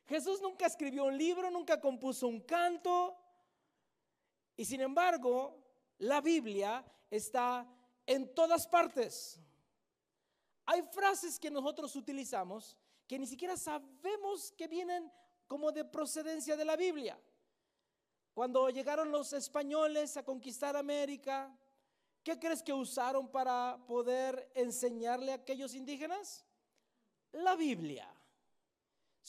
Jesús 0.09 0.40
nunca 0.40 0.66
escribió 0.66 1.04
un 1.04 1.18
libro, 1.18 1.50
nunca 1.50 1.78
compuso 1.78 2.26
un 2.26 2.40
canto. 2.40 3.14
Y 4.56 4.64
sin 4.64 4.80
embargo, 4.80 5.62
la 5.98 6.22
Biblia 6.22 6.82
está 7.11 7.68
en 8.06 8.34
todas 8.34 8.66
partes. 8.66 9.38
Hay 10.64 10.82
frases 10.92 11.38
que 11.38 11.50
nosotros 11.50 11.94
utilizamos 11.94 12.74
que 13.06 13.18
ni 13.18 13.26
siquiera 13.26 13.56
sabemos 13.56 14.50
que 14.52 14.66
vienen 14.66 15.12
como 15.46 15.72
de 15.72 15.84
procedencia 15.84 16.56
de 16.56 16.64
la 16.64 16.76
Biblia. 16.76 17.20
Cuando 18.32 18.70
llegaron 18.70 19.11
los 19.11 19.32
españoles 19.34 20.16
a 20.16 20.24
conquistar 20.24 20.74
América, 20.76 21.54
¿qué 22.22 22.38
crees 22.38 22.62
que 22.62 22.72
usaron 22.72 23.30
para 23.30 23.78
poder 23.86 24.50
enseñarle 24.54 25.32
a 25.32 25.36
aquellos 25.36 25.74
indígenas? 25.74 26.46
La 27.32 27.56
Biblia. 27.56 28.17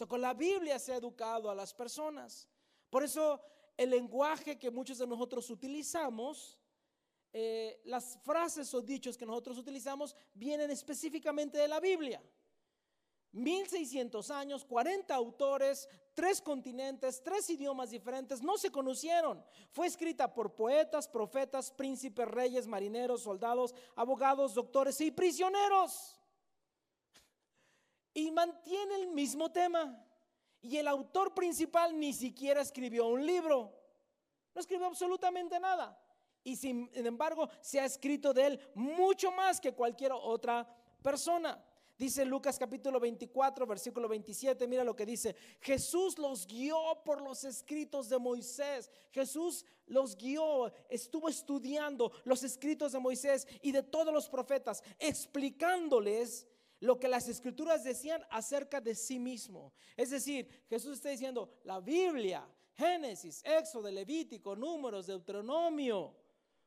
Con 0.08 0.22
la 0.22 0.34
Biblia 0.34 0.80
se 0.80 0.94
ha 0.94 0.98
educado 0.98 1.50
a 1.50 1.56
las 1.56 1.74
personas. 1.74 2.48
Por 2.90 3.04
eso 3.04 3.42
el 3.78 3.90
lenguaje 3.90 4.58
que 4.58 4.72
muchos 4.72 4.98
de 4.98 5.08
nosotros 5.08 5.50
utilizamos 5.50 6.58
eh, 7.32 7.80
las 7.86 8.18
frases 8.24 8.74
o 8.74 8.82
dichos 8.82 9.18
que 9.18 9.26
nosotros 9.26 9.58
utilizamos 9.58 10.16
vienen 10.34 10.72
específicamente 10.72 11.58
de 11.58 11.68
la 11.68 11.80
Biblia. 11.80 12.22
1600 13.32 14.32
años, 14.32 14.66
40 14.66 15.14
autores, 15.14 15.88
tres 16.16 16.42
continentes, 16.42 17.22
tres 17.24 17.50
idiomas 17.50 17.92
diferentes, 17.92 18.42
no 18.42 18.58
se 18.58 18.72
conocieron. 18.72 19.44
Fue 19.70 19.86
escrita 19.86 20.34
por 20.34 20.56
poetas, 20.56 21.08
profetas, 21.08 21.72
príncipes, 21.72 22.28
reyes, 22.28 22.66
marineros, 22.68 23.22
soldados, 23.22 23.76
abogados, 23.96 24.56
doctores 24.56 25.00
y 25.02 25.12
prisioneros. 25.12 26.19
Y 28.14 28.32
mantiene 28.32 28.96
el 28.96 29.08
mismo 29.08 29.52
tema. 29.52 30.06
Y 30.62 30.78
el 30.78 30.88
autor 30.88 31.34
principal 31.34 31.98
ni 31.98 32.14
siquiera 32.14 32.62
escribió 32.62 33.08
un 33.08 33.26
libro. 33.26 33.74
No 34.54 34.62
escribió 34.62 34.88
absolutamente 34.88 35.60
nada 35.60 35.98
y 36.44 36.56
sin 36.56 36.90
embargo 36.94 37.50
se 37.62 37.80
ha 37.80 37.86
escrito 37.86 38.34
de 38.34 38.48
él 38.48 38.60
mucho 38.76 39.32
más 39.32 39.60
que 39.60 39.74
cualquier 39.74 40.12
otra 40.14 40.68
persona. 41.02 41.64
Dice 41.98 42.24
Lucas 42.24 42.58
capítulo 42.58 42.98
24, 42.98 43.68
versículo 43.68 44.08
27, 44.08 44.66
mira 44.68 44.86
lo 44.86 44.96
que 44.96 45.06
dice, 45.06 45.36
Jesús 45.60 46.18
los 46.18 46.48
guió 46.48 46.78
por 47.04 47.22
los 47.22 47.44
escritos 47.44 48.08
de 48.08 48.18
Moisés, 48.18 48.90
Jesús 49.12 49.66
los 49.86 50.16
guió, 50.16 50.72
estuvo 50.88 51.28
estudiando 51.28 52.14
los 52.24 52.42
escritos 52.44 52.94
de 52.94 53.00
Moisés 53.00 53.46
y 53.62 53.74
de 53.74 53.84
todos 53.84 54.14
los 54.14 54.30
profetas, 54.30 54.82
explicándoles 54.98 56.48
lo 56.80 57.00
que 57.00 57.08
las 57.08 57.28
escrituras 57.28 57.84
decían 57.84 58.26
acerca 58.30 58.80
de 58.80 58.96
sí 58.96 59.20
mismo. 59.20 59.74
Es 59.98 60.12
decir, 60.12 60.48
Jesús 60.70 60.94
está 60.94 61.10
diciendo, 61.10 61.60
la 61.64 61.80
Biblia, 61.80 62.48
Génesis, 62.74 63.44
Éxodo, 63.44 63.92
Levítico, 63.92 64.56
Números, 64.56 65.08
Deuteronomio, 65.08 66.16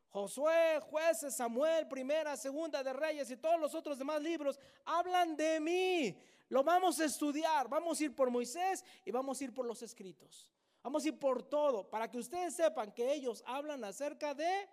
Josué, 0.09 0.79
jueces, 0.81 1.35
Samuel, 1.35 1.87
primera, 1.87 2.37
segunda 2.37 2.83
de 2.83 2.93
Reyes 2.93 3.31
y 3.31 3.37
todos 3.37 3.59
los 3.59 3.73
otros 3.73 3.97
demás 3.97 4.21
libros 4.21 4.59
hablan 4.85 5.35
de 5.35 5.59
mí. 5.59 6.15
Lo 6.49 6.63
vamos 6.63 6.99
a 6.99 7.05
estudiar. 7.05 7.67
Vamos 7.67 7.99
a 7.99 8.03
ir 8.03 8.15
por 8.15 8.29
Moisés 8.29 8.85
y 9.03 9.09
vamos 9.09 9.41
a 9.41 9.43
ir 9.43 9.51
por 9.51 9.65
los 9.65 9.81
escritos. 9.81 10.51
Vamos 10.83 11.03
a 11.03 11.07
ir 11.07 11.17
por 11.17 11.41
todo 11.41 11.89
para 11.89 12.11
que 12.11 12.19
ustedes 12.19 12.55
sepan 12.55 12.91
que 12.91 13.11
ellos 13.11 13.43
hablan 13.47 13.83
acerca 13.83 14.35
de 14.35 14.69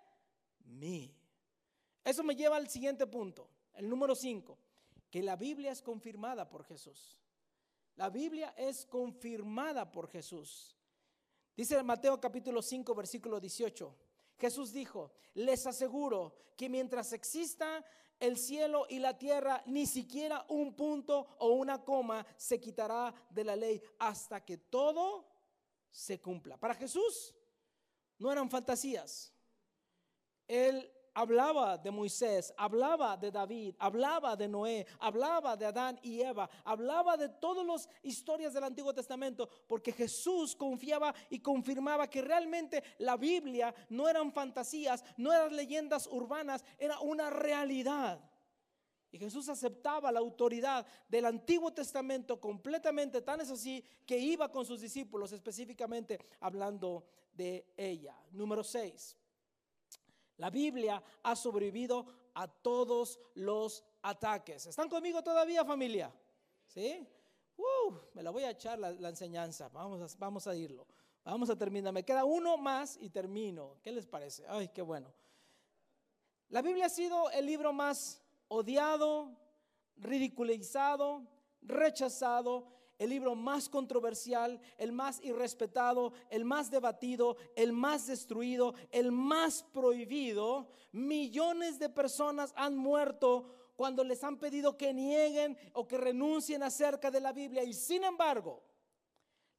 mí. 0.65 1.17
Eso 2.05 2.23
me 2.23 2.37
lleva 2.37 2.57
al 2.57 2.69
siguiente 2.69 3.07
punto, 3.07 3.49
el 3.75 3.89
número 3.89 4.15
5, 4.15 4.59
que 5.11 5.23
la 5.23 5.37
Biblia 5.37 5.73
es 5.73 5.83
confirmada 5.83 6.49
por 6.49 6.65
Jesús. 6.65 7.19
La 7.97 8.09
Biblia 8.09 8.55
es 8.57 8.87
confirmada 8.87 9.91
por 9.91 10.09
Jesús. 10.09 10.77
Dice 11.57 11.83
Mateo 11.83 12.21
capítulo 12.21 12.63
5, 12.63 12.95
versículo 12.95 13.41
18. 13.41 13.97
Jesús 14.39 14.73
dijo, 14.73 15.13
les 15.35 15.67
aseguro 15.67 16.35
que 16.57 16.69
mientras 16.69 17.13
exista 17.13 17.85
el 18.19 18.39
cielo 18.39 18.87
y 18.89 18.99
la 18.99 19.19
tierra, 19.19 19.63
ni 19.67 19.87
siquiera 19.87 20.47
un 20.49 20.75
punto 20.75 21.37
o 21.39 21.51
una 21.51 21.85
coma 21.85 22.27
se 22.37 22.61
quitará 22.61 23.13
de 23.31 23.45
la 23.45 23.57
ley 23.57 23.83
hasta 23.99 24.45
que 24.45 24.59
todo 24.59 25.27
se 25.91 26.21
cumpla. 26.21 26.57
Para 26.57 26.75
Jesús 26.75 27.35
no 28.19 28.31
eran 28.31 28.49
fantasías. 28.49 29.33
Él 30.47 30.91
hablaba 31.21 31.77
de 31.77 31.91
Moisés, 31.91 32.53
hablaba 32.57 33.17
de 33.17 33.31
David, 33.31 33.75
hablaba 33.79 34.37
de 34.37 34.49
Noé, 34.49 34.87
hablaba 34.99 35.55
de 35.55 35.67
Adán 35.67 36.01
y 36.03 36.23
Eva, 36.23 36.49
hablaba 36.65 37.17
de 37.19 37.29
todas 37.29 37.67
las 37.67 37.89
historias 38.03 38.55
del 38.55 38.65
Antiguo 38.65 38.95
Testamento, 38.95 39.49
porque 39.67 39.93
Jesús 39.93 40.57
confiaba 40.57 41.15
y 41.29 41.41
confirmaba 41.41 42.09
que 42.09 42.23
realmente 42.23 42.83
la 42.99 43.19
Biblia 43.19 43.75
no 43.91 44.09
eran 44.09 44.33
fantasías, 44.33 45.05
no 45.19 45.31
eran 45.31 45.55
leyendas 45.55 46.07
urbanas, 46.07 46.65
era 46.79 46.99
una 47.01 47.29
realidad. 47.29 48.19
Y 49.13 49.19
Jesús 49.19 49.49
aceptaba 49.51 50.11
la 50.11 50.21
autoridad 50.21 50.87
del 51.09 51.27
Antiguo 51.27 51.71
Testamento 51.73 52.41
completamente, 52.41 53.21
tan 53.21 53.43
es 53.43 53.51
así 53.51 53.85
que 54.07 54.19
iba 54.19 54.51
con 54.51 54.65
sus 54.65 54.81
discípulos 54.81 55.33
específicamente 55.33 56.19
hablando 56.41 57.05
de 57.35 57.67
ella. 57.77 58.17
Número 58.31 58.65
6. 58.65 59.20
La 60.41 60.49
Biblia 60.49 61.03
ha 61.23 61.37
sobrevivido 61.37 62.07
a 62.33 62.49
todos 62.49 63.21
los 63.35 63.85
ataques. 64.01 64.65
¿Están 64.65 64.89
conmigo 64.89 65.23
todavía, 65.23 65.67
familia? 65.67 66.11
¿Sí? 66.67 67.07
Me 68.15 68.23
la 68.23 68.31
voy 68.31 68.45
a 68.45 68.51
echar 68.51 68.79
la, 68.79 69.09
enseñanza. 69.11 69.69
Vamos 69.69 70.01
a, 70.01 70.19
vamos 70.19 70.47
a 70.47 70.57
irlo. 70.57 70.87
Vamos 71.25 71.51
a 71.51 71.57
terminar. 71.57 71.93
Me 71.93 72.05
queda 72.05 72.25
uno 72.25 72.57
más 72.57 72.97
y 73.03 73.11
termino. 73.11 73.77
¿Qué 73.83 73.93
les 73.93 74.07
parece? 74.07 74.47
Ay, 74.49 74.69
qué 74.69 74.81
bueno. 74.81 75.13
La 76.49 76.63
Biblia 76.63 76.87
ha 76.87 76.91
sido 76.91 77.31
el 77.33 77.45
libro 77.45 77.75
más 77.75 78.23
odiado, 78.49 79.37
ridiculizado, 79.99 81.23
rechazado 81.61 82.67
el 83.01 83.09
libro 83.09 83.35
más 83.35 83.71
controversial, 83.71 84.61
el 84.77 84.93
más 84.93 85.21
irrespetado, 85.25 86.13
el 86.29 86.45
más 86.45 86.71
debatido, 86.71 87.39
el 87.57 87.73
más 87.73 88.07
destruido, 88.07 88.75
el 88.93 89.11
más 89.11 89.63
prohibido. 89.73 90.69
Millones 90.93 91.79
de 91.79 91.89
personas 91.89 92.53
han 92.57 92.77
muerto 92.77 93.73
cuando 93.75 94.05
les 94.05 94.23
han 94.23 94.37
pedido 94.37 94.77
que 94.77 94.93
nieguen 94.93 95.57
o 95.73 95.89
que 95.89 95.97
renuncien 95.97 96.63
acerca 96.63 97.11
de 97.11 97.21
la 97.21 97.33
Biblia. 97.33 97.65
Y 97.65 97.73
sin 97.73 98.05
embargo, 98.05 98.63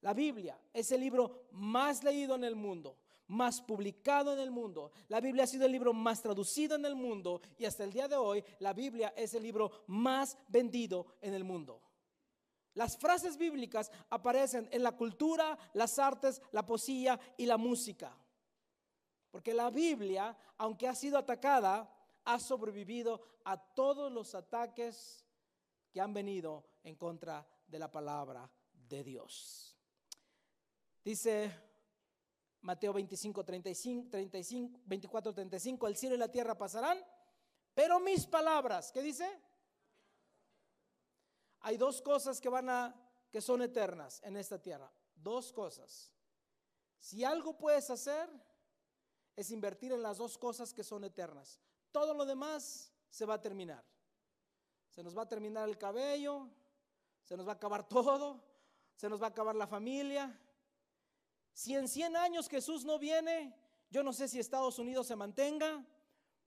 la 0.01 0.13
Biblia 0.13 0.61
es 0.71 0.91
el 0.91 1.01
libro 1.01 1.47
más 1.49 2.03
leído 2.03 2.35
en 2.35 2.43
el 2.43 2.55
mundo, 2.55 2.95
más 3.25 3.59
publicado 3.59 4.33
en 4.33 4.39
el 4.39 4.51
mundo. 4.51 4.91
La 5.07 5.19
Biblia 5.19 5.45
ha 5.45 5.47
sido 5.47 5.65
el 5.65 5.71
libro 5.71 5.93
más 5.93 6.21
traducido 6.21 6.75
en 6.75 6.85
el 6.85 6.95
mundo 6.95 7.41
y 7.57 7.65
hasta 7.65 7.83
el 7.83 7.91
día 7.91 8.07
de 8.07 8.17
hoy 8.17 8.43
la 8.59 8.73
Biblia 8.73 9.15
es 9.17 9.33
el 9.33 9.41
libro 9.41 9.71
más 9.87 10.37
vendido 10.47 11.07
en 11.21 11.33
el 11.33 11.43
mundo. 11.43 11.81
Las 12.73 12.97
frases 12.97 13.37
bíblicas 13.37 13.91
aparecen 14.09 14.67
en 14.71 14.83
la 14.83 14.93
cultura, 14.93 15.57
las 15.73 15.99
artes, 15.99 16.41
la 16.51 16.65
poesía 16.65 17.19
y 17.37 17.45
la 17.45 17.57
música. 17.57 18.15
Porque 19.29 19.53
la 19.53 19.69
Biblia, 19.69 20.37
aunque 20.57 20.87
ha 20.87 20.95
sido 20.95 21.17
atacada, 21.17 21.89
ha 22.25 22.39
sobrevivido 22.39 23.21
a 23.45 23.57
todos 23.57 24.11
los 24.11 24.35
ataques 24.35 25.25
que 25.91 26.01
han 26.01 26.13
venido 26.13 26.65
en 26.83 26.95
contra 26.95 27.45
de 27.67 27.79
la 27.79 27.91
palabra 27.91 28.49
de 28.73 29.03
Dios. 29.03 29.77
Dice 31.03 31.51
Mateo 32.61 32.93
25, 32.93 33.43
35, 33.43 34.09
35, 34.09 34.79
24, 34.85 35.33
35, 35.33 35.87
el 35.87 35.95
cielo 35.95 36.15
y 36.15 36.19
la 36.19 36.31
tierra 36.31 36.57
pasarán, 36.57 36.99
pero 37.73 37.99
mis 37.99 38.27
palabras, 38.27 38.91
¿qué 38.91 39.01
dice? 39.01 39.27
Hay 41.61 41.77
dos 41.77 42.01
cosas 42.01 42.41
que 42.41 42.49
van 42.49 42.69
a, 42.69 42.95
que 43.31 43.41
son 43.41 43.61
eternas 43.61 44.21
en 44.23 44.37
esta 44.37 44.61
tierra. 44.61 44.91
Dos 45.15 45.51
cosas. 45.51 46.13
Si 46.99 47.23
algo 47.23 47.57
puedes 47.57 47.89
hacer, 47.89 48.29
es 49.35 49.51
invertir 49.51 49.91
en 49.91 50.01
las 50.01 50.17
dos 50.17 50.37
cosas 50.37 50.73
que 50.73 50.83
son 50.83 51.03
eternas. 51.03 51.59
Todo 51.91 52.13
lo 52.13 52.25
demás 52.25 52.91
se 53.09 53.25
va 53.25 53.35
a 53.35 53.41
terminar. 53.41 53.83
Se 54.89 55.03
nos 55.03 55.17
va 55.17 55.23
a 55.23 55.27
terminar 55.27 55.69
el 55.69 55.77
cabello, 55.77 56.49
se 57.23 57.37
nos 57.37 57.47
va 57.47 57.53
a 57.53 57.55
acabar 57.55 57.87
todo, 57.89 58.43
se 58.95 59.09
nos 59.09 59.21
va 59.21 59.27
a 59.27 59.29
acabar 59.29 59.55
la 59.55 59.67
familia, 59.67 60.37
si 61.53 61.75
en 61.75 61.87
100 61.87 62.15
años 62.15 62.47
Jesús 62.47 62.85
no 62.85 62.97
viene, 62.97 63.55
yo 63.89 64.03
no 64.03 64.13
sé 64.13 64.27
si 64.27 64.39
Estados 64.39 64.79
Unidos 64.79 65.07
se 65.07 65.15
mantenga, 65.15 65.85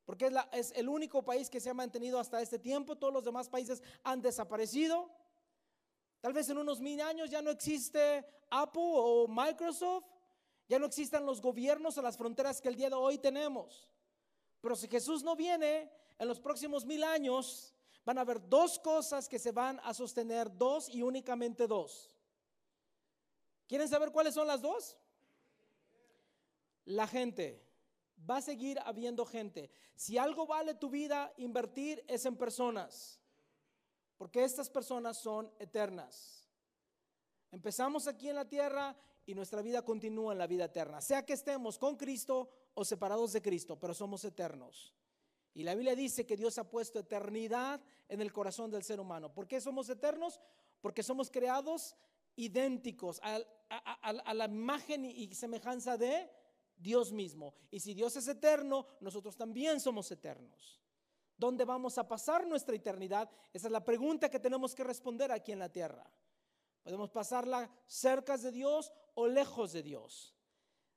porque 0.04 0.30
es, 0.52 0.72
el 0.72 0.88
único 0.88 1.24
país 1.24 1.48
que 1.48 1.60
se 1.60 1.70
ha 1.70 1.74
mantenido 1.74 2.18
hasta 2.18 2.42
este 2.42 2.58
tiempo, 2.58 2.96
todos 2.96 3.12
los 3.12 3.24
demás 3.24 3.48
países 3.48 3.82
han 4.02 4.20
desaparecido. 4.20 5.10
Tal 6.20 6.32
vez 6.32 6.48
en 6.48 6.58
unos 6.58 6.80
mil 6.80 7.00
años 7.00 7.30
ya 7.30 7.40
no 7.40 7.50
existe 7.50 8.24
Apple 8.50 8.82
o 8.82 9.26
Microsoft, 9.28 10.04
ya 10.68 10.78
no 10.78 10.86
existan 10.86 11.26
los 11.26 11.40
gobiernos 11.40 11.96
o 11.96 12.02
las 12.02 12.16
fronteras 12.16 12.60
que 12.60 12.68
el 12.68 12.76
día 12.76 12.90
de 12.90 12.96
hoy 12.96 13.18
tenemos. 13.18 13.90
Pero 14.60 14.76
si 14.76 14.88
Jesús 14.88 15.22
no 15.22 15.36
viene, 15.36 15.90
en 16.18 16.28
los 16.28 16.40
próximos 16.40 16.84
mil 16.84 17.02
años 17.04 17.74
van 18.04 18.18
a 18.18 18.22
haber 18.22 18.46
dos 18.48 18.78
cosas 18.78 19.28
que 19.28 19.38
se 19.38 19.52
van 19.52 19.80
a 19.82 19.94
sostener, 19.94 20.54
dos 20.56 20.88
y 20.88 21.02
únicamente 21.02 21.66
dos. 21.66 22.14
¿Quieren 23.66 23.88
saber 23.88 24.12
cuáles 24.12 24.34
son 24.34 24.46
las 24.46 24.60
dos? 24.60 24.96
La 26.84 27.06
gente. 27.06 27.63
Va 28.28 28.38
a 28.38 28.42
seguir 28.42 28.78
habiendo 28.84 29.26
gente. 29.26 29.70
Si 29.94 30.16
algo 30.18 30.46
vale 30.46 30.74
tu 30.74 30.88
vida, 30.88 31.32
invertir 31.36 32.04
es 32.08 32.24
en 32.24 32.36
personas. 32.36 33.20
Porque 34.16 34.44
estas 34.44 34.70
personas 34.70 35.18
son 35.18 35.52
eternas. 35.58 36.48
Empezamos 37.50 38.06
aquí 38.08 38.28
en 38.28 38.36
la 38.36 38.48
tierra 38.48 38.96
y 39.26 39.34
nuestra 39.34 39.62
vida 39.62 39.82
continúa 39.82 40.32
en 40.32 40.38
la 40.38 40.46
vida 40.46 40.64
eterna. 40.64 41.00
Sea 41.00 41.24
que 41.24 41.32
estemos 41.32 41.78
con 41.78 41.96
Cristo 41.96 42.48
o 42.74 42.84
separados 42.84 43.32
de 43.32 43.42
Cristo, 43.42 43.78
pero 43.78 43.94
somos 43.94 44.24
eternos. 44.24 44.94
Y 45.54 45.62
la 45.62 45.74
Biblia 45.74 45.94
dice 45.94 46.26
que 46.26 46.36
Dios 46.36 46.58
ha 46.58 46.68
puesto 46.68 46.98
eternidad 46.98 47.80
en 48.08 48.20
el 48.20 48.32
corazón 48.32 48.70
del 48.70 48.82
ser 48.82 48.98
humano. 48.98 49.32
¿Por 49.32 49.46
qué 49.46 49.60
somos 49.60 49.88
eternos? 49.88 50.40
Porque 50.80 51.02
somos 51.02 51.30
creados 51.30 51.94
idénticos 52.36 53.20
a, 53.22 53.40
la 54.34 54.44
imagen 54.46 55.04
y 55.04 55.32
semejanza 55.34 55.96
de 55.96 56.28
Dios 56.76 57.12
mismo. 57.12 57.54
Y 57.70 57.80
si 57.80 57.94
Dios 57.94 58.16
es 58.16 58.28
eterno, 58.28 58.86
nosotros 59.00 59.36
también 59.36 59.80
somos 59.80 60.10
eternos. 60.10 60.80
¿Dónde 61.36 61.64
vamos 61.64 61.98
a 61.98 62.06
pasar 62.06 62.46
nuestra 62.46 62.76
eternidad? 62.76 63.30
Esa 63.52 63.66
es 63.66 63.72
la 63.72 63.84
pregunta 63.84 64.30
que 64.30 64.38
tenemos 64.38 64.74
que 64.74 64.84
responder 64.84 65.32
aquí 65.32 65.52
en 65.52 65.58
la 65.58 65.68
tierra. 65.68 66.08
Podemos 66.82 67.10
pasarla 67.10 67.70
cerca 67.86 68.36
de 68.36 68.52
Dios 68.52 68.92
o 69.14 69.26
lejos 69.26 69.72
de 69.72 69.82
Dios. 69.82 70.34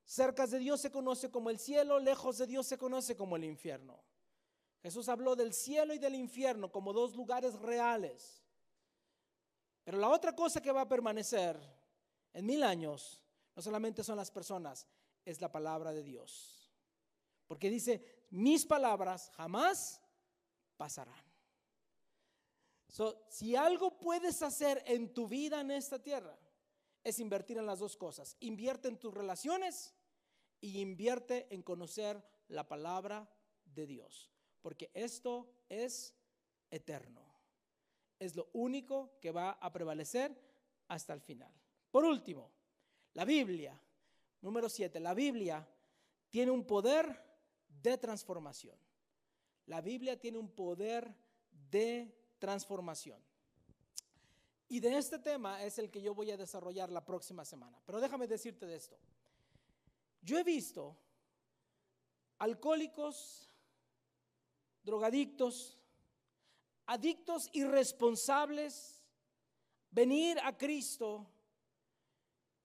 Cerca 0.04 0.46
de 0.48 0.60
Dios 0.60 0.82
se 0.82 0.92
conoce 0.92 1.32
como 1.32 1.50
el 1.50 1.60
cielo, 1.60 2.00
lejos 2.00 2.38
de 2.38 2.48
Dios 2.48 2.68
se 2.68 2.78
conoce 2.78 3.16
como 3.16 3.36
el 3.36 3.44
infierno. 3.44 4.00
Jesús 4.82 5.10
habló 5.10 5.36
del 5.36 5.54
cielo 5.54 5.94
y 5.94 6.00
del 6.00 6.16
infierno 6.16 6.72
como 6.72 6.94
dos 6.94 7.16
lugares 7.16 7.56
reales. 7.56 8.44
Pero 9.84 9.98
la 9.98 10.10
otra 10.10 10.36
cosa 10.36 10.62
que 10.62 10.72
va 10.72 10.82
a 10.82 10.88
permanecer 10.88 11.60
en 12.34 12.46
mil 12.46 12.64
años 12.64 13.24
no 13.56 13.62
solamente 13.62 14.04
son 14.04 14.18
las 14.18 14.30
personas, 14.30 14.86
es 15.30 15.42
la 15.42 15.52
palabra 15.52 15.92
de 15.94 16.04
Dios. 16.04 16.72
Porque 17.48 17.70
dice, 17.70 18.26
mis 18.30 18.66
palabras 18.66 19.32
jamás 19.36 20.02
pasarán. 20.76 21.26
si 23.30 23.56
algo 23.56 24.00
puedes 24.00 24.42
hacer 24.42 24.84
en 24.86 25.14
tu 25.14 25.28
vida 25.28 25.62
en 25.62 25.72
esta 25.72 26.02
tierra, 26.02 26.38
es 27.04 27.20
invertir 27.20 27.58
en 27.58 27.66
las 27.66 27.80
dos 27.80 27.96
cosas. 27.96 28.36
Invierte 28.40 28.88
en 28.88 28.98
tus 28.98 29.14
relaciones 29.14 29.94
y 30.60 30.82
invierte 30.82 31.48
en 31.54 31.62
conocer 31.62 32.24
la 32.48 32.68
palabra 32.68 33.30
de 33.66 33.86
Dios. 33.86 34.32
Porque 34.62 34.92
esto 34.94 35.50
es 35.70 36.16
eterno 36.72 37.28
es 38.20 38.36
lo 38.36 38.50
único 38.54 39.18
que 39.22 39.32
va 39.32 39.52
a 39.52 39.72
prevalecer 39.72 40.36
hasta 40.88 41.14
el 41.14 41.22
final. 41.22 41.52
Por 41.92 42.06
último, 42.06 42.52
la 43.14 43.26
Biblia, 43.26 43.80
número 44.42 44.70
7, 44.70 45.00
la 45.00 45.14
Biblia 45.14 45.68
tiene 46.30 46.52
un 46.52 46.66
poder 46.66 47.24
de 47.82 47.98
transformación. 47.98 48.78
La 49.66 49.82
Biblia 49.82 50.20
tiene 50.20 50.38
un 50.38 50.50
poder 50.50 51.14
de 51.70 52.16
transformación. 52.40 53.22
Y 54.70 54.80
de 54.80 54.98
este 54.98 55.20
tema 55.20 55.64
es 55.64 55.80
el 55.80 55.90
que 55.90 56.02
yo 56.02 56.14
voy 56.14 56.32
a 56.32 56.38
desarrollar 56.38 56.92
la 56.92 57.06
próxima 57.06 57.46
semana. 57.46 57.82
Pero 57.86 58.02
déjame 58.02 58.28
decirte 58.28 58.66
de 58.66 58.76
esto. 58.76 58.98
Yo 60.22 60.38
he 60.38 60.44
visto 60.44 60.98
alcohólicos, 62.38 63.50
drogadictos, 64.84 65.80
adictos 66.86 67.50
irresponsables, 67.54 69.04
venir 69.92 70.38
a 70.44 70.58
Cristo, 70.58 71.26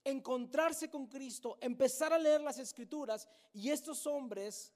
encontrarse 0.05 0.91
con 0.91 1.07
Cristo, 1.07 1.59
empezar 1.61 2.13
a 2.13 2.19
leer 2.19 2.41
las 2.41 2.59
escrituras 2.59 3.29
y 3.53 3.71
estos 3.71 4.07
hombres 4.07 4.73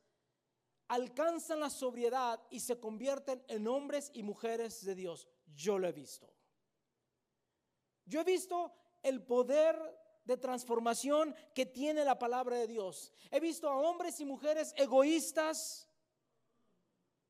alcanzan 0.88 1.60
la 1.60 1.70
sobriedad 1.70 2.40
y 2.50 2.60
se 2.60 2.78
convierten 2.78 3.42
en 3.48 3.66
hombres 3.66 4.10
y 4.14 4.22
mujeres 4.22 4.84
de 4.84 4.94
Dios. 4.94 5.26
Yo 5.54 5.78
lo 5.78 5.88
he 5.88 5.92
visto. 5.92 6.32
Yo 8.04 8.20
he 8.20 8.24
visto 8.24 8.72
el 9.02 9.22
poder 9.22 9.76
de 10.24 10.36
transformación 10.36 11.34
que 11.54 11.66
tiene 11.66 12.04
la 12.04 12.18
palabra 12.18 12.56
de 12.56 12.66
Dios. 12.66 13.12
He 13.30 13.40
visto 13.40 13.68
a 13.68 13.76
hombres 13.76 14.20
y 14.20 14.24
mujeres 14.24 14.74
egoístas, 14.76 15.88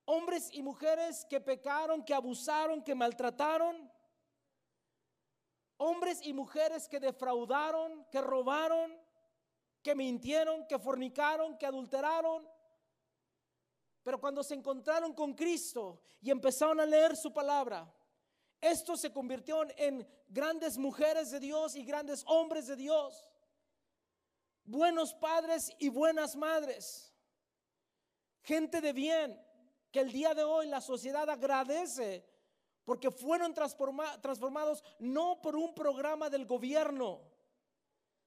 hombres 0.05 0.51
y 0.53 0.63
mujeres 0.63 1.27
que 1.29 1.41
pecaron, 1.41 2.05
que 2.05 2.15
abusaron, 2.15 2.83
que 2.83 2.95
maltrataron, 2.95 3.91
hombres 5.79 6.21
y 6.23 6.33
mujeres 6.33 6.89
que 6.89 7.01
defraudaron, 7.01 8.07
que 8.11 8.21
robaron, 8.21 8.99
que 9.83 9.95
mintieron, 9.95 10.67
que 10.67 10.79
fornicaron, 10.79 11.57
que 11.59 11.67
adulteraron. 11.67 12.49
Pero 14.03 14.21
cuando 14.21 14.43
se 14.43 14.55
encontraron 14.55 15.13
con 15.13 15.35
Cristo 15.35 16.01
y 16.21 16.31
empezaron 16.31 16.81
a 16.81 16.87
leer 16.87 17.17
su 17.17 17.33
palabra, 17.33 17.93
estos 18.61 19.01
se 19.01 19.13
convirtieron 19.13 19.73
en 19.77 20.09
grandes 20.29 20.79
mujeres 20.79 21.31
de 21.31 21.41
Dios 21.41 21.77
y 21.77 21.85
grandes 21.85 22.25
hombres 22.27 22.67
de 22.67 22.77
Dios, 22.77 23.29
buenos 24.65 25.15
padres 25.15 25.73
y 25.79 25.89
buenas 25.89 26.37
madres, 26.37 27.15
gente 28.43 28.81
de 28.81 28.93
bien, 28.93 29.41
que 29.93 30.01
el 30.01 30.11
día 30.11 30.35
de 30.35 30.45
hoy 30.45 30.67
la 30.67 30.81
sociedad 30.81 31.29
agradece 31.29 32.25
porque 32.87 33.11
fueron 33.11 33.53
transformados 33.53 34.85
no 35.01 35.43
por 35.43 35.57
un 35.57 35.75
programa 35.75 36.31
del 36.31 36.47
gobierno, 36.47 37.21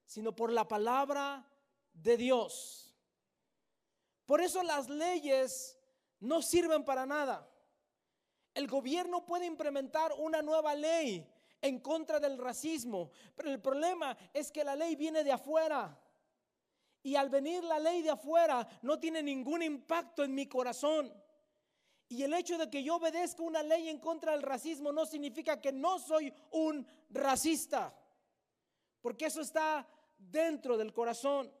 sino 0.04 0.36
por 0.36 0.52
la 0.52 0.68
palabra 0.68 1.50
de 1.94 2.18
Dios. 2.18 2.94
Por 4.26 4.42
eso 4.42 4.62
las 4.62 4.90
leyes 4.90 5.78
no 6.20 6.42
sirven 6.42 6.84
para 6.84 7.06
nada. 7.06 7.50
El 8.52 8.66
gobierno 8.66 9.24
puede 9.24 9.46
implementar 9.46 10.12
una 10.18 10.42
nueva 10.42 10.74
ley 10.74 11.26
en 11.62 11.80
contra 11.80 12.20
del 12.20 12.36
racismo, 12.36 13.10
pero 13.34 13.50
el 13.50 13.62
problema 13.62 14.14
es 14.34 14.52
que 14.52 14.62
la 14.62 14.76
ley 14.76 14.94
viene 14.94 15.24
de 15.24 15.32
afuera. 15.32 15.98
Y 17.02 17.16
al 17.16 17.30
venir 17.30 17.64
la 17.64 17.78
ley 17.78 18.02
de 18.02 18.10
afuera 18.10 18.68
no 18.82 19.00
tiene 19.00 19.22
ningún 19.22 19.62
impacto 19.62 20.22
en 20.22 20.34
mi 20.34 20.46
corazón. 20.46 21.10
Y 22.10 22.24
el 22.24 22.34
hecho 22.34 22.58
de 22.58 22.68
que 22.68 22.82
yo 22.82 22.96
obedezca 22.96 23.40
una 23.44 23.62
ley 23.62 23.88
en 23.88 24.00
contra 24.00 24.32
del 24.32 24.42
racismo 24.42 24.90
no 24.90 25.06
significa 25.06 25.60
que 25.60 25.70
no 25.70 26.00
soy 26.00 26.34
un 26.50 26.84
racista, 27.08 27.94
porque 29.00 29.26
eso 29.26 29.40
está 29.40 29.86
dentro 30.18 30.76
del 30.76 30.92
corazón. 30.92 31.52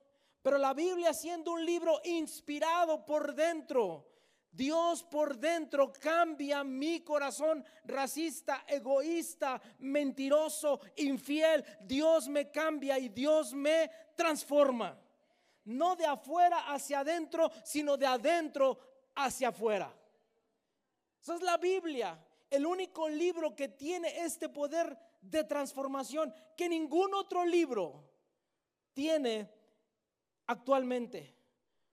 Pero 0.42 0.58
la 0.58 0.74
Biblia 0.74 1.14
siendo 1.14 1.52
un 1.52 1.64
libro 1.64 2.00
inspirado 2.02 3.06
por 3.06 3.32
dentro, 3.32 4.08
Dios 4.50 5.04
por 5.04 5.38
dentro 5.38 5.92
cambia 5.92 6.64
mi 6.64 6.98
corazón 7.02 7.64
racista, 7.84 8.64
egoísta, 8.66 9.62
mentiroso, 9.78 10.80
infiel. 10.96 11.64
Dios 11.82 12.28
me 12.28 12.50
cambia 12.50 12.98
y 12.98 13.08
Dios 13.10 13.54
me 13.54 13.88
transforma. 14.16 14.98
No 15.66 15.94
de 15.94 16.06
afuera 16.06 16.72
hacia 16.72 17.00
adentro, 17.00 17.52
sino 17.62 17.96
de 17.96 18.06
adentro 18.06 18.80
hacia 19.14 19.50
afuera. 19.50 19.94
Esa 21.20 21.34
es 21.34 21.42
la 21.42 21.58
Biblia, 21.58 22.18
el 22.48 22.66
único 22.66 23.08
libro 23.08 23.54
que 23.54 23.68
tiene 23.68 24.20
este 24.20 24.48
poder 24.48 24.96
de 25.20 25.44
transformación 25.44 26.34
que 26.56 26.68
ningún 26.68 27.14
otro 27.14 27.44
libro 27.44 28.10
tiene 28.92 29.50
actualmente, 30.46 31.36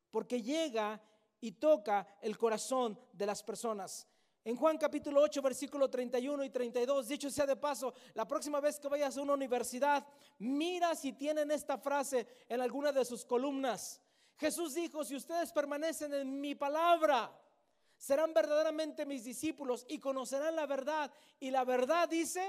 porque 0.09 0.41
llega 0.41 1.01
y 1.41 1.51
toca 1.53 2.07
el 2.21 2.37
corazón 2.37 2.99
de 3.13 3.25
las 3.25 3.43
personas. 3.43 4.07
En 4.43 4.55
Juan 4.55 4.77
capítulo 4.77 5.21
8, 5.21 5.41
versículo 5.41 5.89
31 5.89 6.45
y 6.45 6.49
32, 6.49 7.09
dicho 7.09 7.29
sea 7.29 7.45
de 7.45 7.57
paso, 7.57 7.93
la 8.13 8.25
próxima 8.25 8.61
vez 8.61 8.79
que 8.79 8.87
vayas 8.87 9.17
a 9.17 9.21
una 9.21 9.33
universidad, 9.33 10.07
mira 10.39 10.95
si 10.95 11.11
tienen 11.11 11.51
esta 11.51 11.77
frase 11.77 12.25
en 12.47 12.61
alguna 12.61 12.93
de 12.93 13.03
sus 13.03 13.25
columnas. 13.25 14.01
Jesús 14.37 14.73
dijo, 14.73 15.03
si 15.03 15.17
ustedes 15.17 15.51
permanecen 15.51 16.13
en 16.13 16.39
mi 16.39 16.55
palabra, 16.55 17.37
serán 17.97 18.33
verdaderamente 18.33 19.05
mis 19.05 19.23
discípulos 19.23 19.85
y 19.89 19.99
conocerán 19.99 20.55
la 20.55 20.65
verdad. 20.65 21.11
Y 21.39 21.51
la 21.51 21.65
verdad 21.65 22.07
dice, 22.07 22.43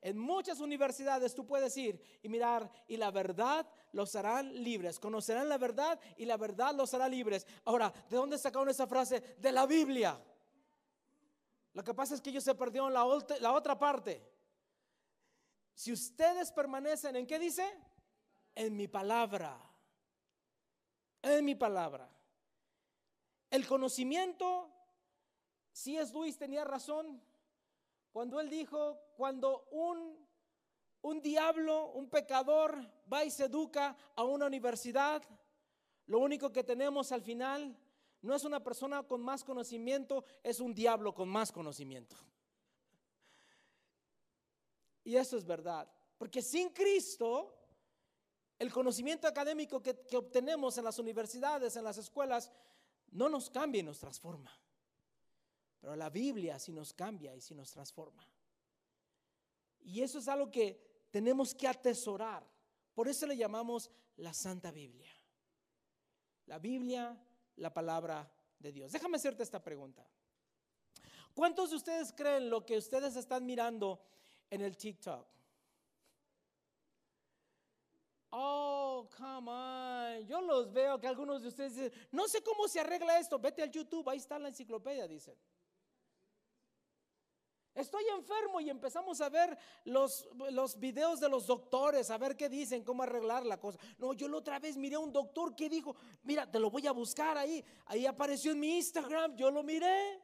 en 0.00 0.18
muchas 0.18 0.60
universidades 0.60 1.34
tú 1.34 1.46
puedes 1.46 1.76
ir 1.76 2.00
y 2.22 2.28
mirar 2.28 2.70
y 2.88 2.96
la 2.96 3.10
verdad 3.10 3.66
los 3.92 4.14
harán 4.16 4.52
libres. 4.62 4.98
Conocerán 4.98 5.48
la 5.48 5.58
verdad 5.58 5.98
y 6.16 6.24
la 6.24 6.36
verdad 6.36 6.74
los 6.74 6.92
hará 6.94 7.08
libres. 7.08 7.46
Ahora, 7.64 7.92
¿de 8.08 8.16
dónde 8.16 8.38
sacaron 8.38 8.68
esa 8.68 8.86
frase? 8.86 9.36
De 9.38 9.52
la 9.52 9.66
Biblia. 9.66 10.20
Lo 11.74 11.82
que 11.84 11.94
pasa 11.94 12.14
es 12.14 12.20
que 12.20 12.30
ellos 12.30 12.44
se 12.44 12.54
perdieron 12.54 12.92
la, 12.92 13.04
la 13.40 13.52
otra 13.52 13.78
parte. 13.78 14.28
Si 15.74 15.92
ustedes 15.92 16.52
permanecen 16.52 17.16
en 17.16 17.26
qué 17.26 17.38
dice? 17.38 17.64
En 18.54 18.76
mi 18.76 18.88
palabra. 18.88 19.58
En 21.22 21.44
mi 21.44 21.54
palabra. 21.54 22.08
El 23.52 23.66
conocimiento, 23.66 24.70
si 25.72 25.98
es 25.98 26.10
Luis 26.14 26.38
tenía 26.38 26.64
razón 26.64 27.22
cuando 28.10 28.40
él 28.40 28.48
dijo, 28.48 28.98
cuando 29.14 29.68
un, 29.70 30.26
un 31.02 31.20
diablo, 31.20 31.90
un 31.92 32.08
pecador 32.08 32.90
va 33.12 33.26
y 33.26 33.30
se 33.30 33.44
educa 33.44 33.94
a 34.16 34.24
una 34.24 34.46
universidad, 34.46 35.22
lo 36.06 36.20
único 36.20 36.50
que 36.50 36.64
tenemos 36.64 37.12
al 37.12 37.20
final 37.20 37.76
no 38.22 38.34
es 38.34 38.44
una 38.44 38.64
persona 38.64 39.02
con 39.02 39.20
más 39.20 39.44
conocimiento, 39.44 40.24
es 40.42 40.58
un 40.58 40.72
diablo 40.72 41.12
con 41.12 41.28
más 41.28 41.52
conocimiento. 41.52 42.16
Y 45.04 45.14
eso 45.14 45.36
es 45.36 45.44
verdad, 45.44 45.92
porque 46.16 46.40
sin 46.40 46.70
Cristo, 46.70 47.54
el 48.58 48.72
conocimiento 48.72 49.28
académico 49.28 49.82
que, 49.82 49.94
que 50.06 50.16
obtenemos 50.16 50.78
en 50.78 50.84
las 50.84 50.98
universidades, 50.98 51.76
en 51.76 51.84
las 51.84 51.98
escuelas, 51.98 52.50
no 53.12 53.28
nos 53.28 53.50
cambia 53.50 53.80
y 53.80 53.82
nos 53.82 53.98
transforma. 53.98 54.50
Pero 55.80 55.96
la 55.96 56.10
Biblia 56.10 56.58
sí 56.58 56.72
nos 56.72 56.92
cambia 56.92 57.34
y 57.34 57.40
sí 57.40 57.54
nos 57.54 57.70
transforma. 57.70 58.26
Y 59.80 60.00
eso 60.00 60.18
es 60.18 60.28
algo 60.28 60.50
que 60.50 61.06
tenemos 61.10 61.54
que 61.54 61.66
atesorar. 61.66 62.46
Por 62.94 63.08
eso 63.08 63.26
le 63.26 63.36
llamamos 63.36 63.90
la 64.16 64.32
Santa 64.32 64.70
Biblia. 64.70 65.12
La 66.46 66.58
Biblia, 66.58 67.16
la 67.56 67.72
palabra 67.72 68.30
de 68.58 68.72
Dios. 68.72 68.92
Déjame 68.92 69.16
hacerte 69.16 69.42
esta 69.42 69.62
pregunta. 69.62 70.06
¿Cuántos 71.34 71.70
de 71.70 71.76
ustedes 71.76 72.12
creen 72.12 72.50
lo 72.50 72.64
que 72.64 72.76
ustedes 72.76 73.16
están 73.16 73.44
mirando 73.44 74.00
en 74.50 74.60
el 74.60 74.76
TikTok? 74.76 75.26
Oh, 78.34 79.08
come 79.14 79.50
on. 79.50 80.26
Yo 80.26 80.40
los 80.40 80.72
veo 80.72 80.98
que 80.98 81.06
algunos 81.06 81.42
de 81.42 81.48
ustedes 81.48 81.74
dicen, 81.74 81.92
no 82.10 82.26
sé 82.28 82.42
cómo 82.42 82.66
se 82.66 82.80
arregla 82.80 83.18
esto. 83.18 83.38
Vete 83.38 83.62
al 83.62 83.70
YouTube, 83.70 84.08
ahí 84.08 84.16
está 84.16 84.38
la 84.38 84.48
enciclopedia, 84.48 85.06
dicen. 85.06 85.36
Estoy 87.74 88.04
enfermo 88.16 88.60
y 88.60 88.70
empezamos 88.70 89.20
a 89.20 89.28
ver 89.28 89.56
los, 89.84 90.28
los 90.50 90.78
videos 90.78 91.20
de 91.20 91.28
los 91.28 91.46
doctores, 91.46 92.10
a 92.10 92.18
ver 92.18 92.36
qué 92.36 92.48
dicen, 92.48 92.84
cómo 92.84 93.02
arreglar 93.02 93.44
la 93.44 93.60
cosa. 93.60 93.78
No, 93.98 94.14
yo 94.14 94.28
la 94.28 94.38
otra 94.38 94.58
vez 94.58 94.78
miré 94.78 94.96
a 94.96 94.98
un 94.98 95.12
doctor 95.12 95.54
que 95.54 95.68
dijo, 95.68 95.94
mira, 96.22 96.50
te 96.50 96.58
lo 96.58 96.70
voy 96.70 96.86
a 96.86 96.92
buscar 96.92 97.36
ahí. 97.36 97.62
Ahí 97.86 98.06
apareció 98.06 98.52
en 98.52 98.60
mi 98.60 98.76
Instagram, 98.76 99.36
yo 99.36 99.50
lo 99.50 99.62
miré. 99.62 100.20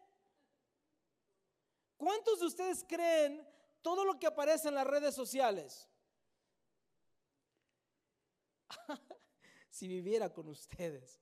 ¿Cuántos 1.98 2.40
de 2.40 2.46
ustedes 2.46 2.84
creen 2.86 3.46
todo 3.82 4.04
lo 4.04 4.18
que 4.18 4.26
aparece 4.26 4.68
en 4.68 4.74
las 4.74 4.86
redes 4.86 5.14
sociales? 5.14 5.87
si 9.70 9.88
viviera 9.88 10.32
con 10.32 10.48
ustedes. 10.48 11.20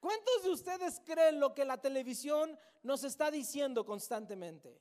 ¿Cuántos 0.00 0.42
de 0.42 0.50
ustedes 0.50 1.00
creen 1.04 1.40
lo 1.40 1.54
que 1.54 1.64
la 1.64 1.80
televisión 1.80 2.58
nos 2.82 3.04
está 3.04 3.30
diciendo 3.30 3.86
constantemente? 3.86 4.78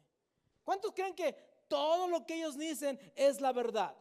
¿Cuántos 0.63 0.91
creen 0.91 1.15
que 1.15 1.33
todo 1.67 2.07
lo 2.07 2.25
que 2.25 2.35
ellos 2.35 2.57
dicen 2.57 2.99
es 3.15 3.39
la 3.39 3.53
verdad? 3.53 3.95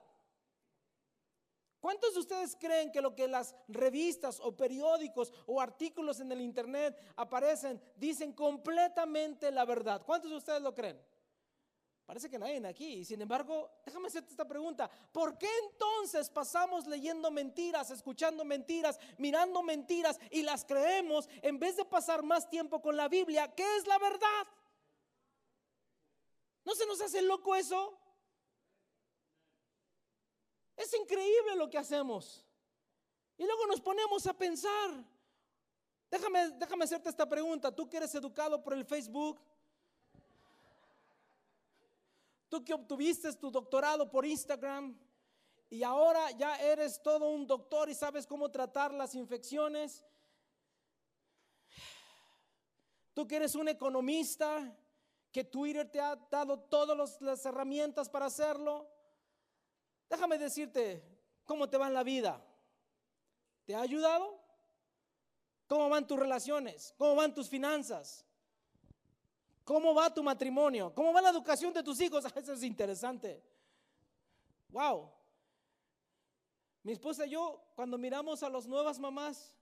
¿Cuántos 1.82 2.14
de 2.14 2.20
ustedes 2.20 2.56
creen 2.56 2.92
que 2.92 3.00
lo 3.00 3.14
que 3.14 3.26
las 3.26 3.56
revistas 3.66 4.38
o 4.40 4.56
periódicos 4.56 5.32
o 5.46 5.60
artículos 5.60 6.20
en 6.20 6.30
el 6.30 6.40
internet 6.40 6.96
aparecen 7.16 7.82
dicen 7.96 8.32
completamente 8.32 9.50
la 9.50 9.64
verdad? 9.64 10.02
¿Cuántos 10.06 10.30
de 10.30 10.36
ustedes 10.36 10.62
lo 10.62 10.74
creen? 10.74 11.00
Parece 12.12 12.28
que 12.28 12.38
nadie 12.38 12.60
aquí. 12.66 13.06
Sin 13.06 13.22
embargo, 13.22 13.70
déjame 13.86 14.08
hacerte 14.08 14.32
esta 14.32 14.46
pregunta. 14.46 14.86
¿Por 15.10 15.38
qué 15.38 15.48
entonces 15.64 16.28
pasamos 16.28 16.86
leyendo 16.86 17.30
mentiras, 17.30 17.90
escuchando 17.90 18.44
mentiras, 18.44 19.00
mirando 19.16 19.62
mentiras 19.62 20.20
y 20.30 20.42
las 20.42 20.62
creemos 20.66 21.26
en 21.40 21.58
vez 21.58 21.74
de 21.78 21.86
pasar 21.86 22.22
más 22.22 22.50
tiempo 22.50 22.82
con 22.82 22.98
la 22.98 23.08
Biblia, 23.08 23.54
que 23.54 23.64
es 23.78 23.86
la 23.86 23.98
verdad? 23.98 24.46
¿No 26.66 26.74
se 26.74 26.84
nos 26.84 27.00
hace 27.00 27.22
loco 27.22 27.56
eso? 27.56 27.98
Es 30.76 30.92
increíble 30.92 31.56
lo 31.56 31.70
que 31.70 31.78
hacemos. 31.78 32.44
Y 33.38 33.46
luego 33.46 33.66
nos 33.68 33.80
ponemos 33.80 34.26
a 34.26 34.34
pensar. 34.34 35.02
Déjame, 36.10 36.50
déjame 36.58 36.84
hacerte 36.84 37.08
esta 37.08 37.26
pregunta. 37.26 37.74
Tú 37.74 37.88
que 37.88 37.96
eres 37.96 38.14
educado 38.14 38.62
por 38.62 38.74
el 38.74 38.84
Facebook, 38.84 39.40
Tú 42.52 42.62
que 42.62 42.74
obtuviste 42.74 43.32
tu 43.32 43.50
doctorado 43.50 44.10
por 44.10 44.26
Instagram 44.26 44.94
y 45.70 45.82
ahora 45.82 46.32
ya 46.32 46.54
eres 46.56 47.00
todo 47.00 47.30
un 47.30 47.46
doctor 47.46 47.88
y 47.88 47.94
sabes 47.94 48.26
cómo 48.26 48.50
tratar 48.50 48.92
las 48.92 49.14
infecciones. 49.14 50.04
Tú 53.14 53.26
que 53.26 53.36
eres 53.36 53.54
un 53.54 53.68
economista, 53.68 54.70
que 55.32 55.44
Twitter 55.44 55.90
te 55.90 55.98
ha 55.98 56.14
dado 56.14 56.60
todas 56.60 57.18
las 57.22 57.46
herramientas 57.46 58.10
para 58.10 58.26
hacerlo. 58.26 58.86
Déjame 60.10 60.36
decirte 60.36 61.02
cómo 61.46 61.70
te 61.70 61.78
va 61.78 61.86
en 61.86 61.94
la 61.94 62.02
vida. 62.02 62.38
¿Te 63.64 63.74
ha 63.74 63.80
ayudado? 63.80 64.38
¿Cómo 65.68 65.88
van 65.88 66.06
tus 66.06 66.18
relaciones? 66.18 66.92
¿Cómo 66.98 67.14
van 67.14 67.32
tus 67.32 67.48
finanzas? 67.48 68.26
¿Cómo 69.64 69.94
va 69.94 70.12
tu 70.12 70.22
matrimonio? 70.22 70.92
¿Cómo 70.94 71.12
va 71.12 71.22
la 71.22 71.30
educación 71.30 71.72
de 71.72 71.82
tus 71.82 72.00
hijos? 72.00 72.24
Eso 72.36 72.52
es 72.52 72.62
interesante. 72.62 73.42
Wow. 74.68 75.10
Mi 76.82 76.92
esposa 76.92 77.26
y 77.26 77.30
yo, 77.30 77.62
cuando 77.76 77.96
miramos 77.96 78.42
a 78.42 78.48
las 78.48 78.66
nuevas 78.66 78.98
mamás, 78.98 79.56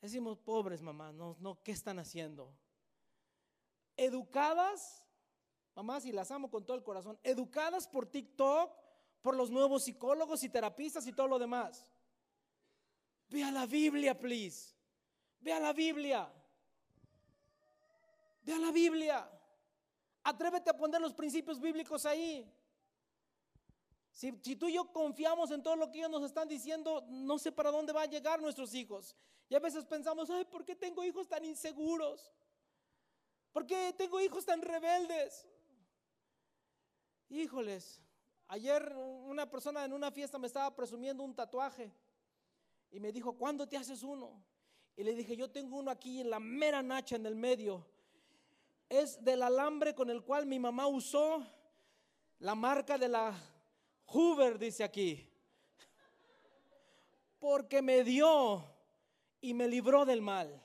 decimos, 0.00 0.38
pobres 0.38 0.80
mamás, 0.80 1.14
no, 1.14 1.36
no, 1.40 1.62
¿qué 1.62 1.72
están 1.72 1.98
haciendo? 1.98 2.54
Educadas, 3.96 5.06
mamás, 5.74 6.06
y 6.06 6.12
las 6.12 6.30
amo 6.30 6.50
con 6.50 6.64
todo 6.64 6.76
el 6.76 6.82
corazón, 6.82 7.18
educadas 7.22 7.86
por 7.86 8.06
TikTok, 8.06 8.72
por 9.20 9.36
los 9.36 9.50
nuevos 9.50 9.84
psicólogos 9.84 10.42
y 10.42 10.48
terapistas 10.48 11.06
y 11.06 11.12
todo 11.12 11.28
lo 11.28 11.38
demás. 11.38 11.92
Ve 13.28 13.44
a 13.44 13.50
la 13.50 13.66
Biblia, 13.66 14.18
please. 14.18 14.74
Ve 15.40 15.52
a 15.52 15.60
la 15.60 15.74
Biblia. 15.74 16.32
Ve 18.50 18.56
a 18.56 18.58
la 18.58 18.72
Biblia. 18.72 19.30
Atrévete 20.24 20.70
a 20.70 20.76
poner 20.76 21.00
los 21.00 21.14
principios 21.14 21.60
bíblicos 21.60 22.04
ahí. 22.04 22.52
Si, 24.10 24.32
tú 24.56 24.68
y 24.68 24.72
yo 24.72 24.92
confiamos 24.92 25.52
en 25.52 25.62
todo 25.62 25.76
lo 25.76 25.88
que 25.88 25.98
ellos 25.98 26.10
nos 26.10 26.24
están 26.24 26.48
diciendo, 26.48 27.06
no 27.08 27.38
sé 27.38 27.52
para 27.52 27.70
dónde 27.70 27.92
van 27.92 28.08
a 28.08 28.10
llegar 28.10 28.42
nuestros 28.42 28.74
hijos. 28.74 29.14
Y 29.48 29.54
a 29.54 29.60
veces 29.60 29.84
pensamos, 29.84 30.28
ay, 30.30 30.44
¿por 30.46 30.64
qué 30.64 30.74
tengo 30.74 31.04
hijos 31.04 31.28
tan 31.28 31.44
inseguros? 31.44 32.32
¿Por 33.52 33.64
qué 33.66 33.94
tengo 33.96 34.20
hijos 34.20 34.44
tan 34.44 34.60
rebeldes? 34.60 35.46
Híjoles, 37.28 38.02
ayer 38.48 38.92
una 38.96 39.48
persona 39.48 39.84
en 39.84 39.92
una 39.92 40.10
fiesta 40.10 40.38
me 40.38 40.48
estaba 40.48 40.74
presumiendo 40.74 41.22
un 41.22 41.36
tatuaje. 41.36 41.92
Y 42.90 42.98
me 42.98 43.12
dijo, 43.12 43.34
¿cuándo 43.34 43.68
te 43.68 43.76
haces 43.76 44.02
uno? 44.02 44.42
Y 44.96 45.04
le 45.04 45.14
dije, 45.14 45.36
yo 45.36 45.48
tengo 45.52 45.78
uno 45.78 45.92
aquí 45.92 46.20
en 46.20 46.30
la 46.30 46.40
mera 46.40 46.82
nacha 46.82 47.14
en 47.14 47.26
el 47.26 47.36
medio. 47.36 47.86
Es 48.90 49.22
del 49.24 49.42
alambre 49.44 49.94
con 49.94 50.10
el 50.10 50.24
cual 50.24 50.46
mi 50.46 50.58
mamá 50.58 50.88
usó 50.88 51.46
la 52.40 52.56
marca 52.56 52.98
de 52.98 53.08
la 53.08 53.32
Hoover, 54.06 54.58
dice 54.58 54.82
aquí. 54.82 55.30
Porque 57.38 57.80
me 57.80 58.02
dio 58.02 58.64
y 59.40 59.54
me 59.54 59.68
libró 59.68 60.04
del 60.04 60.20
mal. 60.20 60.60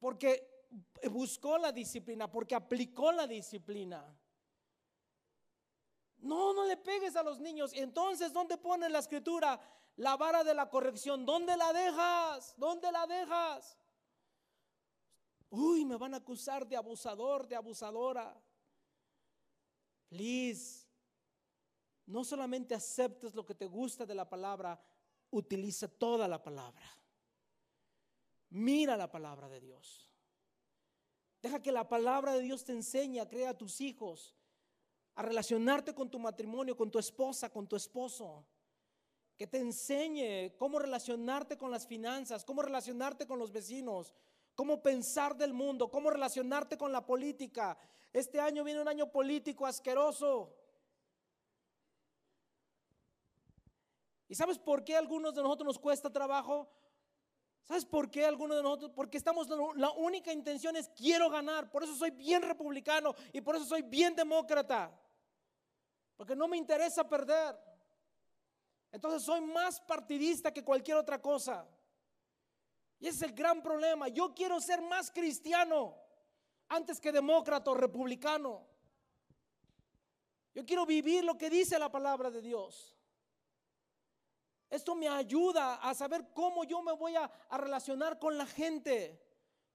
Porque 0.00 0.66
buscó 1.08 1.58
la 1.58 1.70
disciplina, 1.70 2.28
porque 2.28 2.56
aplicó 2.56 3.12
la 3.12 3.28
disciplina. 3.28 4.04
No, 6.18 6.52
no 6.52 6.64
le 6.64 6.76
pegues 6.76 7.14
a 7.14 7.22
los 7.22 7.38
niños. 7.38 7.72
Entonces, 7.72 8.32
¿dónde 8.32 8.58
pone 8.58 8.88
la 8.88 8.98
escritura 8.98 9.60
la 9.94 10.16
vara 10.16 10.42
de 10.42 10.54
la 10.54 10.68
corrección? 10.68 11.24
¿Dónde 11.24 11.56
la 11.56 11.72
dejas? 11.72 12.54
¿Dónde 12.56 12.90
la 12.90 13.06
dejas? 13.06 13.77
Uy, 15.50 15.84
me 15.84 15.96
van 15.96 16.14
a 16.14 16.18
acusar 16.18 16.66
de 16.66 16.76
abusador, 16.76 17.46
de 17.46 17.56
abusadora. 17.56 18.38
Please, 20.08 20.86
no 22.06 22.24
solamente 22.24 22.74
aceptes 22.74 23.34
lo 23.34 23.44
que 23.44 23.54
te 23.54 23.66
gusta 23.66 24.06
de 24.06 24.14
la 24.14 24.28
palabra, 24.28 24.80
utiliza 25.30 25.88
toda 25.88 26.26
la 26.26 26.42
palabra. 26.42 26.86
Mira 28.50 28.96
la 28.96 29.10
palabra 29.10 29.48
de 29.48 29.60
Dios. 29.60 30.10
Deja 31.42 31.62
que 31.62 31.70
la 31.70 31.88
palabra 31.88 32.32
de 32.32 32.40
Dios 32.40 32.64
te 32.64 32.72
enseñe 32.72 33.20
a 33.20 33.28
crear 33.28 33.50
a 33.50 33.58
tus 33.58 33.80
hijos, 33.80 34.34
a 35.14 35.22
relacionarte 35.22 35.94
con 35.94 36.10
tu 36.10 36.18
matrimonio, 36.18 36.76
con 36.76 36.90
tu 36.90 36.98
esposa, 36.98 37.50
con 37.50 37.66
tu 37.68 37.76
esposo. 37.76 38.44
Que 39.36 39.46
te 39.46 39.58
enseñe 39.58 40.56
cómo 40.56 40.78
relacionarte 40.78 41.56
con 41.56 41.70
las 41.70 41.86
finanzas, 41.86 42.44
cómo 42.44 42.62
relacionarte 42.62 43.26
con 43.26 43.38
los 43.38 43.52
vecinos, 43.52 44.14
cómo 44.58 44.82
pensar 44.82 45.36
del 45.36 45.52
mundo, 45.52 45.88
cómo 45.88 46.10
relacionarte 46.10 46.76
con 46.76 46.90
la 46.90 47.06
política. 47.06 47.78
Este 48.12 48.40
año 48.40 48.64
viene 48.64 48.80
un 48.80 48.88
año 48.88 49.08
político 49.08 49.64
asqueroso. 49.64 50.52
¿Y 54.26 54.34
sabes 54.34 54.58
por 54.58 54.82
qué 54.82 54.96
a 54.96 54.98
algunos 54.98 55.32
de 55.32 55.44
nosotros 55.44 55.64
nos 55.64 55.78
cuesta 55.78 56.10
trabajo? 56.10 56.68
¿Sabes 57.62 57.84
por 57.84 58.10
qué 58.10 58.26
algunos 58.26 58.56
de 58.56 58.64
nosotros? 58.64 58.90
Porque 58.96 59.16
estamos, 59.16 59.46
la 59.76 59.92
única 59.92 60.32
intención 60.32 60.74
es 60.74 60.88
quiero 60.88 61.30
ganar. 61.30 61.70
Por 61.70 61.84
eso 61.84 61.94
soy 61.94 62.10
bien 62.10 62.42
republicano 62.42 63.14
y 63.32 63.40
por 63.40 63.54
eso 63.54 63.64
soy 63.64 63.82
bien 63.82 64.16
demócrata. 64.16 64.90
Porque 66.16 66.34
no 66.34 66.48
me 66.48 66.56
interesa 66.56 67.08
perder. 67.08 67.56
Entonces 68.90 69.22
soy 69.22 69.40
más 69.40 69.80
partidista 69.80 70.52
que 70.52 70.64
cualquier 70.64 70.96
otra 70.96 71.22
cosa. 71.22 71.64
Y 73.00 73.06
ese 73.06 73.16
es 73.16 73.30
el 73.30 73.32
gran 73.36 73.62
problema. 73.62 74.08
Yo 74.08 74.34
quiero 74.34 74.60
ser 74.60 74.82
más 74.82 75.10
cristiano 75.10 75.96
antes 76.68 77.00
que 77.00 77.12
demócrata 77.12 77.70
o 77.70 77.74
republicano. 77.74 78.66
Yo 80.54 80.66
quiero 80.66 80.84
vivir 80.84 81.24
lo 81.24 81.38
que 81.38 81.50
dice 81.50 81.78
la 81.78 81.90
palabra 81.90 82.30
de 82.30 82.42
Dios. 82.42 82.96
Esto 84.68 84.94
me 84.94 85.08
ayuda 85.08 85.76
a 85.76 85.94
saber 85.94 86.32
cómo 86.34 86.64
yo 86.64 86.82
me 86.82 86.92
voy 86.92 87.14
a, 87.16 87.30
relacionar 87.52 88.18
con 88.18 88.36
la 88.36 88.44
gente, 88.44 89.22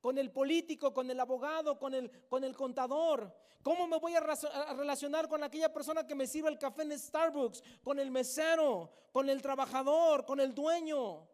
con 0.01 0.17
el 0.17 0.31
político, 0.31 0.93
con 0.93 1.09
el 1.09 1.19
abogado, 1.19 1.79
con 1.79 1.93
el, 1.93 2.11
con 2.27 2.43
el 2.43 2.55
contador. 2.55 3.33
¿Cómo 3.63 3.87
me 3.87 3.97
voy 3.97 4.15
a, 4.15 4.19
a 4.19 4.73
relacionar 4.73 5.29
con 5.29 5.41
aquella 5.41 5.73
persona 5.73 6.05
que 6.05 6.13
me 6.13 6.27
sirve 6.27 6.49
el 6.49 6.59
café 6.59 6.83
en 6.83 6.99
Starbucks, 6.99 7.63
con 7.81 7.97
el 7.97 8.11
mesero, 8.11 8.91
con 9.11 9.29
el 9.29 9.41
trabajador, 9.41 10.25
con 10.25 10.39
el 10.41 10.53
dueño? 10.53 11.27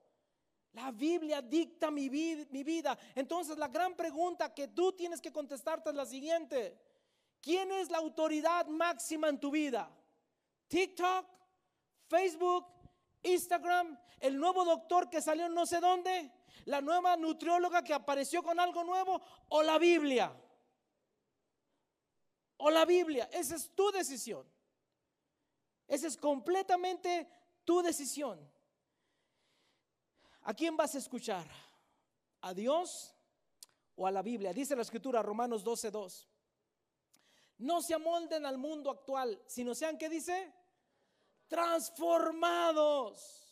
La 0.73 0.91
Biblia 0.91 1.41
dicta 1.41 1.89
mi, 1.89 2.09
vida. 2.09 2.97
Entonces 3.15 3.57
la 3.57 3.67
gran 3.67 3.95
pregunta 3.95 4.53
que 4.53 4.67
tú 4.67 4.93
tienes 4.93 5.19
que 5.19 5.31
contestarte 5.31 5.89
es 5.89 5.95
la 5.95 6.05
siguiente. 6.05 6.79
¿Quién 7.41 7.71
es 7.71 7.89
la 7.89 7.97
autoridad 7.97 8.67
máxima 8.67 9.29
en 9.29 9.39
tu 9.39 9.49
vida? 9.49 9.89
TikTok, 10.67 11.25
Facebook, 12.07 12.67
Instagram, 13.23 13.97
el 14.19 14.37
nuevo 14.37 14.63
doctor 14.63 15.09
que 15.09 15.21
salió 15.21 15.49
no 15.49 15.65
sé 15.65 15.79
dónde, 15.79 16.31
la 16.65 16.81
nueva 16.81 17.17
nutrióloga 17.17 17.83
que 17.83 17.93
apareció 17.93 18.43
con 18.43 18.59
algo 18.59 18.83
nuevo 18.83 19.21
o 19.49 19.63
la 19.63 19.79
Biblia. 19.79 20.31
O 22.57 22.69
la 22.69 22.85
Biblia. 22.85 23.27
Esa 23.31 23.55
es 23.55 23.73
tu 23.73 23.89
decisión. 23.91 24.45
Esa 25.87 26.07
es 26.07 26.17
completamente 26.17 27.27
tu 27.65 27.81
decisión. 27.81 28.39
¿A 30.49 30.53
quién 30.55 30.75
vas 30.75 30.95
a 30.95 30.97
escuchar? 30.97 31.45
¿A 32.41 32.55
Dios 32.55 33.13
o 33.95 34.07
a 34.07 34.11
la 34.11 34.23
Biblia? 34.23 34.51
Dice 34.51 34.75
la 34.75 34.81
escritura 34.81 35.21
Romanos 35.21 35.63
12:2. 35.63 36.25
No 37.59 37.83
se 37.83 37.93
amolden 37.93 38.47
al 38.47 38.57
mundo 38.57 38.89
actual, 38.89 39.39
sino 39.45 39.75
sean, 39.75 39.95
¿qué 39.95 40.09
dice? 40.09 40.51
transformados. 41.49 43.48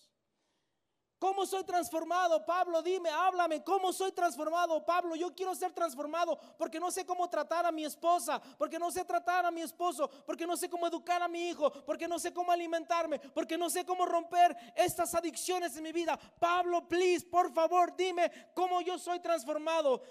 ¿Cómo 1.20 1.48
soy 1.48 1.64
transformado? 1.64 2.46
Pablo, 2.46 2.82
dime, 2.84 3.10
háblame, 3.10 3.64
¿cómo 3.64 3.92
soy 3.92 4.12
transformado? 4.12 4.86
Pablo, 4.86 5.16
yo 5.16 5.34
quiero 5.34 5.56
ser 5.56 5.74
transformado 5.74 6.38
porque 6.60 6.80
no 6.80 6.92
sé 6.92 7.08
cómo 7.08 7.28
tratar 7.28 7.66
a 7.66 7.72
mi 7.72 7.86
esposa, 7.86 8.40
porque 8.58 8.78
no 8.78 8.92
sé 8.92 9.04
tratar 9.04 9.44
a 9.44 9.50
mi 9.50 9.62
esposo, 9.62 10.08
porque 10.28 10.46
no 10.46 10.56
sé 10.56 10.70
cómo 10.70 10.86
educar 10.86 11.24
a 11.24 11.28
mi 11.28 11.50
hijo, 11.50 11.72
porque 11.86 12.08
no 12.08 12.20
sé 12.20 12.32
cómo 12.32 12.52
alimentarme, 12.52 13.18
porque 13.20 13.58
no 13.58 13.68
sé 13.68 13.84
cómo 13.84 14.06
romper 14.06 14.56
estas 14.76 15.16
adicciones 15.16 15.76
en 15.76 15.84
mi 15.84 15.92
vida. 15.92 16.20
Pablo, 16.40 16.88
please, 16.88 17.26
por 17.26 17.52
favor, 17.52 17.96
dime 17.96 18.32
cómo 18.54 18.82
yo 18.82 19.00
soy 19.00 19.20
transformado. 19.20 20.04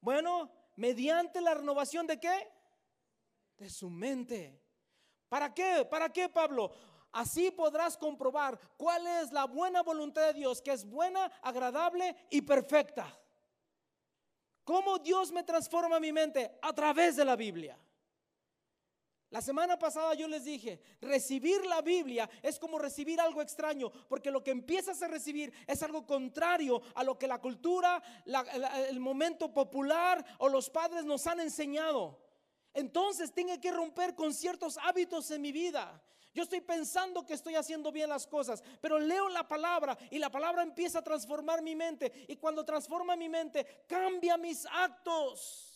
Bueno, 0.00 0.50
mediante 0.74 1.40
la 1.40 1.54
renovación 1.54 2.08
de 2.08 2.18
qué? 2.18 2.52
De 3.56 3.70
su 3.70 3.88
mente. 3.88 4.60
¿Para 5.28 5.54
qué? 5.54 5.86
¿Para 5.88 6.12
qué, 6.12 6.28
Pablo? 6.28 6.72
Así 7.12 7.50
podrás 7.50 7.96
comprobar 7.96 8.58
cuál 8.76 9.06
es 9.06 9.32
la 9.32 9.44
buena 9.44 9.82
voluntad 9.82 10.26
de 10.26 10.34
Dios, 10.34 10.62
que 10.62 10.72
es 10.72 10.84
buena, 10.84 11.24
agradable 11.42 12.16
y 12.30 12.42
perfecta. 12.42 13.18
¿Cómo 14.64 14.98
Dios 14.98 15.32
me 15.32 15.42
transforma 15.42 15.98
mi 15.98 16.12
mente? 16.12 16.58
A 16.62 16.72
través 16.72 17.16
de 17.16 17.24
la 17.24 17.34
Biblia. 17.34 17.76
La 19.30 19.40
semana 19.40 19.78
pasada 19.78 20.14
yo 20.14 20.26
les 20.26 20.44
dije, 20.44 20.80
recibir 21.00 21.64
la 21.66 21.82
Biblia 21.82 22.28
es 22.42 22.58
como 22.58 22.80
recibir 22.80 23.20
algo 23.20 23.40
extraño, 23.40 23.90
porque 24.08 24.30
lo 24.30 24.42
que 24.42 24.50
empiezas 24.50 25.00
a 25.02 25.08
recibir 25.08 25.52
es 25.68 25.82
algo 25.84 26.04
contrario 26.04 26.82
a 26.96 27.04
lo 27.04 27.16
que 27.16 27.28
la 27.28 27.40
cultura, 27.40 28.02
el 28.88 28.98
momento 28.98 29.54
popular 29.54 30.24
o 30.38 30.48
los 30.48 30.68
padres 30.68 31.04
nos 31.04 31.28
han 31.28 31.38
enseñado. 31.38 32.18
Entonces 32.74 33.32
tengo 33.32 33.60
que 33.60 33.70
romper 33.70 34.16
con 34.16 34.34
ciertos 34.34 34.78
hábitos 34.78 35.30
en 35.30 35.42
mi 35.42 35.52
vida. 35.52 36.02
Yo 36.32 36.44
estoy 36.44 36.60
pensando 36.60 37.26
que 37.26 37.34
estoy 37.34 37.56
haciendo 37.56 37.90
bien 37.90 38.08
las 38.08 38.26
cosas, 38.26 38.62
pero 38.80 38.98
leo 38.98 39.28
la 39.28 39.48
palabra 39.48 39.98
y 40.10 40.18
la 40.18 40.30
palabra 40.30 40.62
empieza 40.62 41.00
a 41.00 41.04
transformar 41.04 41.60
mi 41.60 41.74
mente. 41.74 42.26
Y 42.28 42.36
cuando 42.36 42.64
transforma 42.64 43.16
mi 43.16 43.28
mente, 43.28 43.84
cambia 43.88 44.36
mis 44.36 44.64
actos. 44.66 45.70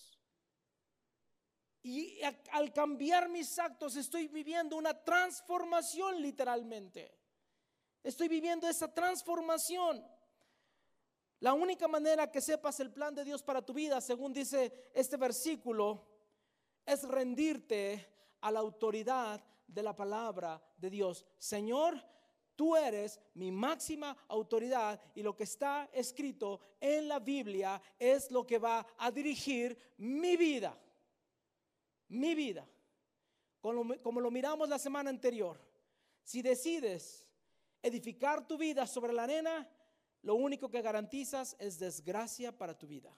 Y 1.83 2.21
al 2.53 2.73
cambiar 2.73 3.29
mis 3.29 3.59
actos 3.59 3.97
estoy 3.97 4.29
viviendo 4.29 4.77
una 4.77 4.95
transformación 5.05 6.23
literalmente. 6.23 7.13
Estoy 8.03 8.29
viviendo 8.29 8.69
esa 8.69 8.93
transformación. 8.93 10.07
La 11.41 11.53
única 11.53 11.89
manera 11.89 12.31
que 12.31 12.41
sepas 12.41 12.79
el 12.81 12.93
plan 12.93 13.15
de 13.15 13.25
Dios 13.25 13.43
para 13.43 13.61
tu 13.61 13.75
vida, 13.75 14.01
según 14.01 14.33
dice 14.33 14.91
este 14.95 15.17
versículo, 15.17 16.07
es 16.87 17.03
rendirte 17.03 18.09
a 18.41 18.51
la 18.51 18.61
autoridad 18.61 19.43
de 19.67 19.83
la 19.83 19.95
palabra 19.95 20.63
de 20.77 20.91
Dios. 20.91 21.25
Señor, 21.39 22.03
tú 22.57 22.77
eres 22.77 23.21
mi 23.35 23.51
máxima 23.51 24.17
autoridad 24.29 25.01
y 25.15 25.23
lo 25.23 25.35
que 25.37 25.45
está 25.45 25.89
escrito 25.93 26.61
en 26.81 27.09
la 27.09 27.19
Biblia 27.19 27.81
es 27.99 28.31
lo 28.31 28.47
que 28.47 28.59
va 28.59 28.87
a 28.99 29.11
dirigir 29.11 29.77
mi 29.99 30.37
vida. 30.37 30.79
Mi 32.09 32.35
vida. 32.35 32.69
Como, 33.61 34.21
lo 34.21 34.31
miramos 34.31 34.69
la 34.69 34.79
semana 34.79 35.09
anterior. 35.09 35.59
Si 36.23 36.43
decides 36.43 37.27
edificar 37.83 38.47
tu 38.47 38.59
vida 38.59 38.87
sobre 38.87 39.13
la 39.13 39.25
arena, 39.25 39.67
lo 40.23 40.35
único 40.35 40.71
que 40.71 40.83
garantizas 40.83 41.57
es 41.59 41.79
desgracia 41.79 42.57
para 42.57 42.77
tu 42.77 42.87
vida. 42.87 43.17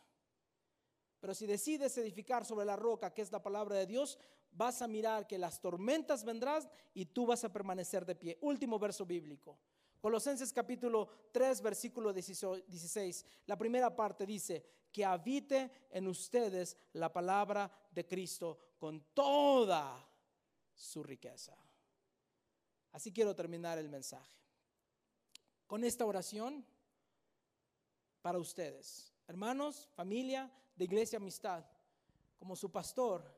Pero 1.18 1.34
si 1.34 1.46
decides 1.46 1.98
edificar 1.98 2.44
sobre 2.44 2.64
la 2.64 2.76
roca, 2.76 3.12
que 3.12 3.22
es 3.22 3.32
la 3.32 3.42
palabra 3.42 3.76
de 3.76 3.86
Dios, 3.86 4.18
vas 4.52 4.82
a 4.82 4.88
mirar 4.88 5.26
que 5.26 5.38
las 5.38 5.60
tormentas 5.60 6.24
vendrán 6.24 6.62
y 6.94 7.06
tú 7.06 7.26
vas 7.26 7.44
a 7.44 7.52
permanecer 7.52 8.04
de 8.04 8.14
pie. 8.14 8.38
Último 8.40 8.78
verso 8.78 9.04
bíblico. 9.04 9.58
Colosenses 10.00 10.52
capítulo 10.52 11.08
3, 11.32 11.62
versículo 11.62 12.12
16. 12.12 13.26
La 13.46 13.56
primera 13.56 13.94
parte 13.94 14.24
dice, 14.24 14.64
que 14.96 15.04
habite 15.04 15.70
en 15.90 16.06
ustedes 16.06 16.74
la 16.94 17.12
palabra 17.12 17.70
de 17.90 18.06
Cristo 18.06 18.58
con 18.78 19.02
toda 19.12 20.08
su 20.74 21.02
riqueza. 21.02 21.54
Así 22.92 23.12
quiero 23.12 23.34
terminar 23.34 23.76
el 23.76 23.90
mensaje. 23.90 24.34
con 25.66 25.84
esta 25.84 26.06
oración 26.06 26.64
para 28.22 28.38
ustedes, 28.38 29.12
hermanos, 29.26 29.86
familia 29.94 30.50
de 30.76 30.84
iglesia 30.86 31.18
amistad, 31.18 31.62
como 32.38 32.56
su 32.56 32.72
pastor, 32.72 33.35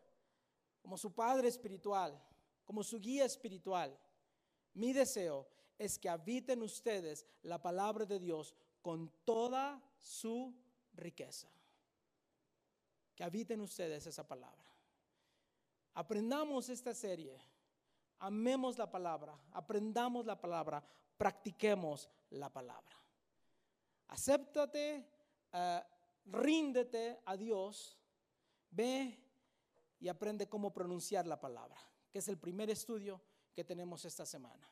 como 0.81 0.97
su 0.97 1.13
padre 1.13 1.49
espiritual, 1.49 2.21
como 2.65 2.83
su 2.83 3.01
guía 3.01 3.25
espiritual. 3.25 3.99
Mi 4.75 4.93
deseo 4.93 5.49
es 5.79 5.99
que 5.99 6.09
habiten 6.09 6.63
ustedes 6.63 7.27
la 7.43 7.61
palabra 7.61 8.05
de 8.05 8.19
Dios 8.19 8.55
con 8.83 9.11
toda 9.25 9.83
su 9.99 10.55
riqueza. 10.95 11.49
Que 13.15 13.25
habiten 13.25 13.61
ustedes 13.61 14.07
esa 14.07 14.27
palabra. 14.27 14.65
Aprendamos 15.95 16.69
esta 16.69 16.95
serie. 16.95 17.39
Amemos 18.21 18.77
la 18.79 18.91
palabra, 18.91 19.39
aprendamos 19.53 20.27
la 20.27 20.41
palabra, 20.41 20.83
practiquemos 21.17 22.09
la 22.31 22.53
palabra. 22.53 22.97
Acéptate, 24.09 25.09
uh, 25.53 25.81
ríndete 26.27 27.21
a 27.25 27.37
Dios, 27.37 27.97
ve 28.71 29.17
y 30.01 30.09
aprende 30.09 30.49
cómo 30.49 30.73
pronunciar 30.73 31.27
la 31.27 31.41
palabra, 31.41 31.77
que 32.11 32.19
es 32.21 32.29
el 32.29 32.39
primer 32.39 32.71
estudio 32.71 33.21
que 33.55 33.65
tenemos 33.65 34.05
esta 34.05 34.25
semana. 34.25 34.71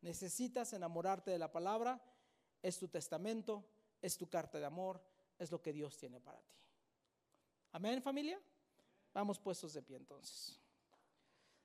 Necesitas 0.00 0.72
enamorarte 0.72 1.30
de 1.30 1.38
la 1.38 1.50
palabra, 1.50 2.00
es 2.62 2.78
tu 2.78 2.88
testamento, 2.88 3.64
es 4.02 4.16
tu 4.16 4.28
carta 4.28 4.58
de 4.58 4.66
amor, 4.66 5.00
es 5.38 5.50
lo 5.50 5.60
que 5.60 5.72
Dios 5.72 5.96
tiene 5.96 6.20
para 6.20 6.40
ti. 6.40 6.54
Amén, 7.72 8.02
familia. 8.02 8.40
Vamos 9.12 9.38
puestos 9.38 9.72
de 9.72 9.82
pie 9.82 9.96
entonces. 9.96 10.60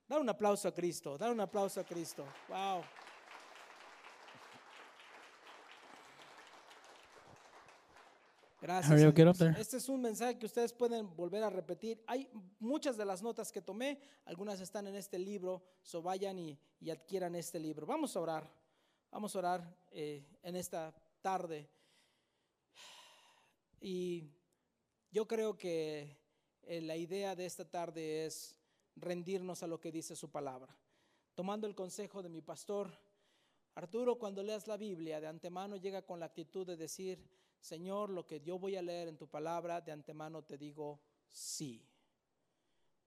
Dar 0.07 0.19
un 0.19 0.29
aplauso 0.29 0.67
a 0.67 0.73
Cristo, 0.73 1.17
dar 1.17 1.31
un 1.31 1.39
aplauso 1.39 1.79
a 1.79 1.83
Cristo. 1.83 2.25
Wow. 2.49 2.83
Gracias. 8.61 9.57
Este 9.57 9.77
es 9.77 9.89
un 9.89 10.03
mensaje 10.03 10.37
que 10.37 10.45
ustedes 10.45 10.71
pueden 10.71 11.15
volver 11.15 11.43
a 11.43 11.49
repetir. 11.49 12.03
Hay 12.05 12.29
muchas 12.59 12.95
de 12.95 13.03
las 13.05 13.23
notas 13.23 13.51
que 13.51 13.59
tomé, 13.59 13.99
algunas 14.23 14.61
están 14.61 14.85
en 14.85 14.95
este 14.95 15.17
libro, 15.17 15.63
so 15.81 16.03
vayan 16.03 16.37
y, 16.37 16.59
adquieran 16.91 17.33
este 17.33 17.59
libro. 17.59 17.87
Vamos 17.87 18.15
a 18.15 18.19
orar, 18.19 18.47
vamos 19.09 19.35
a 19.35 19.39
orar 19.39 19.77
eh, 19.89 20.23
en 20.43 20.55
esta 20.55 20.93
tarde. 21.21 21.67
Y 23.79 24.29
yo 25.09 25.27
creo 25.27 25.57
que 25.57 26.19
eh, 26.61 26.81
la 26.81 26.95
idea 26.95 27.35
de 27.35 27.47
esta 27.47 27.65
tarde 27.65 28.27
es 28.27 28.55
rendirnos 28.95 29.63
a 29.63 29.67
lo 29.67 29.79
que 29.79 29.91
dice 29.91 30.15
su 30.15 30.29
palabra. 30.29 30.77
Tomando 31.33 31.65
el 31.65 31.73
consejo 31.73 32.21
de 32.21 32.29
mi 32.29 32.43
pastor, 32.43 32.91
Arturo, 33.73 34.19
cuando 34.19 34.43
leas 34.43 34.67
la 34.67 34.77
Biblia, 34.77 35.19
de 35.19 35.27
antemano 35.27 35.77
llega 35.77 36.03
con 36.03 36.19
la 36.19 36.27
actitud 36.27 36.67
de 36.67 36.77
decir, 36.77 37.27
Señor, 37.61 38.09
lo 38.09 38.25
que 38.25 38.41
yo 38.41 38.57
voy 38.59 38.75
a 38.75 38.81
leer 38.81 39.07
en 39.07 39.17
tu 39.17 39.27
palabra, 39.27 39.79
de 39.79 39.91
antemano 39.91 40.43
te 40.43 40.57
digo 40.57 40.99
sí. 41.29 41.87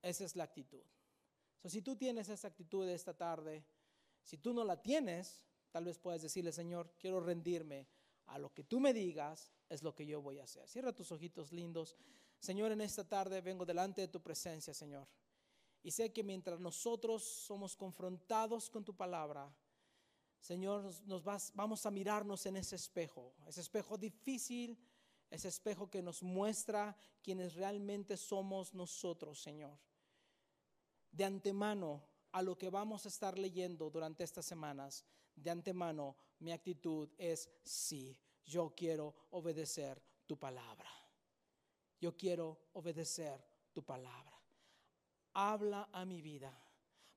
Esa 0.01 0.25
es 0.25 0.37
la 0.37 0.45
actitud. 0.45 0.83
si 1.65 1.83
tú 1.83 1.97
tienes 1.97 2.29
esa 2.29 2.49
actitud 2.49 2.89
esta 2.89 3.15
tarde, 3.15 3.65
si 4.23 4.39
tú 4.39 4.55
no 4.55 4.65
la 4.65 4.81
tienes, 4.81 5.43
tal 5.71 5.85
vez 5.85 5.99
puedas 5.99 6.23
decirle, 6.23 6.53
Señor, 6.53 6.95
quiero 6.99 7.21
rendirme 7.21 7.89
a 8.27 8.39
lo 8.39 8.53
que 8.55 8.65
tú 8.65 8.81
me 8.81 8.93
digas, 8.93 9.53
es 9.69 9.83
lo 9.83 9.95
que 9.95 10.07
yo 10.07 10.23
voy 10.23 10.39
a 10.39 10.45
hacer. 10.45 10.69
Cierra 10.69 10.95
tus 10.95 11.11
ojitos 11.11 11.53
lindos. 11.53 11.97
Señor, 12.39 12.73
en 12.73 12.81
esta 12.81 13.07
tarde 13.09 13.41
vengo 13.41 13.67
delante 13.67 14.03
de 14.03 14.09
tu 14.09 14.23
presencia, 14.23 14.73
Señor. 14.73 15.09
Y 15.83 15.91
sé 15.91 16.13
que 16.13 16.23
mientras 16.23 16.61
nosotros 16.61 17.23
somos 17.23 17.77
confrontados 17.77 18.71
con 18.71 18.85
tu 18.85 18.95
palabra, 18.95 19.55
Señor, 20.45 20.85
nos, 21.07 21.25
vamos 21.55 21.87
a 21.87 21.91
mirarnos 21.91 22.45
en 22.45 22.57
ese 22.57 22.77
espejo, 22.77 23.33
ese 23.47 23.63
espejo 23.63 23.97
difícil, 23.97 24.79
ese 25.31 25.49
espejo 25.49 25.89
que 25.89 26.03
nos 26.03 26.23
muestra 26.23 26.95
quienes 27.23 27.55
realmente 27.55 28.19
somos 28.19 28.75
nosotros, 28.75 29.41
Señor. 29.41 29.79
De 31.11 31.25
antemano, 31.25 32.03
a 32.33 32.43
lo 32.43 32.59
que 32.59 32.69
vamos 32.69 33.07
a 33.07 33.09
estar 33.09 33.39
leyendo 33.39 33.89
durante 33.89 34.23
estas 34.23 34.45
semanas, 34.45 35.07
de 35.35 35.49
antemano, 35.49 36.15
mi 36.41 36.53
actitud 36.53 37.09
es 37.17 37.49
sí, 37.65 38.21
yo 38.45 38.75
quiero 38.77 39.15
obedecer 39.31 40.03
tu 40.27 40.39
palabra. 40.39 40.91
Yo 41.99 42.19
quiero 42.19 42.69
obedecer 42.75 43.43
tu 43.73 43.83
palabra. 43.83 44.39
Habla 45.33 45.89
a 45.91 46.05
mi 46.05 46.21
vida 46.21 46.64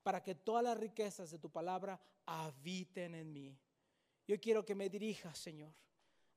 para 0.07 0.23
que 0.23 0.35
todas 0.35 0.63
las 0.63 0.77
riquezas 0.77 1.31
de 1.31 1.37
tu 1.37 1.49
palabra 1.49 1.99
habiten 2.25 3.13
en 3.13 3.33
mí. 3.33 3.59
Yo 4.25 4.39
quiero 4.39 4.63
que 4.63 4.73
me 4.73 4.87
dirijas, 4.89 5.37
Señor, 5.37 5.73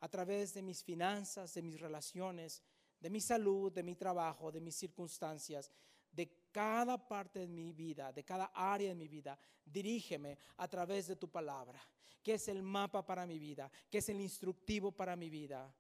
a 0.00 0.08
través 0.08 0.52
de 0.54 0.60
mis 0.60 0.82
finanzas, 0.82 1.54
de 1.54 1.62
mis 1.62 1.78
relaciones, 1.78 2.64
de 2.98 3.08
mi 3.08 3.20
salud, 3.20 3.70
de 3.70 3.84
mi 3.84 3.94
trabajo, 3.94 4.50
de 4.50 4.60
mis 4.60 4.74
circunstancias, 4.74 5.70
de 6.10 6.48
cada 6.50 6.98
parte 6.98 7.38
de 7.38 7.46
mi 7.46 7.72
vida, 7.72 8.12
de 8.12 8.24
cada 8.24 8.46
área 8.46 8.88
de 8.88 8.96
mi 8.96 9.06
vida. 9.06 9.38
Dirígeme 9.64 10.36
a 10.56 10.66
través 10.66 11.06
de 11.06 11.14
tu 11.14 11.30
palabra, 11.30 11.80
que 12.24 12.34
es 12.34 12.48
el 12.48 12.64
mapa 12.64 13.06
para 13.06 13.24
mi 13.24 13.38
vida, 13.38 13.70
que 13.88 13.98
es 13.98 14.08
el 14.08 14.20
instructivo 14.20 14.90
para 14.90 15.14
mi 15.14 15.30
vida, 15.30 15.72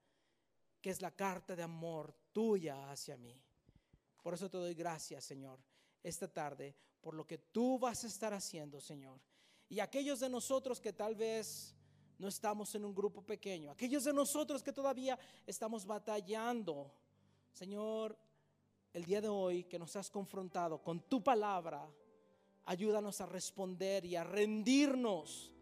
que 0.80 0.90
es 0.90 1.02
la 1.02 1.10
carta 1.10 1.56
de 1.56 1.64
amor 1.64 2.14
tuya 2.32 2.88
hacia 2.92 3.16
mí. 3.16 3.42
Por 4.22 4.34
eso 4.34 4.48
te 4.48 4.58
doy 4.58 4.74
gracias, 4.74 5.24
Señor, 5.24 5.58
esta 6.02 6.28
tarde 6.28 6.74
por 7.00 7.14
lo 7.14 7.26
que 7.26 7.38
tú 7.38 7.78
vas 7.78 8.04
a 8.04 8.06
estar 8.06 8.32
haciendo, 8.32 8.80
Señor. 8.80 9.20
Y 9.68 9.80
aquellos 9.80 10.20
de 10.20 10.28
nosotros 10.28 10.80
que 10.80 10.92
tal 10.92 11.14
vez 11.14 11.74
no 12.18 12.28
estamos 12.28 12.74
en 12.74 12.84
un 12.84 12.94
grupo 12.94 13.22
pequeño, 13.22 13.70
aquellos 13.70 14.04
de 14.04 14.12
nosotros 14.12 14.62
que 14.62 14.72
todavía 14.72 15.18
estamos 15.46 15.86
batallando, 15.86 16.92
Señor, 17.52 18.18
el 18.92 19.04
día 19.04 19.20
de 19.20 19.28
hoy 19.28 19.64
que 19.64 19.78
nos 19.78 19.96
has 19.96 20.10
confrontado 20.10 20.82
con 20.82 21.08
tu 21.08 21.22
palabra, 21.22 21.88
ayúdanos 22.66 23.20
a 23.20 23.26
responder 23.26 24.04
y 24.04 24.16
a 24.16 24.24
rendirnos 24.24 25.52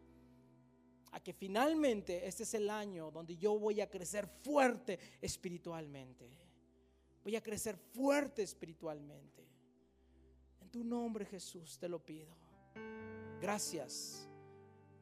a 1.12 1.20
que 1.20 1.32
finalmente 1.32 2.26
este 2.26 2.42
es 2.42 2.54
el 2.54 2.68
año 2.68 3.10
donde 3.10 3.36
yo 3.36 3.58
voy 3.58 3.80
a 3.80 3.88
crecer 3.88 4.26
fuerte 4.26 4.98
espiritualmente. 5.20 6.28
Voy 7.22 7.36
a 7.36 7.42
crecer 7.42 7.76
fuerte 7.76 8.42
espiritualmente 8.42 9.47
tu 10.78 10.84
nombre, 10.84 11.24
Jesús, 11.24 11.76
te 11.76 11.88
lo 11.88 11.98
pido. 11.98 12.32
Gracias. 13.40 14.28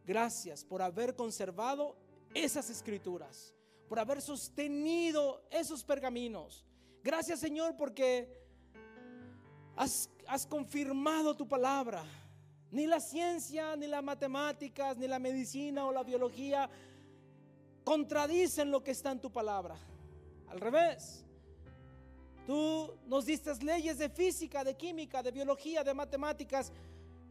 Gracias 0.07 0.65
por 0.65 0.81
haber 0.81 1.15
conservado 1.15 1.99
esas 2.33 2.71
escrituras, 2.71 3.55
por 3.87 3.99
haber 3.99 4.23
sostenido 4.23 5.43
esos 5.51 5.85
pergaminos. 5.85 6.65
Gracias, 7.05 7.41
Señor, 7.41 7.77
porque 7.77 8.27
has, 9.77 10.09
has 10.27 10.47
confirmado 10.47 11.37
tu 11.37 11.47
palabra. 11.47 12.03
Ni 12.71 12.87
la 12.87 12.99
ciencia, 12.99 13.77
ni 13.77 13.87
las 13.87 14.03
matemáticas, 14.03 14.97
ni 14.97 15.07
la 15.07 15.19
medicina 15.19 15.85
o 15.85 15.93
la 15.93 16.05
biología 16.05 16.71
contradicen 17.85 18.71
lo 18.71 18.83
que 18.83 18.93
está 18.93 19.13
en 19.13 19.21
tu 19.21 19.31
palabra. 19.31 19.77
Al 20.49 20.59
revés. 20.59 21.26
Tú 22.47 22.97
nos 23.07 23.27
diste 23.27 23.53
leyes 23.57 23.99
de 23.99 24.09
física, 24.09 24.63
de 24.63 24.77
química, 24.77 25.21
de 25.21 25.33
biología, 25.33 25.83
de 25.83 25.93
matemáticas. 25.93 26.73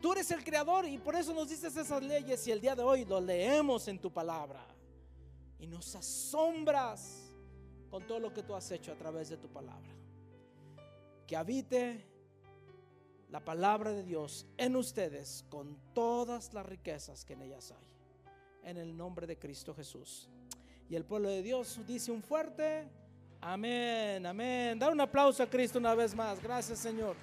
Tú 0.02 0.12
eres 0.12 0.30
el 0.32 0.44
creador 0.44 0.86
y 0.86 0.98
por 0.98 1.16
eso 1.16 1.34
nos 1.34 1.48
diste 1.48 1.68
esas 1.68 2.04
leyes 2.04 2.46
y 2.46 2.52
el 2.52 2.60
día 2.60 2.76
de 2.76 2.84
hoy 2.84 3.06
lo 3.06 3.22
leemos 3.22 3.88
en 3.88 3.98
tu 3.98 4.12
palabra. 4.12 4.68
Y 5.58 5.68
nos 5.68 5.96
asombras 5.96 7.32
con 7.90 8.06
todo 8.06 8.20
lo 8.20 8.34
que 8.34 8.44
tú 8.44 8.54
has 8.54 8.70
hecho 8.72 8.92
a 8.92 8.96
través 8.96 9.30
de 9.30 9.38
tu 9.38 9.48
palabra. 9.48 9.96
Que 11.26 11.38
habite 11.38 12.06
la 13.30 13.40
palabra 13.40 13.92
de 13.92 14.04
Dios 14.04 14.46
en 14.58 14.76
ustedes 14.76 15.46
con 15.48 15.80
todas 15.94 16.54
las 16.54 16.66
riquezas 16.66 17.24
que 17.24 17.34
en 17.34 17.44
ellas 17.44 17.72
hay. 17.72 18.70
En 18.70 18.78
el 18.78 18.98
nombre 18.98 19.28
de 19.28 19.40
Cristo 19.40 19.74
Jesús. 19.74 20.30
Y 20.90 20.96
el 20.96 21.06
pueblo 21.06 21.30
de 21.30 21.42
Dios 21.42 21.80
dice 21.88 22.12
un 22.12 22.22
fuerte 22.22 22.90
Amén, 23.48 24.26
amén. 24.26 24.80
Dar 24.80 24.92
un 24.92 25.00
aplauso 25.00 25.44
a 25.44 25.46
Cristo 25.46 25.78
una 25.78 25.94
vez 25.94 26.16
más. 26.16 26.42
Gracias, 26.42 26.80
Señor. 26.80 27.16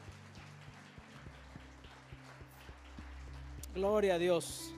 Gloria 3.75 4.15
a 4.15 4.19
Dios. 4.19 4.73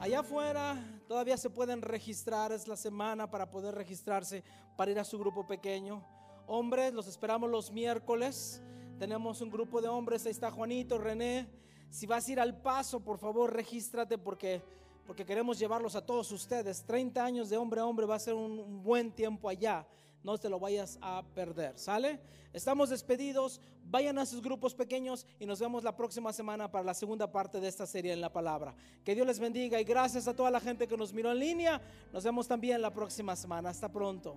Allá 0.00 0.20
afuera 0.20 0.76
todavía 1.06 1.36
se 1.36 1.50
pueden 1.50 1.82
registrar, 1.82 2.50
es 2.50 2.66
la 2.66 2.74
semana 2.74 3.30
para 3.30 3.48
poder 3.48 3.76
registrarse 3.76 4.42
para 4.76 4.90
ir 4.90 4.98
a 4.98 5.04
su 5.04 5.20
grupo 5.20 5.46
pequeño. 5.46 6.04
Hombres, 6.48 6.92
los 6.92 7.06
esperamos 7.06 7.48
los 7.48 7.70
miércoles. 7.70 8.60
Tenemos 8.98 9.40
un 9.40 9.50
grupo 9.50 9.80
de 9.80 9.86
hombres, 9.86 10.26
ahí 10.26 10.32
está 10.32 10.50
Juanito, 10.50 10.98
René. 10.98 11.46
Si 11.90 12.06
vas 12.06 12.26
a 12.26 12.32
ir 12.32 12.40
al 12.40 12.60
paso, 12.60 12.98
por 12.98 13.18
favor, 13.18 13.54
regístrate 13.54 14.18
porque 14.18 14.64
porque 15.06 15.24
queremos 15.24 15.58
llevarlos 15.58 15.94
a 15.94 16.04
todos 16.04 16.30
ustedes. 16.32 16.82
30 16.84 17.24
años 17.24 17.48
de 17.48 17.56
hombre 17.56 17.80
a 17.80 17.86
hombre 17.86 18.06
va 18.06 18.16
a 18.16 18.18
ser 18.18 18.34
un, 18.34 18.82
buen 18.82 19.12
tiempo 19.12 19.48
allá. 19.48 19.86
no 20.22 20.36
te 20.36 20.48
lo 20.48 20.58
vayas 20.58 20.98
a 21.00 21.22
perder. 21.34 21.78
¿Sale? 21.78 22.18
Estamos 22.52 22.90
despedidos. 22.90 23.60
Vayan 23.84 24.18
a 24.18 24.26
sus 24.26 24.42
grupos 24.42 24.74
pequeños 24.74 25.24
y 25.38 25.46
nos 25.46 25.60
vemos 25.60 25.84
la 25.84 25.94
próxima 25.94 26.32
semana 26.32 26.70
para 26.70 26.84
la 26.84 26.94
segunda 26.94 27.30
parte 27.30 27.60
de 27.60 27.68
esta 27.68 27.86
serie 27.86 28.12
en 28.12 28.20
la 28.20 28.32
palabra. 28.32 28.74
Que 29.04 29.14
Dios 29.14 29.26
les 29.26 29.38
bendiga 29.38 29.80
y 29.80 29.84
gracias 29.84 30.26
a 30.26 30.34
toda 30.34 30.50
la 30.50 30.58
gente 30.58 30.88
que 30.88 30.96
nos 30.96 31.12
miró 31.12 31.30
en 31.30 31.38
línea. 31.38 31.80
Nos 32.12 32.24
vemos 32.24 32.48
también 32.48 32.82
la 32.82 32.92
próxima 32.92 33.36
semana. 33.36 33.70
Hasta 33.70 33.88
pronto. 33.92 34.36